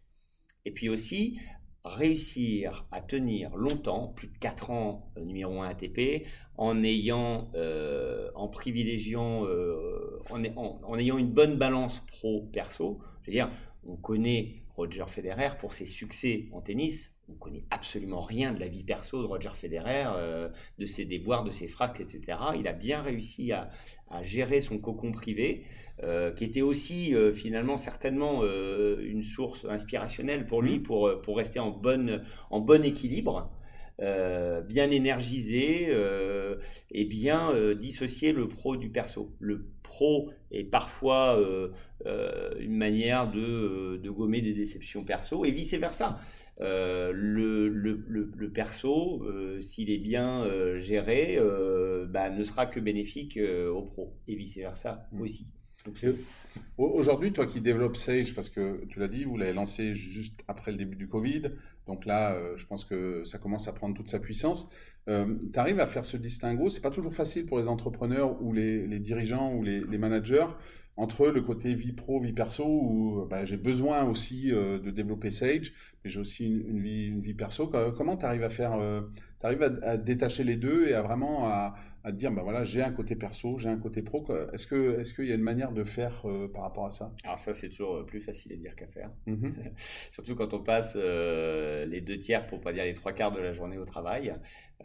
et 0.66 0.72
puis 0.72 0.88
aussi 0.88 1.40
réussir 1.84 2.88
à 2.92 3.02
tenir 3.02 3.56
longtemps, 3.56 4.10
plus 4.10 4.28
de 4.28 4.38
4 4.38 4.72
ans 4.72 5.12
numéro 5.22 5.62
1 5.62 5.70
ATP, 5.70 6.26
en 6.60 6.84
ayant, 6.84 7.50
en 8.36 8.48
privilégiant, 8.50 9.46
en, 10.30 10.44
en, 10.56 10.98
ayant 10.98 11.18
une 11.18 11.32
bonne 11.32 11.58
balance 11.58 12.00
pro-perso. 12.08 13.00
Je 13.22 13.28
veux 13.28 13.34
dire, 13.34 13.50
on 13.88 13.96
connaît 13.96 14.64
Roger 14.76 15.06
Federer 15.08 15.50
pour 15.58 15.74
ses 15.74 15.86
succès 15.86 16.50
en 16.52 16.62
tennis, 16.62 17.14
on 17.30 17.34
ne 17.34 17.38
connaît 17.38 17.64
absolument 17.70 18.22
rien 18.22 18.54
de 18.54 18.60
la 18.60 18.68
vie 18.68 18.84
perso 18.84 19.22
de 19.22 19.28
Roger 19.28 19.52
Federer, 19.54 20.06
euh, 20.08 20.50
de 20.80 20.86
ses 20.86 21.06
déboires, 21.06 21.44
de 21.44 21.52
ses 21.52 21.68
frasques, 21.68 22.00
etc. 22.00 22.38
Il 22.58 22.68
a 22.68 22.74
bien 22.74 23.02
réussi 23.02 23.52
à, 23.52 23.70
gérer 24.24 24.60
son 24.60 24.80
cocon 24.80 25.12
privé, 25.12 25.66
euh, 26.02 26.32
qui 26.32 26.44
était 26.44 26.62
aussi 26.62 27.14
euh, 27.14 27.32
finalement 27.32 27.78
certainement 27.78 28.44
une 28.44 29.24
source 29.24 29.66
inspirationnelle 29.70 30.48
pour 30.48 30.62
lui, 30.62 30.80
mmh. 30.80 30.84
pour, 30.84 31.22
pour 31.22 31.38
rester 31.38 31.60
en, 31.60 31.70
bonne, 31.70 32.24
en 32.50 32.60
bon 32.60 32.84
équilibre. 32.84 33.52
Bien 34.00 34.92
énergisé 34.92 35.94
et 36.92 37.06
bien 37.06 37.74
dissocier 37.76 38.32
le 38.32 38.48
pro 38.48 38.78
du 38.78 38.90
perso. 38.90 39.36
Le 39.40 39.66
pro 39.84 40.30
est 40.52 40.64
parfois 40.64 41.38
une 42.06 42.78
manière 42.78 43.30
de, 43.30 44.00
de, 44.02 44.10
gommer 44.10 44.42
des 44.42 44.54
déceptions 44.54 45.04
perso 45.04 45.44
et 45.44 45.52
vice-versa. 45.52 46.20
Euh, 46.62 47.14
le, 47.16 47.70
le, 47.70 48.04
le, 48.36 48.52
perso, 48.52 49.24
euh, 49.24 49.62
s'il 49.62 49.90
est 49.90 49.98
bien 49.98 50.44
euh, 50.44 50.78
géré, 50.80 51.40
bah, 52.10 52.30
ne 52.30 52.44
sera 52.44 52.66
que 52.66 52.80
bénéfique 52.80 53.40
au 53.72 53.82
pro 53.84 54.14
et 54.28 54.36
vice-versa 54.36 55.08
mm. 55.12 55.22
aussi. 55.22 55.54
Aujourd'hui, 56.78 57.32
toi 57.32 57.46
qui 57.46 57.62
développes 57.62 57.96
Sage, 57.96 58.36
parce 58.36 58.50
que 58.50 58.86
tu 58.90 59.00
l'as 59.00 59.08
dit, 59.08 59.24
vous 59.24 59.38
l'avez 59.38 59.54
lancé 59.54 59.96
juste 59.96 60.44
après 60.50 60.72
le 60.72 60.78
début 60.78 60.98
du 60.98 61.08
Covid, 61.08 61.44
donc 61.90 62.06
là, 62.06 62.38
je 62.56 62.66
pense 62.66 62.86
que 62.86 63.24
ça 63.26 63.40
commence 63.40 63.68
à 63.68 63.74
prendre 63.74 63.96
toute 63.96 64.10
sa 64.10 64.20
puissance. 64.20 64.70
tu 65.08 65.14
arrives 65.56 65.80
à 65.80 65.88
faire 65.88 66.06
ce 66.06 66.18
distinguo, 66.18 66.70
c'est 66.70 66.82
pas 66.82 66.92
toujours 66.92 67.14
facile 67.14 67.46
pour 67.46 67.58
les 67.58 67.68
entrepreneurs 67.68 68.42
ou 68.42 68.54
les, 68.54 69.00
dirigeants 69.00 69.56
ou 69.56 69.64
les, 69.64 69.82
les 69.82 69.98
managers 69.98 70.46
entre 71.00 71.28
le 71.28 71.42
côté 71.42 71.74
vie 71.76 71.94
pro, 71.94 72.20
vie 72.20 72.34
perso, 72.34 72.66
où 72.66 73.26
bah, 73.30 73.46
j'ai 73.46 73.56
besoin 73.56 74.04
aussi 74.04 74.52
euh, 74.52 74.80
de 74.80 74.92
développer 74.92 75.32
Sage, 75.32 75.74
mais 76.04 76.10
j'ai 76.10 76.20
aussi 76.20 76.46
une, 76.46 76.82
vie, 76.82 77.06
une 77.06 77.22
vie 77.22 77.34
perso. 77.34 77.72
Comment 77.96 78.18
tu 78.18 78.26
arrives 78.26 78.44
à 78.44 78.50
faire, 78.50 78.74
euh, 78.74 79.02
tu 79.40 79.46
arrives 79.46 79.64
à, 79.64 79.96
détacher 79.96 80.44
les 80.44 80.58
deux 80.58 80.90
et 80.90 80.94
à 80.94 81.02
vraiment 81.02 81.48
à, 81.48 81.76
à 82.04 82.12
te 82.12 82.18
dire, 82.18 82.32
bah 82.32 82.42
voilà, 82.44 82.64
j'ai 82.64 82.82
un 82.82 82.92
côté 82.92 83.16
perso, 83.16 83.58
j'ai 83.58 83.70
un 83.70 83.78
côté 83.78 84.02
pro. 84.02 84.26
Est-ce 84.54 84.68
que, 84.68 85.00
est-ce 85.00 85.14
qu'il 85.14 85.26
y 85.26 85.32
a 85.32 85.36
une 85.36 85.42
manière 85.42 85.72
de 85.72 85.84
faire 85.84 86.22
euh, 86.26 86.48
par 86.48 86.64
rapport 86.64 86.86
à 86.86 86.92
ça? 86.92 87.12
Alors 87.24 87.40
ça, 87.40 87.54
c'est 87.54 87.70
toujours 87.70 88.06
plus 88.06 88.22
facile 88.22 88.54
à 88.54 88.56
dire 88.56 88.76
qu'à 88.76 88.88
faire. 88.88 89.12
Mmh 89.26 89.50
Surtout 90.12 90.36
quand 90.36 90.54
on 90.54 90.64
passe 90.64 90.96
les 90.96 92.02
deux 92.02 92.18
tiers, 92.18 92.48
pour 92.48 92.62
pas 92.62 92.74
dire 92.74 92.84
les 92.84 92.94
trois 92.94 93.14
quarts 93.14 93.32
de 93.32 93.40
la 93.40 93.52
journée 93.52 93.78
au 93.78 93.86
travail. 93.86 94.34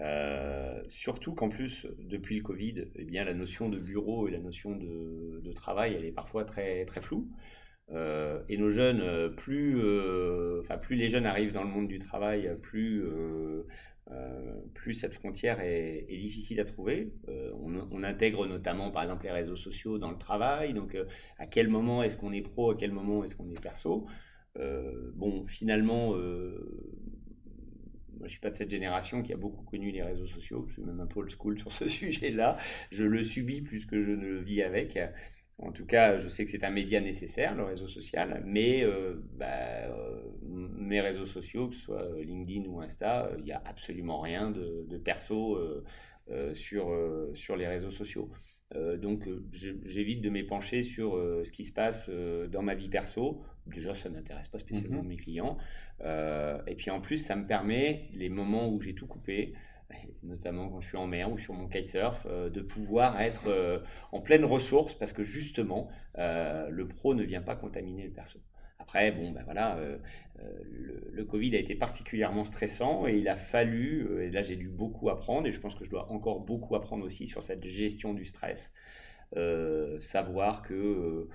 Euh, 0.00 0.83
surtout 0.88 1.35
qu'en 1.35 1.48
plus, 1.48 1.87
depuis 1.98 2.37
le 2.37 2.42
Covid, 2.42 2.87
eh 2.96 3.05
bien, 3.05 3.24
la 3.24 3.35
notion 3.35 3.68
de 3.68 3.79
bureau 3.79 4.27
et 4.27 4.33
la 4.33 4.40
notion 4.40 4.77
de, 4.77 5.40
de 5.42 5.53
travail, 5.53 5.94
elle 5.96 6.05
est 6.05 6.12
parfois 6.12 6.44
très, 6.44 6.85
très 6.85 7.00
floue. 7.00 7.29
Euh, 7.92 8.40
et 8.48 8.57
nos 8.57 8.70
jeunes, 8.70 9.03
euh, 9.03 9.29
plus, 9.29 9.79
enfin, 10.61 10.79
plus 10.79 10.96
les 10.96 11.09
jeunes 11.09 11.27
arrivent 11.27 11.53
dans 11.53 11.62
le 11.62 11.70
monde 11.70 11.88
du 11.88 11.98
travail, 11.98 12.57
plus, 12.62 13.05
plus 14.75 14.93
cette 14.93 15.14
frontière 15.14 15.61
est, 15.61 16.07
difficile 16.09 16.61
à 16.61 16.64
trouver. 16.64 17.12
On, 17.29 17.75
on, 17.90 18.03
intègre 18.03 18.47
notamment, 18.47 18.90
par 18.90 19.03
exemple, 19.03 19.25
les 19.25 19.31
réseaux 19.31 19.57
sociaux 19.57 19.99
dans 19.99 20.11
le 20.11 20.19
travail. 20.19 20.75
Donc, 20.75 20.97
à 21.38 21.47
quel 21.47 21.69
moment 21.69 22.03
est-ce 22.03 22.17
qu'on 22.17 22.33
est 22.33 22.43
pro, 22.43 22.73
à 22.73 22.77
quel 22.77 22.93
moment 22.93 23.25
est-ce 23.25 23.37
qu'on 23.37 23.51
est 23.51 23.61
perso? 23.61 24.07
Bon, 25.14 25.45
finalement 25.45 26.14
moi, 28.19 28.29
je 28.29 28.33
suis 28.33 28.40
pas 28.40 28.51
de 28.51 28.57
cette 28.57 28.71
génération 28.71 29.23
qui 29.23 29.33
a 29.33 29.37
beaucoup 29.37 29.64
connu 29.64 29.90
les 29.90 30.03
réseaux 30.03 30.27
sociaux. 30.27 30.64
Je 30.69 30.75
suis 30.75 30.83
même 30.83 31.01
un 31.01 31.07
peu 31.07 31.21
old 31.21 31.31
school 31.31 31.59
sur 31.59 31.73
ce 31.73 31.87
sujet-là. 32.01 32.57
Je 32.90 33.05
le 33.05 33.23
subis 33.23 33.61
plus 33.61 33.87
que 33.87 34.03
je 34.03 34.12
ne 34.12 34.27
le 34.27 34.40
vis 34.40 34.62
avec. 34.62 34.99
En 35.59 35.73
tout 35.73 35.87
cas, 35.87 36.19
je 36.19 36.29
sais 36.29 36.45
que 36.45 36.51
c'est 36.51 36.64
un 36.64 36.71
média 36.71 37.01
nécessaire, 37.01 37.55
le 37.55 37.64
réseau 37.64 37.87
social, 37.87 38.43
mais 38.45 38.83
euh, 38.83 39.14
bah, 39.35 39.87
euh, 39.88 40.21
mes 40.43 41.01
réseaux 41.01 41.27
sociaux, 41.27 41.69
que 41.69 41.75
ce 41.75 41.81
soit 41.81 42.09
LinkedIn 42.23 42.69
ou 42.69 42.81
Insta, 42.81 43.31
il 43.38 43.45
n'y 43.45 43.53
a 43.53 43.62
absolument 43.64 44.21
rien 44.21 44.51
de, 44.51 44.85
de 44.88 44.99
perso 44.99 45.57
euh, 45.57 46.55
sur, 46.55 46.93
sur 47.35 47.57
les 47.57 47.69
réseaux 47.69 47.90
sociaux. 47.90 48.31
donc, 48.75 49.29
j'évite 49.53 50.23
de 50.23 50.31
m'épancher 50.31 50.83
sur 50.83 51.12
ce 51.45 51.51
qui 51.51 51.64
se 51.64 51.73
passe 51.73 52.11
dans 52.51 52.62
ma 52.62 52.75
vie 52.75 52.88
perso. 52.88 53.45
Déjà, 53.67 53.95
ça 53.95 54.11
n'intéresse 54.11 54.49
pas 54.49 54.59
spécialement 54.59 55.03
mhm. 55.03 55.09
mes 55.09 55.17
clients. 55.17 55.57
Euh, 56.03 56.59
et 56.67 56.75
puis 56.75 56.90
en 56.90 57.01
plus, 57.01 57.17
ça 57.17 57.35
me 57.35 57.47
permet, 57.47 58.09
les 58.12 58.29
moments 58.29 58.69
où 58.69 58.81
j'ai 58.81 58.95
tout 58.95 59.07
coupé, 59.07 59.55
notamment 60.23 60.68
quand 60.68 60.81
je 60.81 60.88
suis 60.88 60.97
en 60.97 61.07
mer 61.07 61.31
ou 61.33 61.38
sur 61.38 61.55
mon 61.55 61.68
kitesurf, 61.68 62.27
euh, 62.29 62.51
de 62.51 62.61
pouvoir 62.61 63.20
être 63.20 63.49
euh, 63.49 63.79
en 64.12 64.20
pleine 64.20 64.44
ressource 64.44 64.94
parce 64.94 65.12
que 65.12 65.23
justement, 65.23 65.88
le 66.16 66.85
pro 66.87 67.14
ne 67.14 67.25
vient 67.25 67.42
pas 67.42 67.57
contaminer 67.57 68.05
le 68.05 68.12
perso. 68.12 68.38
Après, 68.79 69.12
bon, 69.12 69.31
ben 69.31 69.42
voilà, 69.44 69.79
le, 70.38 71.09
le, 71.11 71.25
Covid 71.25 71.57
a 71.57 71.59
été 71.59 71.75
particulièrement 71.75 72.44
stressant 72.44 73.07
et 73.07 73.16
il 73.16 73.29
a 73.29 73.37
fallu, 73.37 74.23
et 74.23 74.31
là 74.31 74.42
j'ai 74.42 74.57
dû 74.57 74.68
beaucoup 74.68 75.09
apprendre, 75.09 75.47
et 75.47 75.53
je 75.53 75.61
pense 75.61 75.75
que 75.75 75.85
je 75.85 75.90
dois 75.90 76.11
encore 76.12 76.40
beaucoup 76.40 76.75
apprendre 76.75 77.05
aussi 77.05 77.27
sur 77.27 77.42
cette 77.42 77.64
gestion 77.64 78.12
du 78.12 78.27
stress, 78.27 78.75
savoir 80.01 80.62
que 80.62 81.29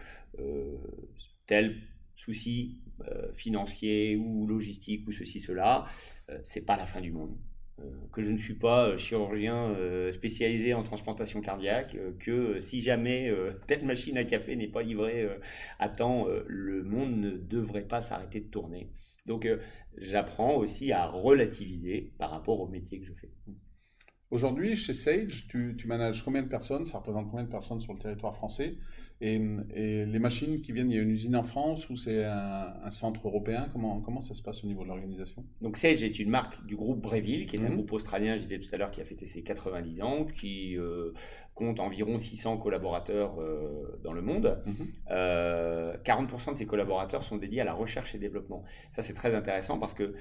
tel 1.47 1.81
soucis 2.19 2.81
euh, 3.07 3.31
financiers 3.33 4.17
ou 4.17 4.45
logistiques 4.45 5.07
ou 5.07 5.12
ceci, 5.12 5.39
cela, 5.39 5.85
euh, 6.29 6.38
c'est 6.43 6.62
pas 6.62 6.75
la 6.75 6.85
fin 6.85 6.99
du 6.99 7.13
monde. 7.13 7.38
Euh, 7.81 7.91
que 8.11 8.21
je 8.21 8.31
ne 8.31 8.37
suis 8.37 8.55
pas 8.55 8.97
chirurgien 8.97 9.75
spécialisé 10.11 10.73
en 10.73 10.83
transplantation 10.83 11.41
cardiaque, 11.41 11.95
que 12.19 12.59
si 12.59 12.81
jamais 12.81 13.31
telle 13.67 13.85
machine 13.85 14.17
à 14.17 14.23
café 14.23 14.55
n'est 14.55 14.67
pas 14.67 14.81
livrée 14.81 15.29
à 15.77 15.89
temps, 15.89 16.25
le 16.47 16.83
monde 16.83 17.15
ne 17.17 17.31
devrait 17.31 17.87
pas 17.87 18.01
s'arrêter 18.01 18.39
de 18.41 18.47
tourner. 18.47 18.89
Donc 19.27 19.47
j'apprends 19.95 20.55
aussi 20.55 20.91
à 20.91 21.05
relativiser 21.05 22.13
par 22.17 22.31
rapport 22.31 22.59
au 22.59 22.67
métier 22.67 22.99
que 22.99 23.05
je 23.05 23.13
fais. 23.13 23.29
Aujourd'hui, 24.31 24.75
chez 24.75 24.93
Sage, 24.93 25.47
tu, 25.47 25.75
tu, 25.75 25.87
manages 25.87 26.23
combien 26.23 26.43
de 26.43 26.47
personnes? 26.47 26.85
Ça 26.85 26.99
représente 26.99 27.29
combien 27.31 27.45
de 27.45 27.49
personnes 27.49 27.81
sur 27.81 27.93
le 27.93 27.99
territoire 27.99 28.35
français? 28.35 28.77
Et, 29.21 30.05
les 30.05 30.19
machines 30.19 30.62
qui 30.62 30.71
viennent, 30.71 30.89
il 30.89 30.95
y 30.95 30.99
a 30.99 31.01
une 31.01 31.12
usine 31.12 31.36
en 31.36 31.43
France 31.43 31.89
ou 31.89 31.97
c'est 31.97 32.23
un, 32.23 32.89
centre 32.89 33.27
européen? 33.27 33.67
Comment, 33.73 33.99
comment 33.99 34.21
ça 34.21 34.34
se 34.34 34.41
passe 34.41 34.63
au 34.63 34.67
niveau 34.67 34.84
de 34.84 34.88
l'organisation? 34.88 35.45
Donc 35.62 35.77
Sage 35.77 36.03
est 36.03 36.19
une 36.19 36.29
marque 36.29 36.65
du 36.65 36.75
groupe 36.75 37.01
Breville, 37.01 37.45
qui 37.45 37.58
est 37.58 37.60
un 37.60 37.69
mhm. 37.69 37.75
groupe 37.75 37.93
australien, 37.93 38.36
je 38.38 38.41
disais 38.41 38.60
tout 38.60 38.69
à 38.73 38.77
l'heure, 38.77 38.91
qui 38.91 39.01
a 39.01 39.05
fêté 39.05 39.25
ses 39.25 39.43
90 39.43 40.01
ans, 40.01 40.25
qui 40.25 40.77
euh, 40.77 41.12
compte 41.53 41.79
environ 41.79 42.17
600 42.17 42.58
collaborateurs 42.58 43.39
euh, 43.41 43.99
dans 44.03 44.13
le 44.13 44.21
monde. 44.21 44.62
40% 44.65 44.69
mhm. 44.69 44.91
euh, 45.12 46.51
de 46.53 46.58
ces 46.58 46.65
collaborateurs 46.65 47.23
sont 47.23 47.38
dédiés 47.38 47.62
à 47.62 47.65
la 47.65 47.73
recherche 47.73 48.15
et 48.15 48.19
développement. 48.19 48.63
Ça 48.93 49.01
c'est 49.01 49.13
très 49.13 49.36
intéressant 49.36 49.77
parce 49.77 49.93
que 49.93 50.15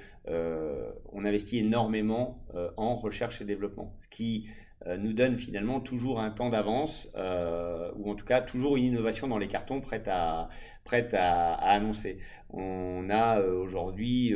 on 1.11 1.25
investit 1.25 1.59
énormément 1.59 2.45
en 2.77 2.95
recherche 2.95 3.41
et 3.41 3.45
développement, 3.45 3.95
ce 3.99 4.07
qui 4.07 4.47
nous 4.85 5.13
donne 5.13 5.37
finalement 5.37 5.81
toujours 5.81 6.21
un 6.21 6.31
temps 6.31 6.49
d'avance, 6.49 7.09
euh, 7.15 7.91
ou 7.97 8.09
en 8.09 8.15
tout 8.15 8.25
cas 8.25 8.41
toujours 8.41 8.77
une 8.77 8.85
innovation 8.85 9.27
dans 9.27 9.37
les 9.37 9.49
cartons 9.49 9.81
prête 9.81 10.07
à, 10.07 10.47
prête 10.85 11.13
à, 11.13 11.53
annoncer. 11.53 12.17
On 12.51 13.09
a 13.09 13.39
euh, 13.39 13.53
aujourd'hui 13.53 14.33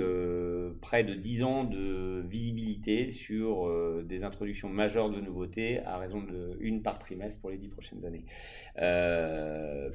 près 0.82 1.04
de 1.04 1.14
10 1.14 1.44
ans 1.44 1.64
de 1.64 2.26
visibilité 2.28 3.10
sur 3.10 3.72
des 4.04 4.26
introductions 4.26 4.70
majeures 4.70 5.10
de 5.10 5.22
nouveautés 5.22 5.80
à 5.86 5.98
raison 5.98 6.22
de 6.22 6.58
une 6.60 6.82
par 6.82 7.00
trimestre 7.00 7.40
pour 7.40 7.50
les 7.50 7.58
10 7.58 7.70
prochaines 7.70 8.06
années. 8.06 8.26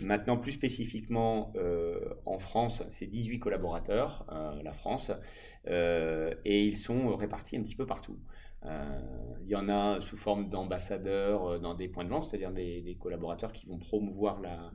maintenant, 0.01 0.39
plus 0.39 0.53
spécifiquement 0.53 1.53
en 2.25 2.39
France, 2.39 2.85
c'est 2.91 3.07
18 3.07 3.39
collaborateurs, 3.39 4.27
la 4.65 4.73
France, 4.73 5.13
et 5.67 6.65
ils 6.65 6.77
sont 6.77 7.15
répartis 7.17 7.57
un 7.57 7.63
petit 7.63 7.77
peu 7.77 7.87
partout. 7.87 8.17
Euh, 8.65 9.01
il 9.43 9.47
y 9.47 9.55
en 9.55 9.69
a 9.69 10.01
sous 10.01 10.17
forme 10.17 10.49
d'ambassadeurs 10.49 11.47
euh, 11.47 11.59
dans 11.59 11.75
des 11.75 11.89
points 11.89 12.05
de 12.05 12.11
vente, 12.11 12.25
c'est-à-dire 12.25 12.53
des, 12.53 12.97
collaborateurs 13.01 13.53
qui 13.53 13.67
vont 13.67 13.79
promouvoir 13.79 14.41
la, 14.41 14.73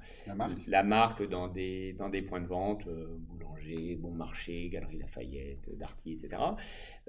la, 0.67 0.83
marque. 0.83 1.27
dans, 1.27 1.47
des, 1.47 1.93
dans 1.93 2.09
des 2.09 2.21
points 2.21 2.39
de 2.39 2.47
vente, 2.47 2.87
euh, 2.87 3.17
Boulanger, 3.19 3.97
Bon 3.97 4.11
Marché, 4.11 4.69
Galerie 4.69 4.99
Lafayette, 4.99 5.69
Darty, 5.77 6.13
etc., 6.13 6.41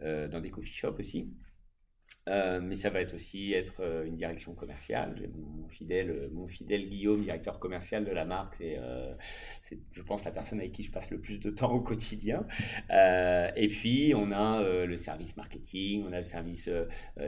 dans 0.03 0.41
des 0.41 0.51
coffee 0.51 0.73
shops 0.73 0.99
aussi. 0.99 1.31
Euh, 2.31 2.59
mais 2.63 2.75
ça 2.75 2.89
va 2.89 3.03
être 3.03 3.13
aussi 3.15 3.53
être 3.53 3.81
euh, 3.81 4.07
une 4.07 4.17
direction 4.17 4.55
commerciale. 4.55 5.15
Mon, 5.35 5.69
fidèle, 5.69 6.11
euh, 6.11 6.29
mon 6.33 6.47
fidèle 6.49 6.89
Guillaume, 6.89 7.21
directeur 7.21 7.59
commercial 7.59 8.07
de 8.07 8.13
la 8.13 8.25
marque, 8.25 8.57
c'est, 9.61 9.79
je 9.91 10.03
pense, 10.03 10.25
la 10.25 10.31
personne 10.31 10.59
avec 10.59 10.73
qui 10.73 10.83
je 10.83 10.91
passe 10.91 11.11
le 11.11 11.21
plus 11.21 11.39
de 11.39 11.51
temps 11.51 11.73
au 11.73 11.81
quotidien. 11.81 12.47
et 12.91 13.69
puis, 13.69 14.15
on 14.17 14.31
a 14.31 14.63
le 14.63 14.97
service 14.97 15.37
marketing, 15.37 16.05
on 16.09 16.13
a 16.13 16.19
le 16.19 16.23
service 16.23 16.71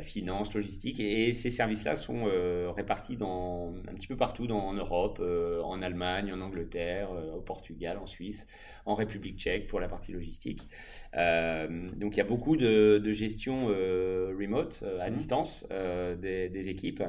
finance, 0.03 0.55
logistique, 0.55 1.01
et, 1.01 1.33
ces 1.33 1.51
services-là 1.51 1.95
sont 1.95 2.25
répartis 2.73 3.19
un 3.21 3.94
petit 3.94 4.07
peu 4.07 4.17
partout 4.17 4.47
dans, 4.47 4.61
en 4.61 4.73
Europe, 4.75 5.21
en 5.21 5.83
Allemagne, 5.83 6.33
en 6.33 6.40
Angleterre, 6.40 7.11
au 7.35 7.40
Portugal, 7.40 7.99
en 7.99 8.07
Suisse, 8.07 8.47
en 8.85 8.94
République 8.94 9.38
tchèque 9.38 9.67
pour 9.67 9.81
la 9.81 9.88
partie 9.88 10.13
logistique. 10.13 10.69
donc, 11.15 12.17
il 12.17 12.19
y 12.19 12.21
a 12.21 12.25
beaucoup 12.25 12.57
de, 12.57 13.13
gestion 13.13 13.67
remote 13.67 14.85
à 15.01 15.11
mmh. 15.11 15.13
distance 15.13 15.67
euh, 15.71 16.17
des, 16.17 16.71
équipes. 16.71 17.03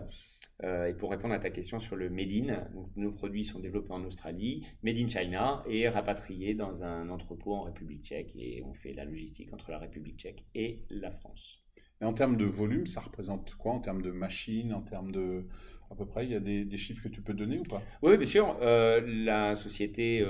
Euh, 0.63 0.87
et 0.87 0.93
pour 0.93 1.11
répondre 1.11 1.33
à 1.33 1.39
ta 1.39 1.51
question 1.51 1.79
sur 1.79 1.95
le 1.95 2.09
Made 2.09 2.31
in, 2.31 2.67
nos 2.95 3.11
produits 3.11 3.45
sont 3.45 3.59
développés 3.59 3.91
en 3.91 4.03
Australie, 4.03 4.65
Made 4.81 4.97
in 4.97 5.07
China 5.07 5.63
et 5.69 5.87
rapatriés 5.87 6.55
dans 6.55 6.83
un 6.83 7.09
entrepôt 7.09 7.53
en 7.53 7.61
République 7.63 8.03
tchèque. 8.03 8.35
Et 8.35 8.63
on 8.65 8.73
fait 8.73 8.93
la 8.93 9.05
logistique 9.05 9.53
entre 9.53 9.71
la 9.71 9.77
République 9.77 10.17
tchèque 10.17 10.45
et 10.55 10.83
la 10.89 11.11
France. 11.11 11.63
Et 12.01 12.05
en 12.05 12.13
termes 12.13 12.37
de 12.37 12.45
volume, 12.45 12.87
ça 12.87 13.01
représente 13.01 13.55
quoi 13.55 13.73
en 13.73 13.79
termes 13.79 14.01
de 14.01 14.11
machines, 14.11 14.73
en 14.73 14.81
termes 14.81 15.11
de... 15.11 15.47
À 15.89 15.95
peu 15.95 16.05
près, 16.05 16.25
il 16.25 16.31
y 16.31 16.35
a 16.35 16.41
des, 16.41 16.77
chiffres 16.77 17.01
que 17.01 17.07
tu 17.07 17.21
peux 17.21 17.33
donner 17.33 17.59
ou 17.59 17.63
pas? 17.63 17.81
Oui, 18.01 18.17
bien 18.17 18.27
sûr. 18.27 18.57
la 18.59 19.55
société 19.55 20.21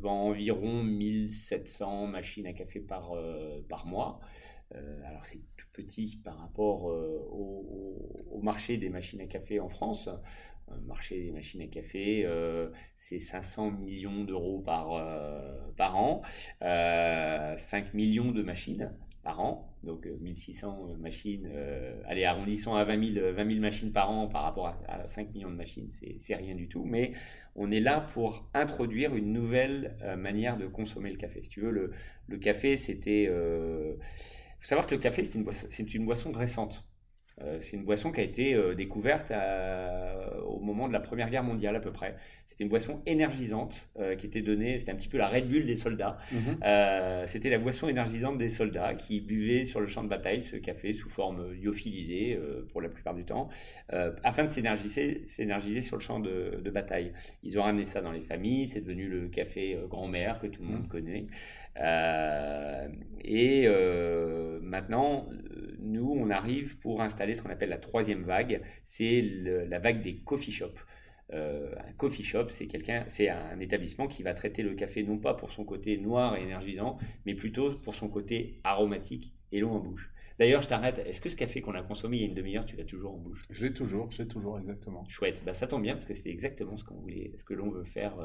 vend 0.00 0.26
environ 0.26 0.82
1700 0.82 2.08
machines 2.08 2.48
à 2.48 2.52
café 2.52 2.80
par, 2.80 3.12
par 3.68 3.86
mois. 3.86 4.18
Alors, 4.72 5.24
c'est 5.24 5.40
petit 5.76 6.20
par 6.24 6.38
rapport 6.38 6.90
euh, 6.90 7.28
au, 7.30 8.40
marché 8.42 8.76
des 8.76 8.88
machines 8.88 9.20
à 9.20 9.26
café 9.26 9.60
en 9.60 9.68
France. 9.68 10.08
Le 10.68 10.74
euh, 10.74 10.80
marché 10.86 11.20
des 11.22 11.30
machines 11.30 11.60
à 11.62 11.66
café, 11.66 12.22
euh, 12.24 12.68
c'est 12.96 13.18
500 13.18 13.72
millions 13.72 14.24
d'euros 14.24 14.60
par, 14.60 14.90
an, 15.94 16.22
5 16.60 17.94
millions 17.94 18.30
de 18.32 18.42
machines 18.42 18.92
par 19.22 19.40
an, 19.40 19.68
donc 19.82 20.06
1600 20.06 20.94
machines, 21.00 21.50
allez, 22.06 22.24
arrondissons 22.24 22.76
à 22.76 22.84
20 22.84 23.14
000, 23.14 23.32
20 23.32 23.48
000, 23.48 23.60
machines 23.60 23.92
par 23.92 24.10
an 24.10 24.28
par 24.28 24.42
rapport 24.44 24.68
à, 24.86 25.08
5 25.08 25.34
millions 25.34 25.50
de 25.50 25.56
machines, 25.56 25.88
c'est 25.90 26.34
rien 26.36 26.54
du 26.54 26.68
tout, 26.68 26.84
mais 26.84 27.12
on 27.56 27.72
est 27.72 27.80
là 27.80 28.06
pour 28.12 28.48
introduire 28.54 29.16
une 29.16 29.32
nouvelle 29.32 29.96
manière 30.16 30.56
de 30.56 30.68
consommer 30.68 31.10
le 31.10 31.16
café. 31.16 31.42
Si 31.42 31.48
tu 31.48 31.60
veux, 31.60 31.92
le, 32.28 32.38
café, 32.38 32.76
c'était 32.76 33.28
faut 34.66 34.70
savoir 34.70 34.88
que 34.88 34.96
le 34.96 35.00
café, 35.00 35.22
c'est 35.22 35.36
une, 35.36 35.44
boisson, 35.44 35.68
une 35.94 36.04
boisson 36.04 36.32
récente. 36.32 36.84
Euh, 37.40 37.58
c'est 37.60 37.76
une 37.76 37.84
boisson 37.84 38.10
qui 38.10 38.20
a 38.20 38.24
été 38.24 38.54
euh, 38.54 38.74
découverte 38.74 39.30
au 40.44 40.58
moment 40.58 40.88
de 40.88 40.92
la 40.92 41.00
Première 41.00 41.30
Guerre 41.30 41.44
mondiale 41.44 41.76
à 41.76 41.80
peu 41.80 41.92
près. 41.92 42.16
C'était 42.46 42.64
une 42.64 42.70
boisson 42.70 43.00
énergisante 43.06 43.90
euh, 43.98 44.16
qui 44.16 44.26
était 44.26 44.40
donnée, 44.40 44.78
c'était 44.78 44.90
un 44.90 44.96
petit 44.96 45.08
peu 45.08 45.18
la 45.18 45.28
Red 45.28 45.48
Bull 45.48 45.66
des 45.66 45.76
soldats. 45.76 46.18
Mhm. 46.32 47.26
c'était 47.26 47.50
la 47.50 47.58
boisson 47.58 47.88
énergisante 47.88 48.38
des 48.38 48.48
soldats 48.48 48.94
qui 48.94 49.20
buvaient 49.20 49.64
sur 49.64 49.80
le 49.80 49.86
champ 49.86 50.02
de 50.02 50.08
bataille 50.08 50.42
ce 50.42 50.56
café 50.56 50.92
sous 50.92 51.08
forme 51.08 51.52
lyophilisée 51.52 52.40
pour 52.72 52.80
la 52.80 52.88
plupart 52.88 53.14
du 53.14 53.24
temps, 53.24 53.48
afin 54.24 54.44
de 54.44 54.48
s'énergiser 54.48 55.82
sur 55.82 55.96
le 55.96 56.02
champ 56.02 56.18
de, 56.18 56.70
bataille. 56.70 57.12
Ils 57.44 57.58
ont 57.58 57.62
ramené 57.62 57.84
ça 57.84 58.00
dans 58.00 58.12
les 58.12 58.20
familles, 58.20 58.66
c'est 58.66 58.80
devenu 58.80 59.08
le 59.08 59.28
café 59.28 59.78
grand-mère 59.88 60.38
que 60.38 60.46
tout 60.46 60.62
le 60.62 60.68
monde 60.68 60.82
mhm. 60.82 60.88
connaît. 60.88 61.26
Euh, 61.82 62.88
et 63.22 63.64
euh, 63.66 64.60
maintenant, 64.62 65.28
nous, 65.80 66.14
on 66.16 66.30
arrive 66.30 66.78
pour 66.78 67.02
installer 67.02 67.34
ce 67.34 67.42
qu'on 67.42 67.50
appelle 67.50 67.68
la 67.68 67.78
troisième 67.78 68.22
vague, 68.22 68.62
c'est 68.82 69.22
la 69.22 69.78
vague 69.78 70.02
des 70.02 70.16
coffee 70.16 70.52
shops. 70.52 70.84
Euh, 71.32 71.74
un 71.76 71.92
coffee 71.94 72.22
shop, 72.22 72.48
c'est 72.48 72.66
quelqu'un, 72.66 73.04
c'est 73.08 73.28
un 73.28 73.58
établissement 73.58 74.06
qui 74.06 74.22
va 74.22 74.32
traiter 74.32 74.62
le 74.62 74.74
café 74.74 75.02
non 75.02 75.18
pas 75.18 75.34
pour 75.34 75.50
son 75.50 75.64
côté 75.64 75.98
noir 75.98 76.36
et 76.36 76.42
énergisant, 76.42 76.98
mais 77.24 77.34
plutôt 77.34 77.72
pour 77.72 77.94
son 77.94 78.08
côté 78.08 78.60
aromatique 78.62 79.34
et 79.50 79.58
long 79.58 79.72
en 79.72 79.80
bouche. 79.80 80.12
D'ailleurs, 80.38 80.60
je 80.60 80.68
t'arrête. 80.68 80.98
Est-ce 80.98 81.20
que 81.20 81.30
ce 81.30 81.36
café 81.36 81.62
qu'on 81.62 81.74
a 81.74 81.82
consommé 81.82 82.18
il 82.18 82.20
y 82.20 82.24
a 82.24 82.28
une 82.28 82.34
demi-heure, 82.34 82.66
tu 82.66 82.76
l'as 82.76 82.84
toujours 82.84 83.14
en 83.14 83.18
bouche? 83.18 83.46
Je 83.50 83.64
l'ai 83.64 83.72
toujours, 83.72 84.10
je 84.10 84.22
l'ai 84.22 84.28
toujours, 84.28 84.58
exactement. 84.58 85.04
Chouette. 85.08 85.42
Bah, 85.44 85.54
ça 85.54 85.66
tombe 85.66 85.82
bien 85.82 85.94
parce 85.94 86.04
que 86.04 86.14
c'était 86.14 86.30
exactement 86.30 86.76
ce 86.76 86.84
qu'on 86.84 86.96
voulait, 86.96 87.32
ce 87.38 87.44
que 87.44 87.54
l'on 87.54 87.70
veut 87.70 87.84
faire 87.84 88.18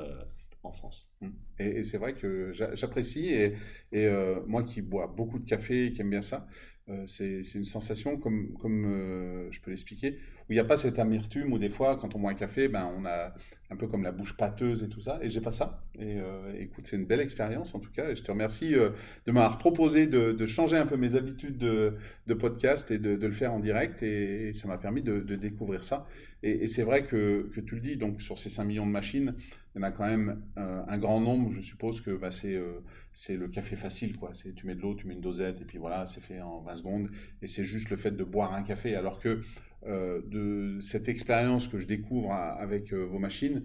en 0.64 0.72
France. 0.72 1.09
Mmh. 1.22 1.30
Et, 1.59 1.84
c'est 1.84 1.97
vrai 1.97 2.14
que 2.14 2.51
j'apprécie, 2.53 3.30
et, 3.30 3.55
euh, 3.93 4.41
moi 4.47 4.64
qui 4.64 4.82
bois 4.82 5.07
beaucoup 5.07 5.39
de 5.39 5.45
café 5.45 5.88
et 5.88 5.93
qui 5.93 6.01
aime 6.01 6.09
bien 6.09 6.22
ça, 6.22 6.47
euh, 6.89 7.05
c'est 7.07 7.41
une 7.55 7.66
sensation, 7.66 8.18
comme, 8.18 8.55
euh, 8.66 9.47
je 9.51 9.62
peux 9.62 9.72
l'expliquer, 9.72 10.18
où 10.49 10.53
il 10.53 10.55
n'y 10.55 10.59
a 10.59 10.66
pas 10.66 10.78
cette 10.78 10.99
amertume 10.99 11.53
où 11.53 11.59
des 11.59 11.70
fois, 11.70 11.95
quand 11.95 12.16
on 12.16 12.20
boit 12.20 12.32
un 12.32 12.36
café, 12.36 12.68
ben, 12.68 12.91
on 12.97 13.05
a 13.05 13.34
un 13.70 13.76
peu 13.78 13.88
comme 13.88 14.03
la 14.03 14.12
bouche 14.12 14.36
pâteuse 14.36 14.84
et 14.84 14.89
tout 14.89 14.99
ça, 14.99 15.20
et 15.22 15.30
j'ai 15.30 15.39
pas 15.39 15.53
ça. 15.53 15.86
Et 15.97 16.18
écoute, 16.59 16.88
c'est 16.88 16.97
une 16.97 17.05
belle 17.05 17.22
expérience 17.22 17.74
en 17.74 17.80
tout 17.80 17.91
cas, 17.91 18.09
et 18.09 18.16
je 18.18 18.24
te 18.24 18.30
remercie 18.30 18.74
de 18.74 19.32
m'avoir 19.32 19.57
proposé 19.57 20.07
de, 20.07 20.45
changer 20.45 20.76
un 20.76 20.86
peu 20.86 20.97
mes 20.97 21.16
habitudes 21.16 21.57
de, 21.57 22.34
podcast 22.34 22.91
et 22.91 22.99
de, 22.99 23.16
le 23.16 23.32
faire 23.32 23.53
en 23.53 23.59
direct, 23.59 24.03
et, 24.03 24.51
ça 24.53 24.68
m'a 24.68 24.78
permis 24.78 25.01
de, 25.01 25.22
découvrir 25.36 25.84
ça. 25.86 26.05
Et, 26.43 26.68
c'est 26.68 26.84
vrai 26.84 27.05
que, 27.05 27.49
que, 27.53 27.62
tu 27.62 27.76
le 27.76 27.82
dis, 27.82 27.95
donc 27.95 28.22
sur 28.22 28.38
ces 28.38 28.49
5 28.49 28.66
millions 28.66 28.86
de 28.86 28.91
machines, 28.91 29.36
il 29.74 29.80
y 29.80 29.84
en 29.84 29.88
a 29.88 29.91
quand 29.91 30.05
même 30.05 30.41
euh, 30.57 30.84
un 30.86 30.97
grand 30.97 31.22
nombre. 31.22 31.51
Je 31.51 31.61
suppose 31.61 32.01
que 32.01 32.11
bah, 32.11 32.30
euh, 32.43 32.80
c'est 33.13 33.38
le 33.38 33.47
café 33.47 33.76
facile. 33.76 34.17
Quoi. 34.17 34.32
Tu 34.34 34.65
mets 34.65 34.76
de 34.76 34.82
l'eau, 34.82 34.95
tu 34.95 35.07
mets 35.07 35.13
une 35.13 35.22
dosette, 35.22 35.61
et 35.61 35.65
puis 35.65 35.78
voilà, 35.78 36.05
c'est 36.05 36.22
fait 36.22 36.41
en 36.41 36.59
20 36.61 36.76
secondes. 36.76 37.09
Et 37.41 37.47
c'est 37.47 37.63
juste 37.63 37.89
le 37.89 37.95
fait 37.95 38.11
de 38.11 38.24
boire 38.24 38.53
un 38.53 38.63
café. 38.63 38.95
Alors 38.95 39.19
que 39.19 39.41
euh, 39.88 40.22
de 40.28 40.80
cette 40.82 41.07
expérience 41.07 41.67
que 41.67 41.80
je 41.80 41.88
découvre 41.88 42.34
avec 42.34 42.93
vos 42.93 43.19
machines, 43.19 43.63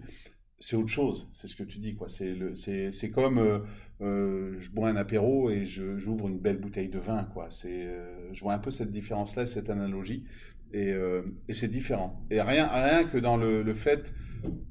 c'est 0.59 0.77
autre 0.77 0.87
chose. 0.87 1.27
C'est 1.33 1.47
ce 1.47 1.55
que 1.55 1.63
tu 1.63 1.79
dis. 1.79 1.95
quoi. 1.95 2.07
C'est 2.07 3.11
comme 3.11 3.65
je 3.99 4.71
bois 4.71 4.89
un 4.89 4.95
apéro 4.95 5.51
et 5.51 5.65
j'ouvre 5.65 6.29
une 6.29 6.39
belle 6.39 6.57
bouteille 6.57 6.89
de 6.89 6.99
vin. 6.99 7.25
quoi. 7.33 7.49
je 7.51 8.41
vois 8.41 8.53
un 8.53 8.59
peu 8.59 8.71
cette 8.71 8.91
différence-là, 8.91 9.45
cette 9.45 9.69
analogie. 9.69 10.23
Et, 10.71 10.93
et 11.47 11.53
c'est 11.53 11.67
différent. 11.67 12.25
Et 12.31 12.41
rien, 12.41 12.67
rien 12.67 13.03
que 13.03 13.17
dans 13.17 13.35
le 13.35 13.73
fait 13.73 14.13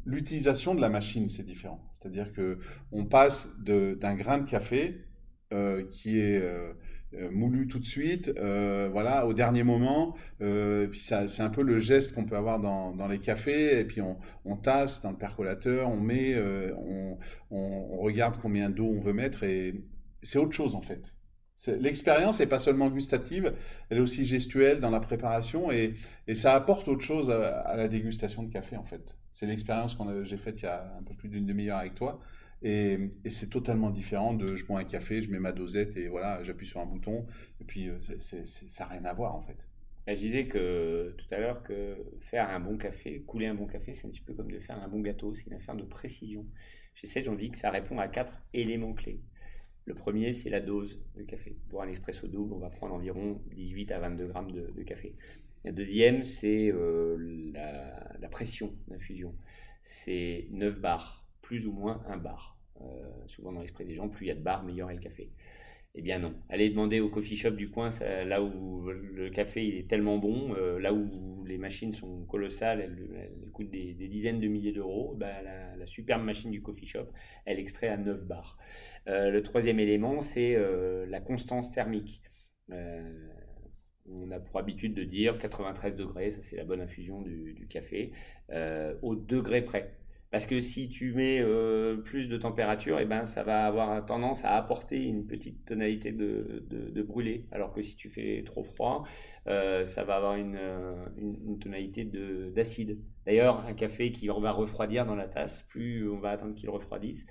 l'utilisation 0.04 0.74
de 0.74 0.80
la 0.80 0.88
machine, 0.88 1.28
c'est 1.28 1.44
différent. 1.44 1.80
C'est-à-dire 1.92 2.32
que 2.32 2.58
on 2.92 3.06
passe 3.06 3.48
d'un 3.58 4.14
grain 4.14 4.38
de 4.38 4.48
café 4.48 5.04
euh, 5.52 5.84
qui 5.90 6.18
est 6.18 6.40
euh, 6.40 6.72
euh, 7.14 7.30
moulu 7.30 7.68
tout 7.68 7.78
de 7.78 7.84
suite, 7.84 8.32
voilà, 8.36 9.26
au 9.26 9.32
dernier 9.32 9.62
moment. 9.62 10.16
c'est 10.40 11.40
un 11.40 11.50
peu 11.50 11.62
le 11.62 11.80
geste 11.80 12.14
qu'on 12.14 12.24
peut 12.24 12.36
avoir 12.36 12.60
dans, 12.60 13.08
les 13.08 13.18
cafés. 13.18 13.80
Et 13.80 13.84
puis 13.84 14.00
on, 14.00 14.56
tasse 14.56 15.02
dans 15.02 15.10
le 15.10 15.16
percolateur, 15.16 15.88
on 15.88 16.00
met, 16.00 16.36
on, 16.76 17.18
on, 17.50 17.98
regarde 17.98 18.38
combien 18.40 18.70
d'eau 18.70 18.86
on 18.86 19.00
veut 19.00 19.12
mettre. 19.12 19.44
Et 19.44 19.84
c'est 20.22 20.38
autre 20.38 20.52
chose 20.52 20.74
en 20.74 20.82
fait. 20.82 21.16
L'expérience 21.80 22.38
n'est 22.38 22.46
pas 22.46 22.58
seulement 22.58 22.90
gustative, 22.90 23.54
elle 23.88 23.98
est 23.98 24.00
aussi 24.00 24.26
gestuelle 24.26 24.78
dans 24.78 24.90
la 24.90 25.00
préparation 25.00 25.72
et, 25.72 25.94
ça 26.34 26.54
apporte 26.54 26.86
autre 26.88 27.02
chose 27.02 27.30
à, 27.30 27.76
la 27.76 27.88
dégustation 27.88 28.42
de 28.42 28.52
café 28.52 28.76
en 28.76 28.82
fait. 28.82 29.16
C'est 29.36 29.44
l'expérience 29.44 29.94
que 29.94 30.24
j'ai 30.24 30.38
faite 30.38 30.62
il 30.62 30.64
y 30.64 30.68
a 30.68 30.96
un 30.98 31.02
peu 31.02 31.12
plus 31.12 31.28
d'une 31.28 31.44
demi-heure 31.44 31.76
avec 31.76 31.94
toi 31.94 32.22
et, 32.62 32.98
c'est 33.28 33.50
totalement 33.50 33.90
différent 33.90 34.32
de 34.32 34.56
je 34.56 34.64
bois 34.64 34.80
un 34.80 34.84
café, 34.84 35.22
je 35.22 35.30
mets 35.30 35.38
ma 35.38 35.52
dosette 35.52 35.94
et 35.98 36.08
voilà, 36.08 36.42
j'appuie 36.42 36.66
sur 36.66 36.80
un 36.80 36.86
bouton 36.86 37.26
et 37.60 37.64
puis 37.64 37.90
euh, 37.90 37.98
ça 38.00 38.84
n'a 38.84 38.86
rien 38.86 39.04
à 39.04 39.12
voir 39.12 39.36
en 39.36 39.42
fait. 39.42 39.58
Je 40.08 40.14
disais 40.14 40.46
que 40.46 41.14
tout 41.18 41.26
à 41.34 41.38
l'heure 41.38 41.62
que 41.62 41.98
faire 42.22 42.48
un 42.48 42.60
bon 42.60 42.78
café, 42.78 43.20
couler 43.26 43.46
un 43.46 43.54
bon 43.54 43.66
café, 43.66 43.92
c'est 43.92 44.06
un 44.06 44.10
petit 44.10 44.22
peu 44.22 44.32
comme 44.32 44.50
de 44.50 44.58
faire 44.58 44.82
un 44.82 44.88
bon 44.88 45.00
gâteau, 45.00 45.34
c'est 45.34 45.44
une 45.44 45.52
affaire 45.52 45.76
de 45.76 45.84
précision. 45.84 46.46
J'essaie, 46.94 47.22
j'en 47.22 47.34
dis 47.34 47.50
que 47.50 47.58
ça 47.58 47.68
répond 47.68 47.98
à 47.98 48.08
quatre 48.08 48.40
éléments 48.54 48.94
clés. 48.94 49.20
Le 49.84 49.92
premier, 49.92 50.32
c'est 50.32 50.48
la 50.48 50.60
dose 50.60 50.98
de 51.14 51.24
café. 51.24 51.58
Pour 51.68 51.82
un 51.82 51.88
espresso 51.88 52.26
double, 52.26 52.54
on 52.54 52.58
va 52.58 52.70
prendre 52.70 52.94
environ 52.94 53.40
18 53.54 53.92
à 53.92 53.98
22 53.98 54.26
grammes 54.28 54.50
de, 54.50 54.82
café. 54.82 55.14
La 55.66 55.72
deuxième, 55.72 56.22
c'est 56.22 56.70
euh, 56.70 57.50
la, 58.20 58.28
pression 58.28 58.72
d'infusion. 58.86 59.34
C'est 59.82 60.46
9 60.52 60.78
bars, 60.78 61.28
plus 61.42 61.66
ou 61.66 61.72
moins 61.72 62.04
un 62.06 62.16
bar. 62.16 62.56
Euh, 62.80 62.84
souvent 63.26 63.50
dans 63.50 63.62
l'esprit 63.62 63.84
des 63.84 63.94
gens, 63.94 64.08
plus 64.08 64.26
il 64.26 64.28
y 64.28 64.30
a 64.30 64.36
de 64.36 64.42
bars, 64.42 64.62
meilleur 64.62 64.92
est 64.92 64.94
le 64.94 65.00
café. 65.00 65.32
Eh 65.96 66.02
bien 66.02 66.20
non. 66.20 66.34
Allez 66.50 66.70
demander 66.70 67.00
au 67.00 67.08
coffee 67.08 67.34
shop 67.34 67.52
du 67.52 67.68
coin, 67.68 67.88
là 68.00 68.44
où 68.44 68.88
le 68.88 69.28
café 69.30 69.80
est 69.80 69.90
tellement 69.90 70.18
bon, 70.18 70.54
euh, 70.54 70.78
là 70.78 70.92
où 70.92 71.44
les 71.44 71.58
machines 71.58 71.92
sont 71.92 72.24
colossales, 72.26 72.80
elles, 72.80 73.50
coûtent 73.50 73.70
des, 73.70 73.94
dizaines 73.94 74.38
de 74.38 74.46
milliers 74.46 74.72
d'euros, 74.72 75.16
bah, 75.16 75.42
la, 75.42 75.86
superbe 75.86 76.22
machine 76.22 76.52
du 76.52 76.62
coffee 76.62 76.86
shop, 76.86 77.08
elle 77.44 77.58
extrait 77.58 77.88
à 77.88 77.96
9 77.96 78.24
bars. 78.24 78.56
Le 79.06 79.40
troisième 79.40 79.80
élément, 79.80 80.20
c'est 80.20 80.56
la 81.08 81.20
constance 81.20 81.72
thermique. 81.72 82.22
On 84.10 84.30
a 84.30 84.38
pour 84.38 84.58
habitude 84.58 84.94
de 84.94 85.04
dire 85.04 85.38
93 85.38 85.96
degrés, 85.96 86.30
ça 86.30 86.42
c'est 86.42 86.56
la 86.56 86.64
bonne 86.64 86.80
infusion 86.80 87.22
du, 87.22 87.66
café, 87.68 88.12
au 89.02 89.14
degré 89.14 89.62
près. 89.62 89.92
Parce 90.30 90.44
que 90.44 90.60
si 90.60 90.88
tu 90.88 91.12
mets 91.12 91.40
euh, 91.40 91.96
plus 91.96 92.28
de 92.28 92.36
température, 92.36 92.98
eh 92.98 93.04
ben, 93.04 93.24
ça 93.26 93.42
va 93.44 93.64
avoir 93.64 94.04
tendance 94.04 94.44
à 94.44 94.56
apporter 94.56 95.02
une 95.04 95.26
petite 95.26 95.64
tonalité 95.64 96.10
de, 96.10 96.66
de, 96.68 97.02
brûlé. 97.02 97.46
Alors 97.52 97.72
que 97.72 97.80
si 97.80 97.96
tu 97.96 98.10
fais 98.10 98.42
trop 98.44 98.64
froid, 98.64 99.04
euh, 99.46 99.84
ça 99.84 100.02
va 100.02 100.16
avoir 100.16 100.34
une, 100.34 100.58
une, 101.16 101.58
tonalité 101.58 102.04
d'acide. 102.54 102.98
D'ailleurs, 103.24 103.64
un 103.66 103.74
café 103.74 104.10
qui 104.10 104.26
va 104.26 104.50
refroidir 104.50 105.06
dans 105.06 105.14
la 105.14 105.28
tasse, 105.28 105.62
plus 105.62 106.08
on 106.08 106.18
va 106.18 106.30
attendre 106.30 106.54
qu'il 106.54 106.70
refroidisse, 106.70 107.26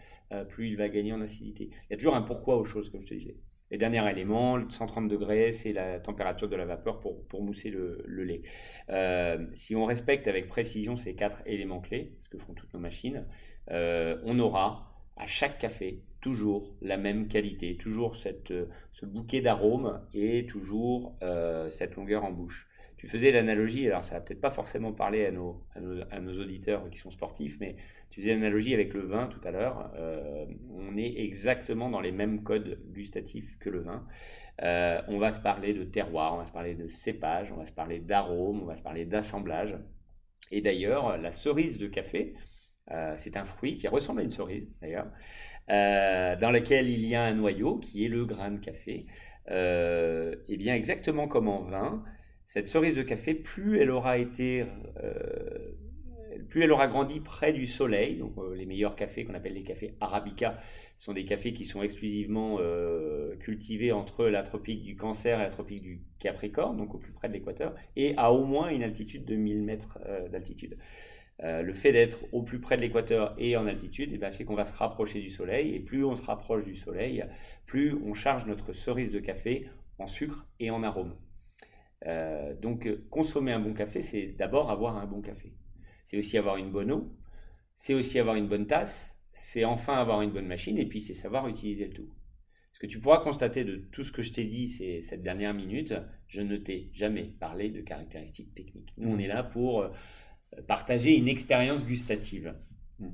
plus 0.50 0.70
il 0.70 0.78
va 0.78 0.88
gagner 0.90 1.14
en 1.14 1.22
acidité. 1.22 1.70
Il 1.72 1.92
y 1.92 1.94
a 1.94 1.98
toujours 1.98 2.16
un 2.16 2.22
pourquoi 2.22 2.58
aux 2.58 2.66
choses, 2.66 2.90
comme 2.90 3.02
je 3.02 3.08
te 3.08 3.14
disais. 3.14 3.36
Et 3.72 3.78
dernier 3.78 4.08
élément, 4.10 4.60
130 4.70 5.08
degrés, 5.08 5.52
c'est 5.52 5.74
la 5.74 6.00
température 6.00 6.48
de 6.48 6.56
la 6.56 6.66
vapeur 6.66 7.00
pour, 7.00 7.26
pour 7.28 7.42
mousser 7.42 7.72
le, 7.72 8.04
lait. 8.08 8.44
Euh, 8.90 9.46
si 9.56 9.76
on 9.76 9.86
respecte 9.86 10.28
avec 10.28 10.48
précision 10.48 10.96
ces 10.96 11.16
quatre 11.16 11.42
éléments 11.48 11.82
clés, 11.82 12.14
ce 12.20 12.30
que 12.30 12.38
font 12.38 12.54
toutes 12.54 12.74
nos 12.74 12.80
machines, 12.80 13.26
euh, 13.72 14.18
on 14.24 14.38
aura 14.38 14.92
à 15.18 15.26
chaque 15.26 15.58
café 15.58 16.04
toujours 16.22 16.76
la 16.82 16.98
même 16.98 17.28
qualité, 17.28 17.78
toujours 17.78 18.16
ce 18.16 19.06
bouquet 19.06 19.42
d'arômes 19.42 20.02
et 20.14 20.46
toujours 20.46 21.16
euh, 21.24 21.70
cette 21.70 21.96
longueur 21.96 22.24
en 22.24 22.32
bouche. 22.32 22.68
Tu 22.98 23.08
faisais 23.08 23.32
l'analogie, 23.32 23.88
alors 23.88 24.04
ça 24.04 24.16
va 24.16 24.22
peut-être 24.22 24.42
pas 24.42 24.50
forcément 24.50 24.92
parler 24.92 25.26
à 25.26 25.32
nos, 25.32 25.64
à 25.76 26.20
nos, 26.20 26.40
auditeurs 26.42 26.90
qui 26.90 26.98
sont 26.98 27.12
sportifs, 27.12 27.58
mais 27.60 27.76
faisais 28.16 28.34
l'analogie 28.34 28.74
avec 28.74 28.94
le 28.94 29.02
vin 29.02 29.28
tout 29.28 29.46
à 29.46 29.52
l'heure. 29.52 29.92
Euh, 29.98 30.46
on 30.70 30.98
est 30.98 31.20
exactement 31.20 31.90
dans 31.90 32.00
les 32.00 32.12
mêmes 32.12 32.44
codes 32.44 32.80
gustatifs 32.94 33.58
que 33.60 33.70
le 33.70 33.82
vin. 33.82 34.08
Euh, 34.64 35.02
on 35.10 35.18
va 35.18 35.34
se 35.34 35.42
parler 35.42 35.74
de 35.74 35.84
terroir, 35.84 36.34
on 36.34 36.38
va 36.38 36.46
se 36.46 36.52
parler 36.52 36.76
de 36.76 36.88
cépage, 36.88 37.52
on 37.52 37.58
va 37.58 37.66
se 37.66 37.74
parler 37.74 38.00
d'arôme, 38.00 38.62
on 38.62 38.66
va 38.66 38.78
se 38.78 38.84
parler 38.84 39.06
d'assemblage. 39.06 39.78
Et 40.52 40.62
d'ailleurs, 40.62 41.18
la 41.18 41.32
cerise 41.32 41.78
de 41.78 41.88
café, 41.88 42.36
euh, 42.92 43.14
c'est 43.18 43.36
un 43.36 43.44
fruit 43.44 43.76
qui 43.76 43.88
ressemble 43.90 44.22
à 44.22 44.24
une 44.24 44.32
cerise 44.32 44.70
d'ailleurs, 44.82 45.08
dans 45.68 46.52
lequel 46.52 46.88
il 46.88 47.06
y 47.06 47.16
a 47.16 47.24
un 47.24 47.34
noyau 47.34 47.80
qui 47.80 48.06
est 48.06 48.10
le 48.10 48.26
grain 48.26 48.52
de 48.52 48.60
café. 48.60 49.08
et 49.50 50.58
bien 50.58 50.76
exactement 50.76 51.28
comme 51.28 51.50
en 51.50 51.64
vin, 51.64 52.04
cette 52.46 52.68
cerise 52.68 52.96
de 52.96 53.02
café, 53.02 53.34
plus 53.34 53.80
elle 53.80 53.90
aura 53.90 54.20
été, 54.20 54.64
plus 56.50 56.64
elle 56.64 56.72
aura 56.72 56.88
grandi 56.88 57.20
près 57.20 57.54
du 57.54 57.66
soleil, 57.66 58.24
euh, 58.38 58.56
les 58.56 58.66
meilleurs 58.66 58.96
cafés 58.96 59.26
qu'on 59.26 59.34
appelle 59.34 59.54
les 59.54 59.64
cafés 59.64 59.96
arabica 60.00 60.58
sont 60.98 61.14
des 61.14 61.26
cafés 61.26 61.54
qui 61.54 61.66
sont 61.66 61.82
exclusivement 61.82 62.58
euh, 62.60 63.36
cultivés 63.38 63.92
entre 63.92 64.26
la 64.26 64.44
tropique 64.44 64.84
du 64.84 64.96
Cancer 64.96 65.40
et 65.40 65.44
la 65.44 65.50
tropique 65.50 65.82
du 65.82 66.02
Capricorne, 66.20 66.78
donc 66.78 66.96
au 66.96 66.98
plus 66.98 67.12
près 67.12 67.28
de 67.28 67.34
l'équateur, 67.34 67.76
et 67.96 68.14
à 68.18 68.32
au 68.32 68.46
moins 68.46 68.70
une 68.70 68.84
altitude 68.84 69.26
de 69.26 69.36
1000 69.36 69.64
mètres 69.64 70.00
d'altitude. 70.32 70.78
le 71.40 71.74
fait 71.74 71.92
d'être 71.92 72.20
au 72.32 72.42
plus 72.44 72.60
près 72.60 72.78
de 72.78 72.82
l'équateur 72.82 73.36
et 73.38 73.58
en 73.58 73.68
altitude 73.68 74.12
eh 74.14 74.18
ben, 74.18 74.32
fait 74.32 74.46
qu'on 74.46 74.56
va 74.56 74.66
se 74.66 74.76
rapprocher 74.78 75.20
du 75.22 75.30
soleil, 75.30 75.76
et 75.76 75.80
plus 75.80 76.06
on 76.06 76.16
se 76.16 76.24
rapproche 76.24 76.64
du 76.64 76.76
soleil, 76.76 77.26
plus 77.66 77.94
on 78.06 78.14
charge 78.14 78.46
notre 78.46 78.74
cerise 78.74 79.12
de 79.12 79.20
café 79.20 79.68
en 80.00 80.08
sucre 80.08 80.48
et 80.60 80.72
en 80.72 80.84
arôme. 80.84 81.16
Euh, 82.08 82.54
donc, 82.56 82.90
consommer 83.10 83.52
un 83.52 83.60
bon 83.60 83.74
café, 83.74 84.02
c'est 84.02 84.28
d'abord 84.28 84.70
avoir 84.70 84.98
un 84.98 85.06
bon 85.06 85.22
café. 85.22 85.54
C'est 86.06 86.18
aussi 86.18 86.38
avoir 86.38 86.58
une 86.58 86.72
bonne 86.72 86.92
eau, 86.92 87.12
c'est 87.78 87.94
aussi 87.94 88.20
avoir 88.20 88.36
une 88.36 88.48
bonne 88.48 88.68
tasse, 88.68 89.16
c'est 89.32 89.66
enfin 89.66 89.96
avoir 89.96 90.22
une 90.22 90.32
bonne 90.32 90.48
machine, 90.48 90.78
et 90.78 90.86
puis 90.86 91.02
c'est 91.02 91.14
savoir 91.14 91.48
utiliser 91.48 91.88
le 91.88 91.94
tout. 91.94 92.10
Ce 92.72 92.80
que 92.80 92.88
tu 92.88 93.00
pourras 93.00 93.20
constater 93.20 93.64
de 93.64 93.78
tout 93.78 94.04
ce 94.04 94.12
que 94.12 94.22
je 94.22 94.34
t'ai 94.34 94.44
dit 94.44 94.68
ces, 94.68 95.02
cette 95.02 95.22
dernière 95.22 95.54
minute, 95.54 95.94
je 96.28 96.42
ne 96.42 96.58
t'ai 96.58 96.90
jamais 96.94 97.24
parlé 97.24 97.70
de 97.70 97.82
caractéristiques 97.82 98.54
techniques. 98.54 98.94
Nous, 98.98 99.10
on 99.10 99.18
est 99.18 99.28
là 99.28 99.44
pour 99.44 99.82
euh, 99.82 99.90
partager 100.68 101.18
une 101.18 101.30
expérience 101.30 101.86
gustative. 101.86 102.54
Mmh. 103.00 103.08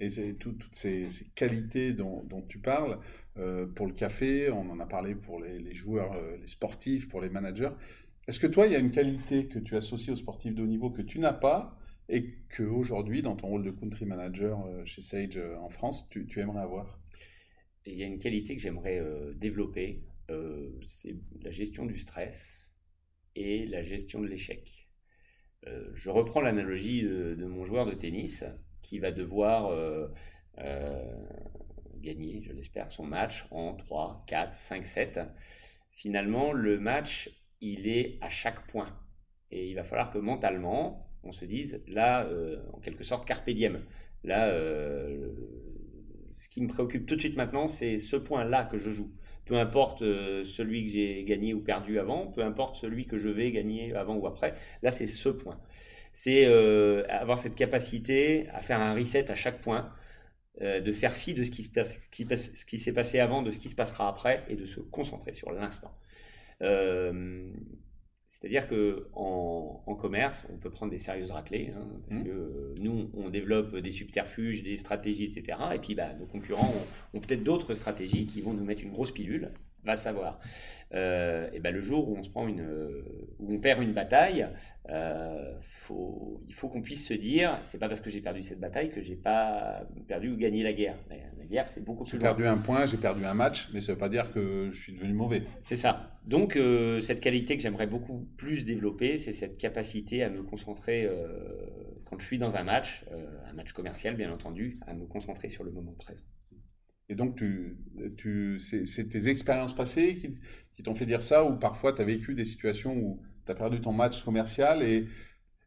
Et 0.00 0.34
toutes 0.34 0.68
ces, 0.72 1.08
qualités 1.34 1.92
dont, 1.92 2.26
tu 2.48 2.58
parles, 2.58 2.98
euh, 3.36 3.66
pour 3.66 3.86
le 3.86 3.92
café, 3.92 4.50
on 4.50 4.68
en 4.70 4.78
a 4.78 4.86
parlé 4.86 5.14
pour 5.16 5.40
les, 5.40 5.58
les 5.58 5.74
joueurs, 5.74 6.14
les 6.40 6.46
sportifs, 6.46 7.08
pour 7.08 7.20
les 7.20 7.30
managers. 7.30 7.70
Est-ce 8.28 8.38
que 8.38 8.46
toi, 8.46 8.66
il 8.66 8.72
y 8.72 8.76
a 8.76 8.78
une 8.78 8.90
qualité 8.90 9.46
que 9.46 9.58
tu 9.58 9.76
associes 9.76 10.10
aux 10.10 10.16
sportifs 10.16 10.54
de 10.54 10.62
haut 10.62 10.66
niveau 10.66 10.90
que 10.90 11.02
tu 11.02 11.18
n'as 11.18 11.32
pas 11.32 11.77
et 12.08 12.34
que 12.48 12.62
aujourd'hui, 12.62 13.22
dans 13.22 13.36
ton 13.36 13.48
rôle 13.48 13.62
de 13.62 13.70
country 13.70 14.06
manager 14.06 14.64
euh, 14.66 14.84
chez 14.84 15.02
Sage 15.02 15.36
euh, 15.36 15.56
en 15.58 15.68
France, 15.68 16.08
tu, 16.08 16.26
aimerais 16.40 16.62
avoir? 16.62 16.98
Il 17.84 17.94
y 17.94 18.02
a 18.02 18.06
une 18.06 18.18
qualité 18.18 18.56
que 18.56 18.62
j'aimerais 18.62 18.98
euh, 18.98 19.32
développer, 19.34 20.04
c'est 20.84 21.16
la 21.40 21.50
gestion 21.50 21.86
du 21.86 21.96
stress 21.96 22.70
et 23.34 23.64
la 23.64 23.82
gestion 23.82 24.20
de 24.20 24.26
l'échec. 24.26 24.90
je 25.94 26.10
reprends 26.10 26.42
l'analogie 26.42 27.00
de, 27.00 27.34
de, 27.34 27.46
mon 27.46 27.64
joueur 27.64 27.86
de 27.86 27.92
tennis 27.92 28.44
qui 28.82 28.98
va 28.98 29.10
devoir 29.10 29.72
gagner, 31.96 32.42
je 32.42 32.52
l'espère, 32.52 32.90
son 32.90 33.06
match 33.06 33.46
en 33.50 33.74
3, 33.74 34.24
4, 34.26 34.52
5, 34.52 34.84
7. 34.84 35.20
Finalement, 35.92 36.52
le 36.52 36.78
match 36.78 37.30
il 37.62 37.88
est 37.88 38.18
à 38.20 38.28
chaque 38.28 38.66
point. 38.66 38.94
Et 39.50 39.70
il 39.70 39.74
va 39.74 39.82
falloir 39.82 40.10
que 40.10 40.18
mentalement, 40.18 41.07
on 41.28 41.32
se 41.32 41.44
dise, 41.44 41.82
là, 41.86 42.24
euh, 42.26 42.56
en 42.72 42.80
quelque 42.80 43.04
sorte, 43.04 43.26
carpe 43.26 43.50
diem. 43.50 43.84
Là, 44.24 44.48
euh, 44.48 45.28
ce 46.36 46.48
qui 46.48 46.62
me 46.62 46.68
préoccupe 46.68 47.06
tout 47.06 47.16
de 47.16 47.20
suite 47.20 47.36
maintenant, 47.36 47.66
c'est 47.66 47.98
ce 47.98 48.16
point-là 48.16 48.64
que 48.64 48.78
je 48.78 48.90
joue. 48.90 49.12
Peu 49.44 49.56
importe 49.56 50.02
euh, 50.02 50.44
celui 50.44 50.86
que 50.86 50.90
j'ai 50.90 51.24
gagné 51.24 51.54
ou 51.54 51.60
perdu 51.60 51.98
avant, 51.98 52.26
peu 52.26 52.42
importe 52.42 52.76
celui 52.76 53.06
que 53.06 53.18
je 53.18 53.28
vais 53.28 53.50
gagner 53.52 53.94
avant 53.94 54.16
ou 54.16 54.26
après, 54.26 54.54
là, 54.82 54.90
c'est 54.90 55.06
ce 55.06 55.28
point. 55.28 55.60
C'est 56.12 56.46
avoir 57.10 57.38
cette 57.38 57.54
capacité 57.54 58.48
à 58.48 58.60
faire 58.60 58.80
un 58.80 58.94
reset 58.94 59.30
à 59.30 59.36
chaque 59.36 59.60
point, 59.60 59.92
de 60.60 60.90
faire 60.90 61.12
fi 61.12 61.32
de 61.32 61.44
ce 61.44 61.50
qui, 61.50 61.62
se 61.62 61.68
passe, 61.68 62.00
ce 62.10 62.64
qui 62.64 62.78
s'est 62.78 62.92
passé 62.92 63.20
avant, 63.20 63.42
de 63.42 63.50
ce 63.50 63.60
qui 63.60 63.68
se 63.68 63.76
passera 63.76 64.08
après, 64.08 64.42
et 64.48 64.56
de 64.56 64.64
se 64.64 64.80
concentrer 64.80 65.32
sur 65.32 65.52
l'instant. 65.52 65.94
C'est-à-dire 68.40 68.68
que 68.68 69.08
en, 69.14 69.96
commerce, 69.98 70.44
on 70.52 70.58
peut 70.58 70.70
prendre 70.70 70.92
des 70.92 70.98
sérieuses 70.98 71.32
raclées, 71.32 71.72
hein, 71.76 71.84
parce 72.08 72.20
mmh. 72.20 72.24
que 72.24 72.74
nous, 72.80 73.10
on 73.14 73.30
développe 73.30 73.76
des 73.76 73.90
subterfuges, 73.90 74.62
des 74.62 74.76
stratégies, 74.76 75.24
etc. 75.24 75.58
Et 75.74 75.78
puis, 75.78 75.96
bah, 75.96 76.14
nos 76.14 76.26
concurrents 76.26 76.72
ont 77.14 77.20
peut-être 77.20 77.42
d'autres 77.42 77.74
stratégies 77.74 78.26
qui 78.26 78.40
vont 78.40 78.52
nous 78.52 78.64
mettre 78.64 78.82
une 78.82 78.92
grosse 78.92 79.10
pilule 79.10 79.50
va 79.84 79.96
savoir. 79.96 80.40
Euh, 80.94 81.48
et 81.52 81.60
ben 81.60 81.74
le 81.74 81.82
jour 81.82 82.08
où 82.08 82.16
on 82.16 82.22
se 82.22 82.30
prend 82.30 82.48
une, 82.48 82.66
où 83.38 83.54
on 83.54 83.58
perd 83.58 83.82
une 83.82 83.92
bataille, 83.92 84.46
euh, 84.90 85.52
faut, 85.60 86.42
il 86.46 86.54
faut 86.54 86.68
qu'on 86.68 86.80
puisse 86.80 87.06
se 87.06 87.12
dire, 87.12 87.60
c'est 87.66 87.78
pas 87.78 87.88
parce 87.88 88.00
que 88.00 88.08
j'ai 88.08 88.22
perdu 88.22 88.42
cette 88.42 88.60
bataille 88.60 88.90
que 88.90 89.02
j'ai 89.02 89.16
pas 89.16 89.82
perdu 90.06 90.30
ou 90.30 90.36
gagné 90.36 90.62
la 90.62 90.72
guerre. 90.72 90.96
La, 91.10 91.44
guerre, 91.44 91.68
c'est 91.68 91.84
beaucoup 91.84 92.04
plus. 92.04 92.12
J'ai 92.12 92.18
perdu 92.18 92.46
un 92.46 92.56
point, 92.56 92.86
j'ai 92.86 92.96
perdu 92.96 93.24
un 93.24 93.34
match, 93.34 93.68
mais 93.72 93.80
ça 93.80 93.92
veut 93.92 93.98
pas 93.98 94.08
dire 94.08 94.30
que 94.32 94.70
je 94.72 94.78
suis 94.78 94.92
devenu 94.92 95.12
mauvais. 95.12 95.42
C'est 95.60 95.76
ça. 95.76 96.18
Donc 96.26 96.56
euh, 96.56 97.00
cette 97.00 97.20
qualité 97.20 97.56
que 97.56 97.62
j'aimerais 97.62 97.86
beaucoup 97.86 98.26
plus 98.36 98.64
développer, 98.64 99.16
c'est 99.16 99.32
cette 99.32 99.58
capacité 99.58 100.22
à 100.22 100.30
me 100.30 100.42
concentrer 100.42 101.04
euh, 101.04 101.26
quand 102.04 102.18
je 102.18 102.26
suis 102.26 102.38
dans 102.38 102.56
un 102.56 102.64
match, 102.64 103.04
un 103.48 103.52
match 103.52 103.72
commercial 103.72 104.14
bien 104.14 104.32
entendu, 104.32 104.78
à 104.86 104.94
me 104.94 105.06
concentrer 105.06 105.48
sur 105.48 105.64
le 105.64 105.70
moment 105.70 105.92
présent. 105.92 106.24
Et 107.08 107.14
donc, 107.14 107.36
tu, 107.36 107.78
tu, 108.16 108.58
c'est 108.60 109.08
tes 109.08 109.28
expériences 109.28 109.74
passées 109.74 110.16
qui, 110.16 110.82
t'ont 110.82 110.94
fait 110.94 111.06
dire 111.06 111.22
ça, 111.22 111.44
ou 111.44 111.56
parfois 111.56 111.92
tu 111.92 112.02
as 112.02 112.04
vécu 112.04 112.34
des 112.34 112.44
situations 112.44 112.96
où 112.96 113.20
tu 113.44 113.50
as 113.50 113.54
perdu 113.54 113.80
ton 113.80 113.92
match 113.92 114.22
commercial 114.22 114.82
et, 114.82 115.08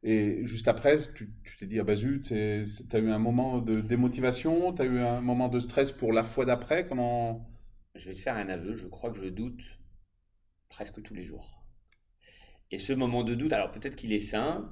et 0.03 0.43
juste 0.45 0.67
après, 0.67 0.97
tu 1.13 1.29
t'es 1.59 1.65
dit, 1.65 1.79
ah 1.79 1.83
bah 1.83 1.95
zut, 1.95 2.23
tu 2.23 2.33
as 2.33 2.99
eu 2.99 3.09
un 3.09 3.19
moment 3.19 3.59
de 3.59 3.81
démotivation, 3.81 4.73
tu 4.73 4.81
as 4.81 4.85
eu 4.85 4.99
un 4.99 5.21
moment 5.21 5.49
de 5.49 5.59
stress 5.59 5.91
pour 5.91 6.13
la 6.13 6.23
fois 6.23 6.45
d'après 6.45 6.87
Comment? 6.87 7.47
Je 7.95 8.09
vais 8.09 8.15
te 8.15 8.19
faire 8.19 8.37
un 8.37 8.47
aveu, 8.47 8.73
je 8.73 8.87
crois 8.87 9.11
que 9.11 9.17
je 9.17 9.27
doute 9.27 9.61
presque 10.69 11.01
tous 11.01 11.13
les 11.13 11.25
jours. 11.25 11.61
Et 12.71 12.77
ce 12.77 12.93
moment 12.93 13.23
de 13.23 13.35
doute, 13.35 13.51
alors 13.51 13.71
peut-être 13.71 13.95
qu'il 13.95 14.13
est 14.13 14.19
sain, 14.19 14.71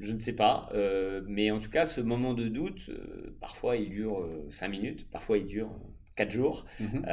je 0.00 0.12
ne 0.12 0.18
sais 0.18 0.32
pas, 0.32 0.68
euh, 0.74 1.20
mais 1.28 1.50
en 1.50 1.60
tout 1.60 1.70
cas, 1.70 1.84
ce 1.84 2.00
moment 2.00 2.32
de 2.32 2.48
doute, 2.48 2.88
euh, 2.88 3.36
parfois 3.40 3.76
il 3.76 3.90
dure 3.90 4.28
5 4.50 4.66
euh, 4.66 4.70
minutes, 4.70 5.10
parfois 5.10 5.36
il 5.36 5.46
dure 5.46 5.70
4 6.16 6.30
jours, 6.30 6.64
mhm. 6.80 7.04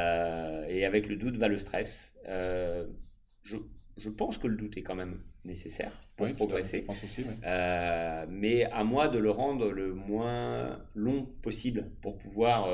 et 0.70 0.86
avec 0.86 1.08
le 1.08 1.18
doute 1.18 1.36
va 1.36 1.50
le 1.50 1.58
stress. 1.58 2.14
Je, 2.26 3.58
je, 3.98 4.10
pense 4.10 4.38
que 4.38 4.48
le 4.48 4.56
doute 4.56 4.78
est 4.78 4.82
quand 4.82 4.96
même 4.96 5.20
nécessaire 5.46 6.00
pour 6.16 6.34
progresser, 6.34 6.86
mais 8.30 8.64
à 8.66 8.84
moi 8.84 9.08
de 9.10 9.18
le 9.18 9.32
rendre 9.32 9.72
le 9.72 9.94
moins 9.94 10.80
long 10.96 11.26
possible 11.42 11.90
pour 12.02 12.18
pouvoir 12.18 12.70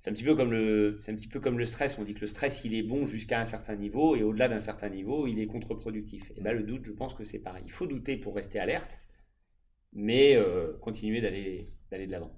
c'est 0.00 0.08
un 0.08 0.14
petit 0.14 0.24
peu 0.24 0.34
comme 0.34 0.50
le 0.50 0.96
c'est 0.98 1.12
un 1.12 1.14
petit 1.14 1.28
peu 1.28 1.40
comme 1.40 1.58
le 1.58 1.66
stress. 1.66 1.98
On 1.98 2.04
dit 2.04 2.14
que 2.14 2.20
le 2.20 2.26
stress 2.26 2.64
il 2.64 2.74
est 2.74 2.82
bon 2.82 3.04
jusqu'à 3.04 3.38
un 3.38 3.44
certain 3.44 3.76
niveau 3.76 4.16
et 4.16 4.22
au-delà 4.22 4.48
d'un 4.48 4.60
certain 4.60 4.88
niveau 4.88 5.26
il 5.26 5.38
est 5.38 5.46
contre-productif. 5.46 6.32
Et 6.36 6.40
ben 6.40 6.54
le 6.54 6.62
doute 6.62 6.84
je 6.84 6.92
pense 6.92 7.12
que 7.12 7.24
c'est 7.24 7.38
pareil. 7.38 7.62
Il 7.66 7.72
faut 7.72 7.86
douter 7.86 8.16
pour 8.16 8.34
rester 8.34 8.58
alerte 8.58 8.98
mais 9.92 10.36
euh, 10.36 10.72
continuer 10.80 11.20
d'aller 11.20 11.70
de 11.90 12.10
l'avant. 12.10 12.32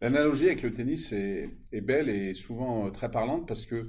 L'analogie 0.00 0.46
avec 0.46 0.62
le 0.62 0.72
tennis 0.72 1.12
est, 1.12 1.50
belle 1.80 2.08
et 2.08 2.34
souvent 2.34 2.86
euh, 2.86 2.90
très 2.90 3.10
parlante 3.10 3.46
parce 3.46 3.66
que 3.66 3.88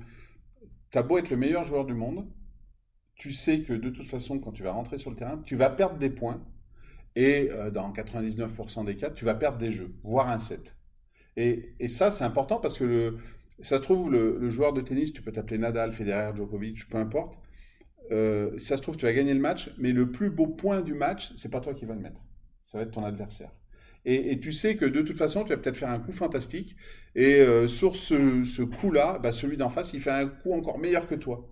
tu 0.92 0.98
as 0.98 1.04
beau 1.04 1.18
être 1.18 1.30
le 1.30 1.38
meilleur 1.38 1.64
joueur 1.64 1.86
du 1.86 1.94
monde, 1.94 2.28
tu 3.16 3.32
sais 3.32 3.62
que 3.62 3.74
de 3.74 3.90
toute 3.90 4.08
façon, 4.08 4.40
quand 4.40 4.52
tu 4.52 4.64
vas 4.64 4.72
rentrer 4.72 4.98
sur 4.98 5.10
le 5.10 5.16
terrain, 5.16 5.42
tu 5.46 5.56
vas 5.56 5.70
perdre 5.70 5.98
des 5.98 6.10
points 6.10 6.44
Et 7.16 7.50
dans 7.72 7.92
99% 7.92 8.86
des 8.86 8.96
cas, 8.96 9.10
tu 9.12 9.24
vas 9.26 9.36
perdre 9.36 9.58
des 9.58 9.72
jeux, 9.72 9.96
voire 10.04 10.30
un 10.30 10.40
set. 10.40 10.76
Et, 11.36 11.88
ça, 11.88 12.12
c'est 12.12 12.24
important 12.24 12.60
parce 12.60 12.78
que 12.78 13.18
ça 13.60 13.78
se 13.78 13.84
trouve, 13.84 14.12
le, 14.12 14.50
joueur 14.50 14.74
de 14.74 14.82
tennis, 14.82 15.14
tu 15.14 15.22
peux 15.22 15.32
t'appeler 15.32 15.58
Nadal, 15.58 15.94
Federer, 15.94 16.36
Djokovic, 16.36 16.88
peu 16.90 16.98
importe. 16.98 17.40
Euh, 18.12 18.58
ça 18.60 18.78
se 18.78 18.82
trouve, 18.82 18.98
tu 18.98 19.06
vas 19.06 19.14
gagner 19.14 19.34
le 19.34 19.40
match, 19.40 19.72
mais 19.78 19.92
le 19.92 20.12
plus 20.12 20.30
beau 20.30 20.48
point 20.48 20.82
du 20.82 20.94
match, 20.94 21.34
c'est 21.36 21.50
pas 21.50 21.62
toi 21.62 21.74
qui 21.74 21.86
vas 21.86 21.96
le 21.96 22.02
mettre. 22.02 22.22
Ça 22.64 22.78
va 22.78 22.84
être 22.84 22.92
ton 22.92 23.06
adversaire. 23.06 23.52
Et, 24.06 24.38
tu 24.40 24.52
sais 24.52 24.76
que 24.76 24.86
de 24.86 25.02
toute 25.02 25.18
façon, 25.18 25.44
tu 25.44 25.50
vas 25.50 25.58
peut-être 25.58 25.78
faire 25.78 25.90
un 25.90 26.00
coup 26.00 26.12
fantastique. 26.12 26.76
Et 27.16 27.36
euh, 27.36 27.68
sur 27.68 27.96
ce, 27.96 28.62
coup-là, 28.62 29.20
bah, 29.20 29.32
celui 29.32 29.56
d'en 29.56 29.70
face, 29.70 29.94
il 29.94 30.02
fait 30.02 30.12
un 30.12 30.28
coup 30.28 30.52
encore 30.54 30.78
meilleur 30.78 31.08
que 31.08 31.16
toi. 31.16 31.50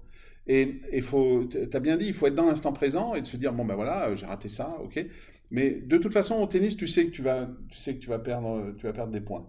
Et 0.47 0.81
tu 0.91 1.69
as 1.73 1.79
bien 1.79 1.97
dit, 1.97 2.07
il 2.07 2.13
faut 2.13 2.27
être 2.27 2.35
dans 2.35 2.47
l'instant 2.47 2.73
présent 2.73 3.15
et 3.15 3.21
de 3.21 3.27
se 3.27 3.37
dire, 3.37 3.53
bon 3.53 3.63
ben 3.63 3.75
voilà, 3.75 4.13
j'ai 4.15 4.25
raté 4.25 4.49
ça, 4.49 4.79
ok. 4.83 5.05
Mais 5.51 5.71
de 5.71 5.97
toute 5.97 6.13
façon, 6.13 6.35
au 6.41 6.47
tennis, 6.47 6.75
tu 6.75 6.87
sais 6.87 7.05
que 7.05 7.11
tu 7.11 7.21
vas, 7.21 7.47
tu 7.69 7.77
sais 7.77 7.95
que 7.95 7.99
tu 7.99 8.09
vas 8.09 8.19
perdre, 8.19 8.73
tu 8.77 8.85
vas 8.85 8.93
perdre 8.93 9.11
des 9.11 9.21
points. 9.21 9.47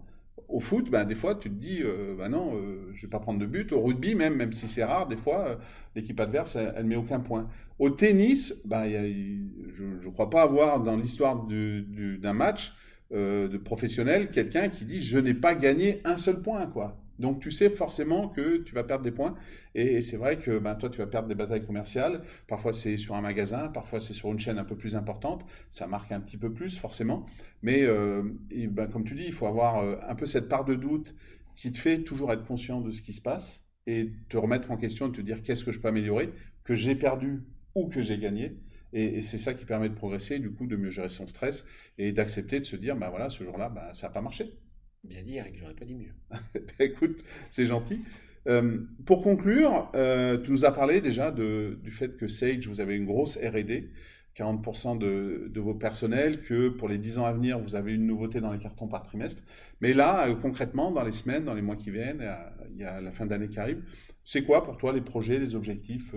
Au 0.53 0.59
foot, 0.59 0.91
ben, 0.91 1.03
des 1.03 1.15
fois, 1.15 1.33
tu 1.33 1.49
te 1.49 1.55
dis, 1.55 1.79
euh, 1.81 2.15
ben 2.15 2.29
non, 2.29 2.51
euh, 2.53 2.91
je 2.93 3.01
vais 3.01 3.09
pas 3.09 3.19
prendre 3.19 3.39
de 3.39 3.45
but. 3.47 3.71
Au 3.71 3.81
rugby, 3.81 4.13
même, 4.13 4.35
même 4.35 4.53
si 4.53 4.67
c'est 4.67 4.83
rare, 4.83 5.07
des 5.07 5.17
fois, 5.17 5.47
euh, 5.47 5.55
l'équipe 5.95 6.19
adverse, 6.19 6.55
elle, 6.55 6.83
ne 6.83 6.89
met 6.89 6.95
aucun 6.95 7.19
point. 7.19 7.49
Au 7.79 7.89
tennis, 7.89 8.61
ben, 8.63 8.87
je 8.87 9.83
ne 9.83 10.11
crois 10.11 10.29
pas 10.29 10.43
avoir 10.43 10.79
dans 10.83 10.95
l'histoire 10.95 11.47
d'un 11.47 12.33
match 12.33 12.71
de 13.09 13.57
professionnel 13.57 14.29
quelqu'un 14.29 14.69
qui 14.69 14.85
dit, 14.85 15.01
je 15.01 15.17
n'ai 15.17 15.33
pas 15.33 15.55
gagné 15.55 16.01
un 16.05 16.17
seul 16.17 16.39
point, 16.39 16.67
quoi. 16.67 17.02
Donc 17.19 17.39
tu 17.39 17.51
sais 17.51 17.69
forcément 17.69 18.29
que 18.29 18.57
tu 18.57 18.73
vas 18.73 18.83
perdre 18.83 19.03
des 19.03 19.11
points. 19.11 19.35
Et, 19.75 20.01
c'est 20.01 20.17
vrai 20.17 20.39
que 20.39 20.59
ben, 20.59 20.75
toi, 20.75 20.89
tu 20.89 20.99
vas 20.99 21.07
perdre 21.07 21.27
des 21.27 21.35
batailles 21.35 21.65
commerciales. 21.65 22.21
Parfois 22.47 22.73
c'est 22.73 22.97
sur 22.97 23.15
un 23.15 23.21
magasin, 23.21 23.69
parfois 23.69 23.99
c'est 23.99 24.13
sur 24.13 24.31
une 24.31 24.39
chaîne 24.39 24.57
un 24.57 24.63
peu 24.63 24.75
plus 24.75 24.95
importante. 24.95 25.45
Ça 25.69 25.87
marque 25.87 26.11
un 26.11 26.19
petit 26.19 26.37
peu 26.37 26.51
plus 26.51 26.77
forcément. 26.77 27.25
Mais 27.61 27.83
euh, 27.83 28.23
ben, 28.69 28.87
comme 28.87 29.03
tu 29.03 29.15
dis, 29.15 29.25
il 29.25 29.33
faut 29.33 29.47
avoir 29.47 29.79
euh, 29.79 29.95
un 30.07 30.15
peu 30.15 30.25
cette 30.25 30.49
part 30.49 30.65
de 30.65 30.75
doute 30.75 31.15
qui 31.55 31.71
te 31.71 31.77
fait 31.77 32.03
toujours 32.03 32.31
être 32.31 32.45
conscient 32.45 32.81
de 32.81 32.91
ce 32.91 33.01
qui 33.01 33.13
se 33.13 33.21
passe 33.21 33.61
et 33.85 34.11
te 34.29 34.37
remettre 34.37 34.71
en 34.71 34.77
question, 34.77 35.07
de 35.07 35.15
te 35.15 35.21
dire 35.21 35.43
qu'est-ce 35.43 35.65
que 35.65 35.71
je 35.71 35.79
peux 35.79 35.87
améliorer, 35.87 36.31
que 36.63 36.75
j'ai 36.75 36.95
perdu 36.95 37.43
ou 37.75 37.87
que 37.87 38.01
j'ai 38.01 38.17
gagné. 38.17 38.57
Et, 38.93 39.21
c'est 39.23 39.39
ça 39.39 39.53
qui 39.53 39.65
permet 39.65 39.89
de 39.89 39.95
progresser, 39.95 40.39
du 40.39 40.51
coup, 40.51 40.67
de 40.67 40.75
mieux 40.75 40.91
gérer 40.91 41.09
son 41.09 41.27
stress 41.27 41.65
et 41.97 42.11
d'accepter 42.11 42.59
de 42.59 42.65
se 42.65 42.75
dire, 42.75 42.95
ben 42.95 43.09
voilà, 43.09 43.29
ce 43.29 43.43
jour-là, 43.43 43.69
ben, 43.69 43.91
ça 43.91 44.07
n'a 44.07 44.13
pas 44.13 44.21
marché. 44.21 44.53
Bien 45.03 45.21
dit, 45.21 45.35
Eric, 45.35 45.55
j'aurais 45.59 45.73
pas 45.73 45.85
dit 45.85 45.95
mieux. 45.95 46.13
Écoute, 46.79 47.23
c'est 47.49 47.65
gentil. 47.65 48.01
Euh, 48.47 48.79
pour 49.05 49.21
conclure, 49.21 49.91
euh, 49.95 50.37
tu 50.37 50.51
nous 50.51 50.65
as 50.65 50.71
parlé 50.71 51.01
déjà 51.01 51.31
du 51.31 51.91
fait 51.91 52.15
que 52.17 52.27
Sage, 52.27 52.67
vous 52.67 52.79
avez 52.79 52.95
une 52.95 53.05
grosse 53.05 53.37
RD, 53.37 53.89
40% 54.35 54.97
de, 54.97 55.59
vos 55.59 55.75
personnels, 55.75 56.41
que 56.41 56.69
pour 56.69 56.87
les 56.87 56.97
10 56.97 57.19
ans 57.19 57.25
à 57.25 57.33
venir, 57.33 57.59
vous 57.59 57.75
avez 57.75 57.93
une 57.93 58.07
nouveauté 58.07 58.41
dans 58.41 58.51
les 58.51 58.59
cartons 58.59 58.87
par 58.87 59.03
trimestre. 59.03 59.43
Mais 59.81 59.93
là, 59.93 60.27
euh, 60.27 60.35
concrètement, 60.35 60.91
dans 60.91 61.03
les 61.03 61.11
semaines, 61.11 61.45
dans 61.45 61.53
les 61.53 61.61
mois 61.61 61.75
qui 61.75 61.91
viennent, 61.91 62.23
il 62.71 62.77
y 62.81 62.83
a 62.83 62.99
la 63.01 63.11
fin 63.11 63.25
d'année 63.25 63.49
qui 63.49 63.59
arrive, 63.59 63.83
c'est 64.23 64.43
quoi 64.43 64.63
pour 64.63 64.77
toi 64.77 64.93
les 64.93 65.01
projets, 65.01 65.37
les 65.37 65.53
objectifs 65.53 66.15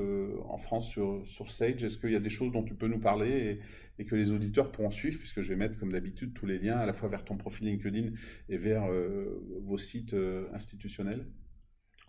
en 0.49 0.59
France 0.59 0.89
sur, 0.91 1.51
Sage? 1.51 1.83
Est-ce 1.83 1.99
qu'il 1.99 2.13
y 2.13 2.17
a 2.17 2.21
des 2.21 2.31
choses 2.31 2.53
dont 2.53 2.63
tu 2.63 2.75
peux 2.75 2.87
nous 2.87 3.01
parler 3.01 3.59
et 3.99 4.05
que 4.05 4.15
les 4.15 4.33
auditeurs 4.33 4.71
pourront 4.73 4.91
suivre, 4.91 5.19
puisque 5.19 5.41
je 5.41 5.49
vais 5.49 5.57
mettre 5.57 5.79
comme 5.79 5.93
d'habitude 5.93 6.35
tous 6.35 6.47
les 6.47 6.59
liens 6.59 6.77
à 6.77 6.87
la 6.87 6.93
fois 6.93 7.09
vers 7.09 7.25
ton 7.25 7.37
profil 7.37 7.67
LinkedIn 7.67 8.11
et 8.49 8.59
vers 8.59 8.85
euh, 8.91 9.43
vos 9.63 9.79
sites 9.79 10.15
euh, 10.15 10.49
institutionnels 10.53 11.27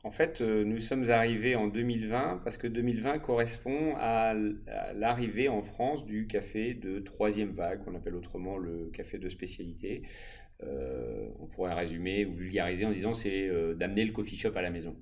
En 0.03 0.11
fait, 0.11 0.41
euh, 0.41 0.63
nous 0.63 0.79
sommes 0.79 1.09
arrivés 1.09 1.55
en 1.55 1.67
2020 1.67 2.41
parce 2.43 2.57
que 2.57 2.67
2020 2.67 3.19
correspond 3.19 3.95
à 3.97 4.33
l'arrivée 4.95 5.49
en 5.49 5.61
France 5.61 6.05
du 6.05 6.27
café 6.27 6.73
de 6.73 6.99
troisième 6.99 7.51
vague, 7.51 7.83
qu'on 7.83 7.95
appelle 7.95 8.15
autrement 8.15 8.57
le 8.57 8.89
café 8.93 9.17
de 9.17 9.27
spécialité. 9.29 10.03
on 10.61 11.47
pourrait 11.47 11.73
résumer 11.73 12.25
ou 12.25 12.33
vulgariser 12.33 12.85
en 12.85 12.91
disant 12.91 13.13
c'est 13.13 13.49
d'amener 13.75 14.05
le 14.05 14.13
coffee 14.13 14.37
shop 14.37 14.53
à 14.55 14.61
la 14.61 14.69
maison. 14.69 14.95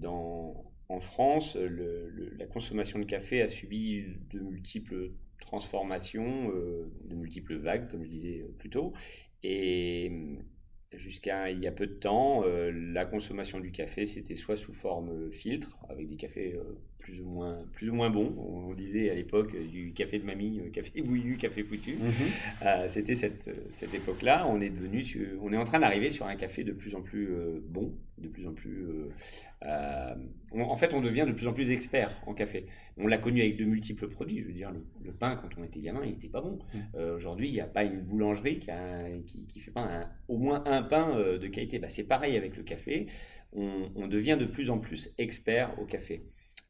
Dans, 0.00 0.64
en 0.88 1.00
France, 1.00 1.56
la 1.56 2.46
consommation 2.46 2.98
de 2.98 3.04
café 3.04 3.42
a 3.42 3.48
subi 3.48 4.04
de 4.32 4.40
multiples 4.40 5.12
transformation 5.44 6.50
euh, 6.54 6.90
de 7.04 7.14
multiples 7.14 7.56
vagues, 7.56 7.88
comme 7.90 8.02
je 8.02 8.08
disais 8.08 8.40
euh, 8.40 8.52
plus 8.58 8.70
tôt. 8.70 8.92
Et 9.42 10.10
euh, 10.10 10.36
jusqu'à 10.96 11.50
il 11.50 11.60
y 11.60 11.66
a 11.66 11.72
peu 11.72 11.86
de 11.86 11.94
temps, 11.94 12.44
la 12.44 13.06
consommation 13.06 13.60
du 13.60 13.70
café, 13.70 14.06
c'était 14.06 14.36
soit 14.36 14.56
sous 14.56 14.72
forme 14.72 15.30
filtre, 15.32 15.78
avec 15.88 16.08
des 16.08 16.16
cafés 16.16 16.58
plus 17.04 17.20
ou 17.20 17.26
moins, 17.26 17.58
plus 17.74 17.90
ou 17.90 17.94
moins 17.94 18.08
bon. 18.08 18.34
On, 18.38 18.72
disait 18.72 19.10
à 19.10 19.14
l'époque 19.14 19.54
euh, 19.54 19.66
du 19.66 19.92
café 19.92 20.18
de 20.18 20.24
mamie, 20.24 20.60
euh, 20.60 20.70
café 20.70 21.02
bouillu, 21.02 21.36
café 21.36 21.62
foutu. 21.62 21.92
Mhm. 21.92 22.10
Euh, 22.62 22.88
c'était 22.88 23.14
cette, 23.14 23.50
cette 23.70 23.94
époque-là. 23.94 24.46
On 24.48 24.60
est 24.60 24.70
devenu, 24.70 25.04
on 25.42 25.52
est 25.52 25.56
en 25.56 25.64
train 25.64 25.78
d'arriver 25.78 26.08
sur 26.08 26.26
un 26.26 26.34
café 26.34 26.64
de 26.64 26.72
plus 26.72 26.94
en 26.94 27.02
plus 27.02 27.28
bon, 27.68 27.92
de 28.18 28.28
plus 28.28 28.46
en 28.46 28.54
plus. 28.54 28.86
en 29.62 30.76
fait, 30.76 30.94
on 30.94 31.02
devient 31.02 31.26
de 31.26 31.32
plus 31.32 31.46
en 31.46 31.52
plus 31.52 31.70
expert 31.70 32.10
en 32.26 32.32
café. 32.32 32.66
On 32.96 33.06
l'a 33.06 33.18
connu 33.18 33.42
avec 33.42 33.58
de 33.58 33.64
multiples 33.64 34.08
produits. 34.08 34.40
Je 34.40 34.46
veux 34.46 34.52
dire, 34.52 34.72
le, 35.04 35.12
pain, 35.12 35.36
quand 35.36 35.50
on 35.58 35.64
était 35.64 35.80
gamin, 35.80 36.00
il 36.04 36.12
n'était 36.12 36.28
pas 36.28 36.40
bon. 36.40 36.58
Mhm. 36.72 37.14
Aujourd'hui, 37.16 37.48
il 37.48 37.52
n'y 37.52 37.60
a 37.60 37.66
pas 37.66 37.84
une 37.84 38.00
boulangerie 38.00 38.58
qui, 38.58 39.44
qui, 39.46 39.60
fait 39.60 39.72
pas 39.72 40.08
au 40.28 40.38
moins 40.38 40.64
un 40.66 40.82
pain 40.82 41.18
de 41.18 41.46
qualité. 41.48 41.78
Bah, 41.78 41.90
c'est 41.90 42.04
pareil 42.04 42.36
avec 42.36 42.56
le 42.56 42.62
café. 42.62 43.08
On, 43.52 43.90
on 43.94 44.08
devient 44.08 44.36
de 44.40 44.46
plus 44.46 44.70
en 44.70 44.78
plus 44.78 45.10
expert 45.18 45.78
au 45.78 45.84
café. 45.84 46.24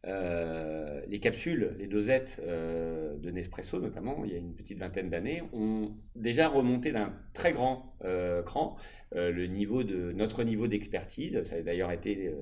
Euh, 0.06 1.00
les 1.08 1.18
capsules, 1.18 1.74
les 1.78 1.86
dosettes 1.86 2.42
euh, 2.46 3.16
de 3.16 3.30
Nespresso 3.30 3.80
notamment, 3.80 4.24
il 4.24 4.32
y 4.32 4.34
a 4.34 4.38
une 4.38 4.54
petite 4.54 4.78
vingtaine 4.78 5.08
d'années, 5.08 5.42
ont 5.52 5.92
déjà 6.14 6.48
remonté 6.48 6.92
d'un 6.92 7.14
très 7.32 7.52
grand 7.52 7.94
euh, 8.04 8.42
cran 8.42 8.76
le 9.16 9.46
niveau 9.46 9.84
de 9.84 10.10
notre 10.10 10.42
niveau 10.42 10.66
d'expertise. 10.66 11.40
Ça 11.42 11.54
a 11.54 11.60
d'ailleurs 11.62 11.92
été 11.92 12.34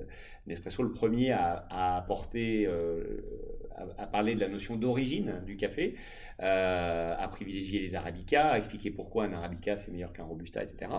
Nespresso 0.47 0.81
le 0.81 0.91
premier 0.91 1.31
à, 1.31 1.97
apporter, 1.97 2.67
à, 3.97 4.07
parler 4.07 4.35
de 4.35 4.39
la 4.39 4.47
notion 4.47 4.75
d'origine 4.75 5.41
du 5.45 5.57
café, 5.57 5.95
à 6.39 7.27
privilégier 7.31 7.79
les 7.79 7.95
arabicas, 7.95 8.51
à 8.51 8.57
expliquer 8.57 8.91
pourquoi 8.91 9.25
un 9.25 9.33
arabica 9.33 9.77
c'est 9.77 9.91
meilleur 9.91 10.13
qu'un 10.13 10.23
robusta, 10.23 10.63
etc. 10.63 10.91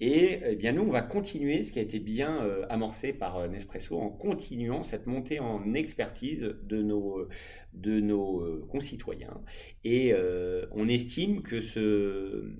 Et 0.00 0.40
eh 0.44 0.56
bien 0.56 0.72
nous, 0.72 0.82
on 0.82 0.90
va 0.90 1.02
continuer 1.02 1.62
ce 1.62 1.72
qui 1.72 1.78
a 1.78 1.82
été 1.82 1.98
bien 1.98 2.40
amorcé 2.68 3.12
par 3.12 3.48
Nespresso 3.48 3.98
en 3.98 4.10
continuant 4.10 4.82
cette 4.82 5.06
montée 5.06 5.40
en 5.40 5.74
expertise 5.74 6.54
de 6.62 6.82
nos, 6.82 7.28
de 7.74 8.00
nos 8.00 8.40
euh, 8.40 8.66
concitoyens. 8.70 9.40
Et 9.84 10.12
euh, 10.12 10.66
on 10.72 10.88
estime 10.88 11.42
que 11.42 11.60
ce, 11.60 12.52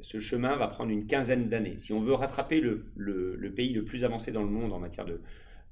ce 0.00 0.18
chemin 0.18 0.56
va 0.56 0.68
prendre 0.68 0.90
une 0.90 1.06
quinzaine 1.06 1.48
d'années. 1.48 1.78
Si 1.78 1.92
on 1.92 2.00
veut 2.00 2.14
rattraper 2.14 2.60
le, 2.60 2.86
le, 2.96 3.54
pays 3.54 3.72
le 3.72 3.84
plus 3.84 4.04
avancé 4.04 4.32
dans 4.32 4.42
le 4.42 4.50
monde 4.50 4.72
en 4.72 4.78
matière 4.78 5.06
de, 5.06 5.20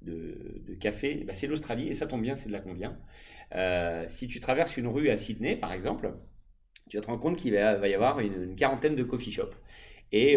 de, 0.05 0.75
café, 0.75 1.25
bah, 1.27 1.35
c'est 1.35 1.47
l'Australie, 1.47 1.89
et 1.89 1.95
ça 1.95 2.07
tombe 2.07 2.23
bien, 2.23 2.37
c'est 2.37 2.49
de 2.49 2.53
là 2.53 2.61
qu'on 2.61 2.75
vient. 2.75 2.95
Euh, 3.55 4.05
si 4.09 4.27
tu 4.27 4.41
traverses 4.41 4.77
une 4.77 4.87
rue 4.87 5.11
à 5.11 5.17
Sydney, 5.17 5.57
par 5.57 5.73
exemple, 5.73 6.13
tu 6.89 6.97
vas 6.97 7.03
te 7.03 7.07
rendre 7.07 7.21
compte 7.21 7.37
qu'il 7.37 7.55
va, 7.55 7.89
y 7.89 7.95
avoir 7.95 8.21
une, 8.21 8.55
quarantaine 8.57 8.97
de 8.97 9.05
coffee 9.05 9.31
shops. 9.31 9.57
Et 10.13 10.37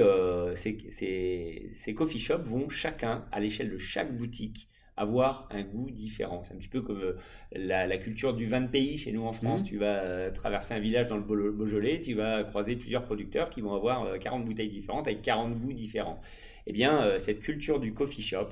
ces, 0.56 0.78
ces, 0.90 1.70
ces, 1.74 1.94
coffee 1.94 2.20
shops 2.20 2.44
vont 2.44 2.70
chacun, 2.70 3.26
à 3.32 3.40
l'échelle 3.40 3.70
de 3.70 3.78
chaque 3.78 4.16
boutique, 4.18 4.70
avoir 4.98 5.48
un 5.52 5.62
goût 5.62 5.90
différent. 5.90 6.44
C'est 6.44 6.56
un 6.56 6.58
petit 6.58 6.68
peu 6.68 6.82
comme 6.82 7.02
euh, 7.02 7.14
la, 7.56 7.98
culture 7.98 8.34
du 8.34 8.48
vin 8.48 8.62
de 8.62 8.68
pays 8.68 8.98
chez 8.98 9.12
nous 9.12 9.26
en 9.26 9.32
France. 9.32 9.62
Mmh. 9.62 9.66
Tu 9.66 9.78
vas 9.78 10.00
euh, 10.00 10.32
traverser 10.32 10.74
un 10.74 10.80
village 10.80 11.08
dans 11.08 11.18
le 11.18 11.52
Beaujolais, 11.52 12.02
tu 12.02 12.16
vas 12.16 12.44
croiser 12.44 12.76
plusieurs 12.76 13.04
producteurs 13.04 13.50
qui 13.50 13.62
vont 13.62 13.74
avoir 13.74 14.20
40 14.20 14.42
euh, 14.42 14.46
bouteilles 14.46 14.70
différentes 14.70 15.08
avec 15.08 15.22
40 15.22 15.60
goûts 15.60 15.74
différents. 15.74 16.20
Eh 16.66 16.74
bien, 16.74 17.18
cette 17.18 17.40
culture 17.40 17.80
du 17.80 17.94
coffee 17.94 18.22
shop, 18.22 18.50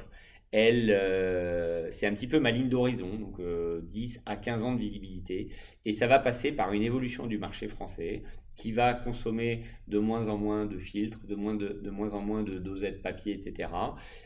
elle, 0.56 1.92
c'est 1.92 2.08
un 2.08 2.14
petit 2.14 2.28
peu 2.28 2.40
ma 2.40 2.52
ligne 2.52 2.70
d'horizon, 2.70 3.14
donc 3.16 3.42
10 3.84 4.22
à 4.26 4.36
15 4.36 4.64
ans 4.64 4.74
de 4.74 4.80
visibilité. 4.80 5.50
Et 5.86 5.94
ça 5.94 6.08
va 6.08 6.20
passer 6.20 6.52
par 6.52 6.74
une 6.74 6.84
évolution 6.84 7.28
du 7.28 7.38
marché 7.38 7.68
français, 7.68 8.24
qui 8.56 8.72
va 8.72 8.94
consommer 8.94 9.64
de 9.88 10.00
moins 10.00 10.28
en 10.30 10.38
moins 10.38 10.66
de 10.66 10.78
filtres, 10.78 11.28
de 11.28 11.36
moins, 11.36 11.56
de, 11.56 11.90
moins 11.90 12.14
en 12.14 12.22
moins 12.22 12.44
de 12.44 12.58
dosettes 12.58 13.02
papier, 13.02 13.34
etc., 13.34 13.70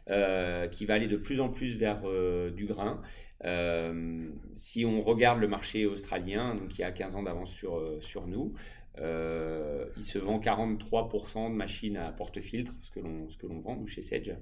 euh, 0.09 0.67
qui 0.67 0.85
va 0.85 0.93
aller 0.93 1.07
de 1.07 1.17
plus 1.17 1.41
en 1.41 1.49
plus 1.49 1.77
vers 1.77 2.01
euh, 2.05 2.51
du 2.51 2.65
grain. 2.65 3.01
Euh, 3.45 4.29
si 4.55 4.85
on 4.85 5.01
regarde 5.01 5.39
le 5.39 5.47
marché 5.47 5.85
australien, 5.85 6.55
donc 6.55 6.69
qui 6.69 6.83
a 6.83 6.91
15 6.91 7.15
ans 7.15 7.23
d'avance 7.23 7.51
sur, 7.51 7.81
sur 8.01 8.27
nous, 8.27 8.53
il 8.97 10.03
se 10.03 10.19
vend 10.19 10.39
43% 10.39 11.49
de 11.49 11.55
machines 11.55 11.97
à 11.97 12.11
porte-filtre, 12.11 12.73
ce 12.81 12.91
que 12.91 12.99
l'on 13.47 13.59
vend, 13.59 13.85
chez 13.85 14.01
Sedge. 14.01 14.33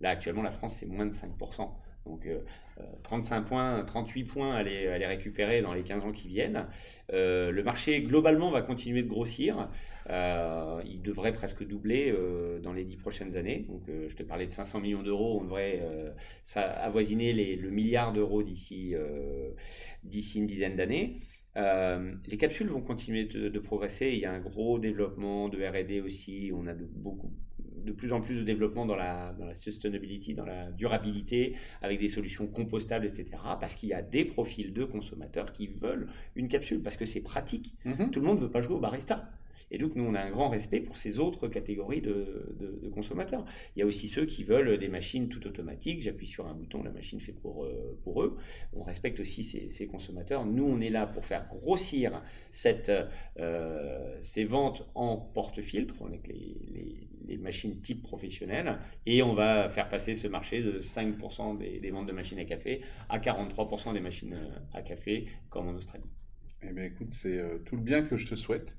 Là, 0.00 0.10
actuellement, 0.10 0.42
la 0.42 0.52
France, 0.52 0.76
c'est 0.80 0.86
moins 0.86 1.06
de 1.06 1.12
5%. 1.12 1.70
Donc 2.06 2.28
35 3.02 3.34
euh, 3.34 3.38
euh, 3.38 3.44
points, 3.44 3.84
38 3.84 4.24
points 4.24 4.54
à 4.54 4.62
les, 4.62 5.06
récupérer 5.06 5.60
dans 5.60 5.74
les 5.74 5.82
15 5.82 6.04
ans 6.04 6.12
qui 6.12 6.28
viennent. 6.28 6.66
Euh, 7.12 7.50
le 7.50 7.62
marché 7.62 8.00
globalement 8.02 8.50
va 8.50 8.62
continuer 8.62 9.02
de 9.02 9.08
grossir. 9.08 9.68
il 10.08 11.02
devrait 11.02 11.32
presque 11.32 11.66
doubler 11.66 12.14
dans 12.62 12.72
les 12.72 12.84
10 12.84 12.96
prochaines 12.96 13.36
années. 13.36 13.66
Donc 13.68 13.82
je 13.88 14.14
te 14.14 14.22
parlais 14.22 14.46
de 14.46 14.52
500 14.52 14.80
millions 14.80 15.02
d'euros, 15.02 15.40
on 15.40 15.44
devrait 15.44 15.82
avoisiner 16.54 17.32
le 17.56 17.70
milliard 17.70 18.12
d'euros 18.12 18.42
d'ici 18.42 18.94
une 20.36 20.46
dizaine 20.46 20.76
d'années. 20.76 21.20
les 21.56 22.36
capsules 22.38 22.68
vont 22.68 22.82
continuer 22.82 23.24
de, 23.24 23.58
progresser. 23.58 24.10
Il 24.12 24.20
y 24.20 24.26
a 24.26 24.32
un 24.32 24.40
gros 24.40 24.78
développement 24.78 25.48
de 25.48 25.58
R&D 25.58 26.00
aussi. 26.02 26.52
On 26.54 26.68
a 26.68 26.74
beaucoup, 26.74 27.32
de 27.84 27.92
plus 27.92 28.12
en 28.12 28.20
plus 28.20 28.36
de 28.36 28.42
développement 28.42 28.86
dans 28.86 28.96
la, 28.96 29.32
dans 29.32 29.44
la 29.44 29.54
sustainability, 29.54 30.34
dans 30.34 30.44
la 30.44 30.70
durabilité, 30.72 31.56
avec 31.82 32.00
des 32.00 32.08
solutions 32.08 32.46
compostables, 32.46 33.06
etc. 33.06 33.26
Parce 33.60 33.74
qu'il 33.74 33.88
y 33.88 33.94
a 33.94 34.02
des 34.02 34.24
profils 34.24 34.72
de 34.72 34.84
consommateurs 34.84 35.52
qui 35.52 35.68
veulent 35.68 36.08
une 36.34 36.48
capsule, 36.48 36.82
parce 36.82 36.96
que 36.96 37.06
c'est 37.06 37.20
pratique. 37.20 37.74
Mm-hmm. 37.84 38.10
Tout 38.10 38.20
le 38.20 38.26
monde 38.26 38.38
ne 38.38 38.42
veut 38.42 38.50
pas 38.50 38.60
jouer 38.60 38.74
au 38.76 38.80
barista. 38.80 39.30
Et 39.70 39.78
donc, 39.78 39.94
nous, 39.94 40.04
on 40.04 40.14
a 40.14 40.20
un 40.20 40.30
grand 40.30 40.48
respect 40.48 40.80
pour 40.80 40.96
ces 40.96 41.18
autres 41.18 41.48
catégories 41.48 42.00
de, 42.00 42.90
consommateurs. 42.94 43.44
Il 43.74 43.80
y 43.80 43.82
a 43.82 43.86
aussi 43.86 44.08
ceux 44.08 44.24
qui 44.24 44.44
veulent 44.44 44.78
des 44.78 44.88
machines 44.88 45.28
tout 45.28 45.46
automatiques. 45.46 46.00
J'appuie 46.00 46.26
sur 46.26 46.46
un 46.46 46.54
bouton, 46.54 46.82
la 46.82 46.90
machine 46.90 47.20
fait 47.20 47.32
pour, 47.32 47.64
euh, 47.64 48.22
eux. 48.22 48.36
On 48.72 48.82
respecte 48.82 49.20
aussi 49.20 49.44
ces, 49.44 49.86
consommateurs. 49.86 50.46
Nous, 50.46 50.64
on 50.64 50.80
est 50.80 50.90
là 50.90 51.06
pour 51.06 51.24
faire 51.24 51.46
grossir 51.48 52.22
euh, 53.38 54.16
ces 54.22 54.44
ventes 54.44 54.88
en 54.94 55.16
porte-filtre, 55.16 55.94
avec 56.06 56.26
les, 56.28 57.38
machines 57.38 57.80
type 57.80 58.02
professionnel, 58.02 58.78
et 59.04 59.22
on 59.22 59.34
va 59.34 59.68
faire 59.68 59.88
passer 59.88 60.14
ce 60.14 60.26
marché 60.26 60.62
de 60.62 60.80
5% 60.80 61.58
des, 61.58 61.78
des 61.80 61.90
ventes 61.90 62.06
de 62.06 62.12
machines 62.12 62.38
à 62.38 62.44
café 62.44 62.80
à 63.08 63.18
43% 63.18 63.92
des 63.92 64.00
machines 64.00 64.36
à 64.72 64.82
café, 64.82 65.26
comme 65.50 65.68
en 65.68 65.74
Australie. 65.74 66.10
Eh 66.62 66.72
bien, 66.72 66.84
écoute, 66.84 67.12
c'est 67.12 67.38
euh, 67.38 67.58
tout 67.64 67.76
le 67.76 67.82
bien 67.82 68.02
que 68.02 68.16
je 68.16 68.26
te 68.26 68.34
souhaite. 68.34 68.76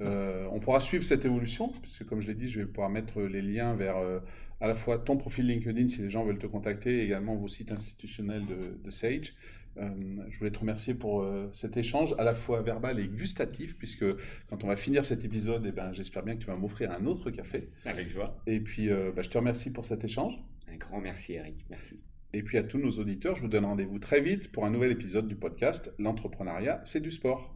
Euh, 0.00 0.48
on 0.50 0.60
pourra 0.60 0.80
suivre 0.80 1.04
cette 1.04 1.24
évolution, 1.24 1.72
puisque 1.82 2.04
comme 2.04 2.20
je 2.20 2.26
l'ai 2.26 2.34
dit, 2.34 2.48
je 2.48 2.60
vais 2.60 2.66
pouvoir 2.66 2.90
mettre 2.90 3.20
les 3.22 3.42
liens 3.42 3.74
vers 3.74 3.98
euh, 3.98 4.20
à 4.60 4.68
la 4.68 4.74
fois 4.74 4.98
ton 4.98 5.16
profil 5.16 5.46
LinkedIn 5.46 5.88
si 5.88 6.00
les 6.00 6.10
gens 6.10 6.24
veulent 6.24 6.38
te 6.38 6.46
contacter, 6.46 6.98
et 6.98 7.04
également 7.04 7.36
vos 7.36 7.48
sites 7.48 7.72
institutionnels 7.72 8.44
de, 8.46 8.90
Sage. 8.90 9.34
je 9.76 10.38
voulais 10.38 10.50
te 10.50 10.58
remercier 10.58 10.94
pour 10.94 11.26
cet 11.52 11.76
échange 11.76 12.14
à 12.18 12.24
la 12.24 12.34
fois 12.34 12.60
verbal 12.62 13.00
et 13.00 13.08
gustatif, 13.08 13.78
puisque 13.78 14.04
quand 14.48 14.64
on 14.64 14.66
va 14.66 14.76
finir 14.76 15.04
cet 15.04 15.24
épisode, 15.24 15.64
eh 15.66 15.72
ben, 15.72 15.92
j'espère 15.92 16.22
bien 16.22 16.34
que 16.34 16.40
tu 16.40 16.46
vas 16.46 16.56
m'offrir 16.56 16.90
un 16.90 17.06
autre 17.06 17.30
café. 17.30 17.68
Avec 17.86 18.08
joie. 18.08 18.36
Et 18.46 18.60
puis, 18.60 18.88
bah, 18.88 19.22
je 19.22 19.30
te 19.30 19.38
remercie 19.38 19.70
pour 19.70 19.84
cet 19.84 20.04
échange. 20.04 20.34
Un 20.70 20.76
grand 20.76 21.00
merci, 21.00 21.34
Eric. 21.34 21.64
Merci. 21.70 21.98
Et 22.32 22.42
puis 22.42 22.58
à 22.58 22.62
tous 22.62 22.78
nos 22.78 22.90
auditeurs, 22.90 23.34
je 23.34 23.42
vous 23.42 23.48
donne 23.48 23.64
rendez-vous 23.64 23.98
très 23.98 24.20
vite 24.20 24.52
pour 24.52 24.64
un 24.64 24.70
nouvel 24.70 24.92
épisode 24.92 25.26
du 25.26 25.34
podcast 25.34 25.92
L'entrepreneuriat, 25.98 26.80
c'est 26.84 27.00
du 27.00 27.10
sport. 27.10 27.48